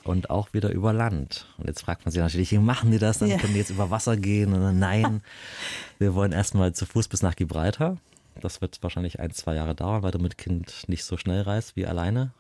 und 0.03 0.31
auch 0.31 0.51
wieder 0.51 0.71
über 0.71 0.93
Land. 0.93 1.45
Und 1.59 1.67
jetzt 1.67 1.81
fragt 1.81 2.05
man 2.05 2.11
sich 2.11 2.21
natürlich, 2.21 2.51
wie 2.51 2.57
machen 2.57 2.89
die 2.89 2.97
das? 2.97 3.19
Dann 3.19 3.29
ja. 3.29 3.37
können 3.37 3.53
die 3.53 3.59
jetzt 3.59 3.69
über 3.69 3.91
Wasser 3.91 4.17
gehen? 4.17 4.51
Und 4.51 4.79
nein, 4.79 5.21
wir 5.99 6.15
wollen 6.15 6.31
erstmal 6.31 6.73
zu 6.73 6.87
Fuß 6.87 7.07
bis 7.07 7.21
nach 7.21 7.35
Gibraltar. 7.35 7.97
Das 8.41 8.61
wird 8.61 8.81
wahrscheinlich 8.81 9.19
ein, 9.19 9.31
zwei 9.31 9.53
Jahre 9.53 9.75
dauern, 9.75 10.01
weil 10.01 10.11
du 10.11 10.17
mit 10.17 10.39
Kind 10.39 10.85
nicht 10.87 11.03
so 11.03 11.17
schnell 11.17 11.43
reist 11.43 11.75
wie 11.75 11.85
alleine. 11.85 12.31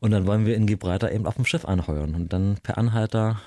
Und 0.00 0.10
dann 0.10 0.26
wollen 0.26 0.46
wir 0.46 0.56
in 0.56 0.66
Gibraltar 0.66 1.12
eben 1.12 1.26
auf 1.26 1.36
dem 1.36 1.44
Schiff 1.44 1.64
anheuern 1.64 2.16
und 2.16 2.32
dann 2.32 2.58
per 2.60 2.76
Anhalter 2.76 3.40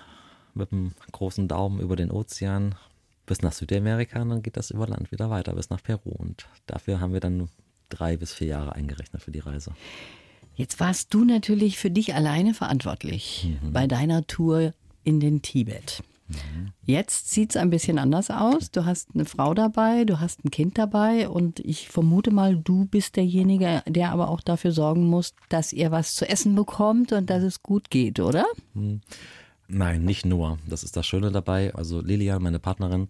mit 0.53 0.71
einem 0.71 0.93
großen 1.11 1.49
Daumen 1.49 1.81
über 1.81 1.97
den 1.97 2.11
Ozean 2.11 2.75
bis 3.31 3.41
nach 3.41 3.53
Südamerika 3.53 4.21
und 4.21 4.27
dann 4.27 4.43
geht 4.43 4.57
das 4.57 4.71
über 4.71 4.85
Land 4.87 5.13
wieder 5.13 5.29
weiter 5.29 5.55
bis 5.55 5.69
nach 5.69 5.81
Peru. 5.81 6.09
Und 6.09 6.47
dafür 6.65 6.99
haben 6.99 7.13
wir 7.13 7.21
dann 7.21 7.47
drei 7.87 8.17
bis 8.17 8.33
vier 8.33 8.47
Jahre 8.47 8.75
eingerechnet 8.75 9.23
für 9.23 9.31
die 9.31 9.39
Reise. 9.39 9.71
Jetzt 10.55 10.81
warst 10.81 11.13
du 11.13 11.23
natürlich 11.23 11.77
für 11.77 11.89
dich 11.89 12.13
alleine 12.13 12.53
verantwortlich 12.53 13.47
mhm. 13.63 13.71
bei 13.71 13.87
deiner 13.87 14.27
Tour 14.27 14.73
in 15.05 15.21
den 15.21 15.41
Tibet. 15.41 16.03
Mhm. 16.27 16.73
Jetzt 16.83 17.31
sieht 17.31 17.51
es 17.51 17.55
ein 17.55 17.69
bisschen 17.69 17.99
anders 17.99 18.29
aus. 18.29 18.69
Du 18.69 18.83
hast 18.83 19.07
eine 19.13 19.23
Frau 19.23 19.53
dabei, 19.53 20.03
du 20.03 20.19
hast 20.19 20.43
ein 20.43 20.51
Kind 20.51 20.77
dabei 20.77 21.29
und 21.29 21.61
ich 21.61 21.87
vermute 21.87 22.31
mal, 22.31 22.57
du 22.57 22.83
bist 22.83 23.15
derjenige, 23.15 23.81
der 23.87 24.11
aber 24.11 24.27
auch 24.27 24.41
dafür 24.41 24.73
sorgen 24.73 25.05
muss, 25.05 25.35
dass 25.47 25.71
ihr 25.71 25.89
was 25.91 26.15
zu 26.15 26.27
essen 26.27 26.53
bekommt 26.53 27.13
und 27.13 27.29
dass 27.29 27.43
es 27.43 27.63
gut 27.63 27.89
geht, 27.89 28.19
oder? 28.19 28.45
Mhm. 28.73 28.99
Nein, 29.71 30.03
nicht 30.03 30.25
nur. 30.25 30.59
Das 30.67 30.83
ist 30.83 30.97
das 30.97 31.07
Schöne 31.07 31.31
dabei. 31.31 31.73
Also 31.73 32.01
Lilian, 32.01 32.41
meine 32.41 32.59
Partnerin, 32.59 33.07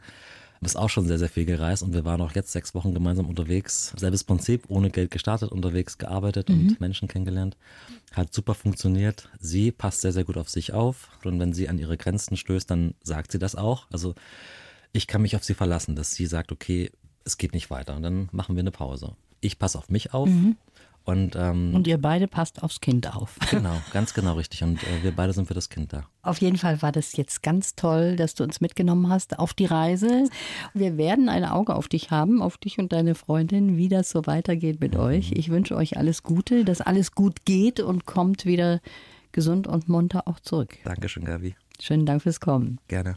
ist 0.62 0.78
auch 0.78 0.90
schon 0.90 1.08
sehr, 1.08 1.18
sehr 1.18 1.30
viel 1.30 1.46
gereist 1.46 1.82
und 1.82 1.94
wir 1.94 2.06
waren 2.06 2.22
auch 2.22 2.36
jetzt 2.36 2.52
sechs 2.52 2.76
Wochen 2.76 2.94
gemeinsam 2.94 3.26
unterwegs. 3.26 3.94
Selbes 3.98 4.24
Prinzip, 4.24 4.66
ohne 4.68 4.92
Geld 4.92 5.10
gestartet, 5.10 5.52
unterwegs 5.52 5.98
gearbeitet 5.98 6.50
mhm. 6.50 6.68
und 6.70 6.80
Menschen 6.80 7.08
kennengelernt. 7.08 7.58
Hat 8.12 8.32
super 8.32 8.54
funktioniert. 8.54 9.30
Sie 9.40 9.72
passt 9.72 10.02
sehr, 10.02 10.14
sehr 10.14 10.24
gut 10.24 10.38
auf 10.38 10.50
sich 10.50 10.72
auf 10.72 11.10
und 11.24 11.40
wenn 11.40 11.54
sie 11.54 11.68
an 11.68 11.80
ihre 11.80 11.98
Grenzen 11.98 12.38
stößt, 12.38 12.70
dann 12.70 12.94
sagt 13.02 13.32
sie 13.32 13.40
das 13.40 13.56
auch. 13.56 13.88
Also 13.92 14.14
ich 14.92 15.08
kann 15.08 15.24
mich 15.24 15.36
auf 15.36 15.44
sie 15.44 15.56
verlassen, 15.56 15.96
dass 15.96 16.12
sie 16.12 16.28
sagt, 16.28 16.52
okay, 16.52 16.92
es 17.24 17.38
geht 17.38 17.54
nicht 17.54 17.72
weiter 17.72 17.96
und 17.96 18.04
dann 18.04 18.30
machen 18.32 18.56
wir 18.56 18.62
eine 18.62 18.72
Pause. 18.72 19.16
ich 19.42 19.58
passe 19.58 19.80
auf 19.80 19.90
mich 19.90 20.14
auf. 20.14 20.30
Und, 21.04 21.36
ähm, 21.36 21.74
Und 21.74 21.88
ihr 21.88 22.00
beide 22.00 22.28
passt 22.28 22.62
aufs 22.62 22.80
Kind 22.80 23.14
auf. 23.16 23.38
genau, 23.50 23.82
ganz 23.92 24.14
genau 24.14 24.34
richtig. 24.34 24.64
Und 24.64 24.84
äh, 24.84 25.04
wir 25.04 25.12
beide 25.12 25.34
sind 25.34 25.48
für 25.48 25.54
das 25.54 25.70
Kind 25.70 25.94
da. 25.94 26.06
Auf 26.22 26.40
jeden 26.40 26.58
Fall 26.58 26.82
war 26.82 26.92
das 26.92 27.16
jetzt 27.18 27.42
ganz 27.42 27.76
toll, 27.76 28.16
dass 28.16 28.36
du 28.36 28.44
uns 28.44 28.62
mitgenommen 28.62 29.10
hast 29.10 29.40
auf 29.40 29.54
die 29.54 29.66
Reise. 29.66 30.30
Wir 30.74 30.98
werden 30.98 31.28
ein 31.28 31.44
Auge 31.44 31.76
auf 31.76 31.88
dich 31.88 32.12
haben, 32.12 32.42
auf 32.42 32.58
dich 32.58 32.78
und 32.78 32.94
deine 32.94 33.16
Freundin, 33.16 33.78
wie 33.78 33.90
das 33.90 34.12
so 34.12 34.28
weitergeht 34.28 34.80
mit 34.80 34.96
euch. 34.96 35.32
Ich 35.32 35.50
wünsche 35.50 35.76
euch 35.76 35.98
alles 35.98 36.22
Gute, 36.22 36.66
dass 36.66 36.82
alles 36.82 37.14
gut 37.14 37.46
geht 37.46 37.80
und 37.80 38.06
kommt 38.06 38.46
wieder 38.46 38.80
gesund 39.32 39.66
und 39.68 39.90
munter 39.90 40.28
auch 40.28 40.40
zurück. 40.40 40.78
Dankeschön, 40.84 41.26
Gabi. 41.26 41.56
Schönen 41.80 42.06
Dank 42.06 42.22
fürs 42.22 42.40
Kommen. 42.40 42.80
Gerne. 42.88 43.16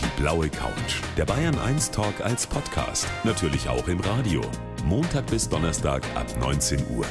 Die 0.00 0.20
blaue 0.20 0.48
Couch. 0.48 1.02
Der 1.16 1.24
Bayern 1.24 1.58
1 1.58 1.92
Talk 1.92 2.20
als 2.20 2.46
Podcast. 2.46 3.06
Natürlich 3.22 3.68
auch 3.68 3.86
im 3.86 4.00
Radio. 4.00 4.40
Montag 4.84 5.26
bis 5.26 5.48
Donnerstag 5.48 6.02
ab 6.14 6.26
19 6.40 6.78
Uhr. 6.94 7.06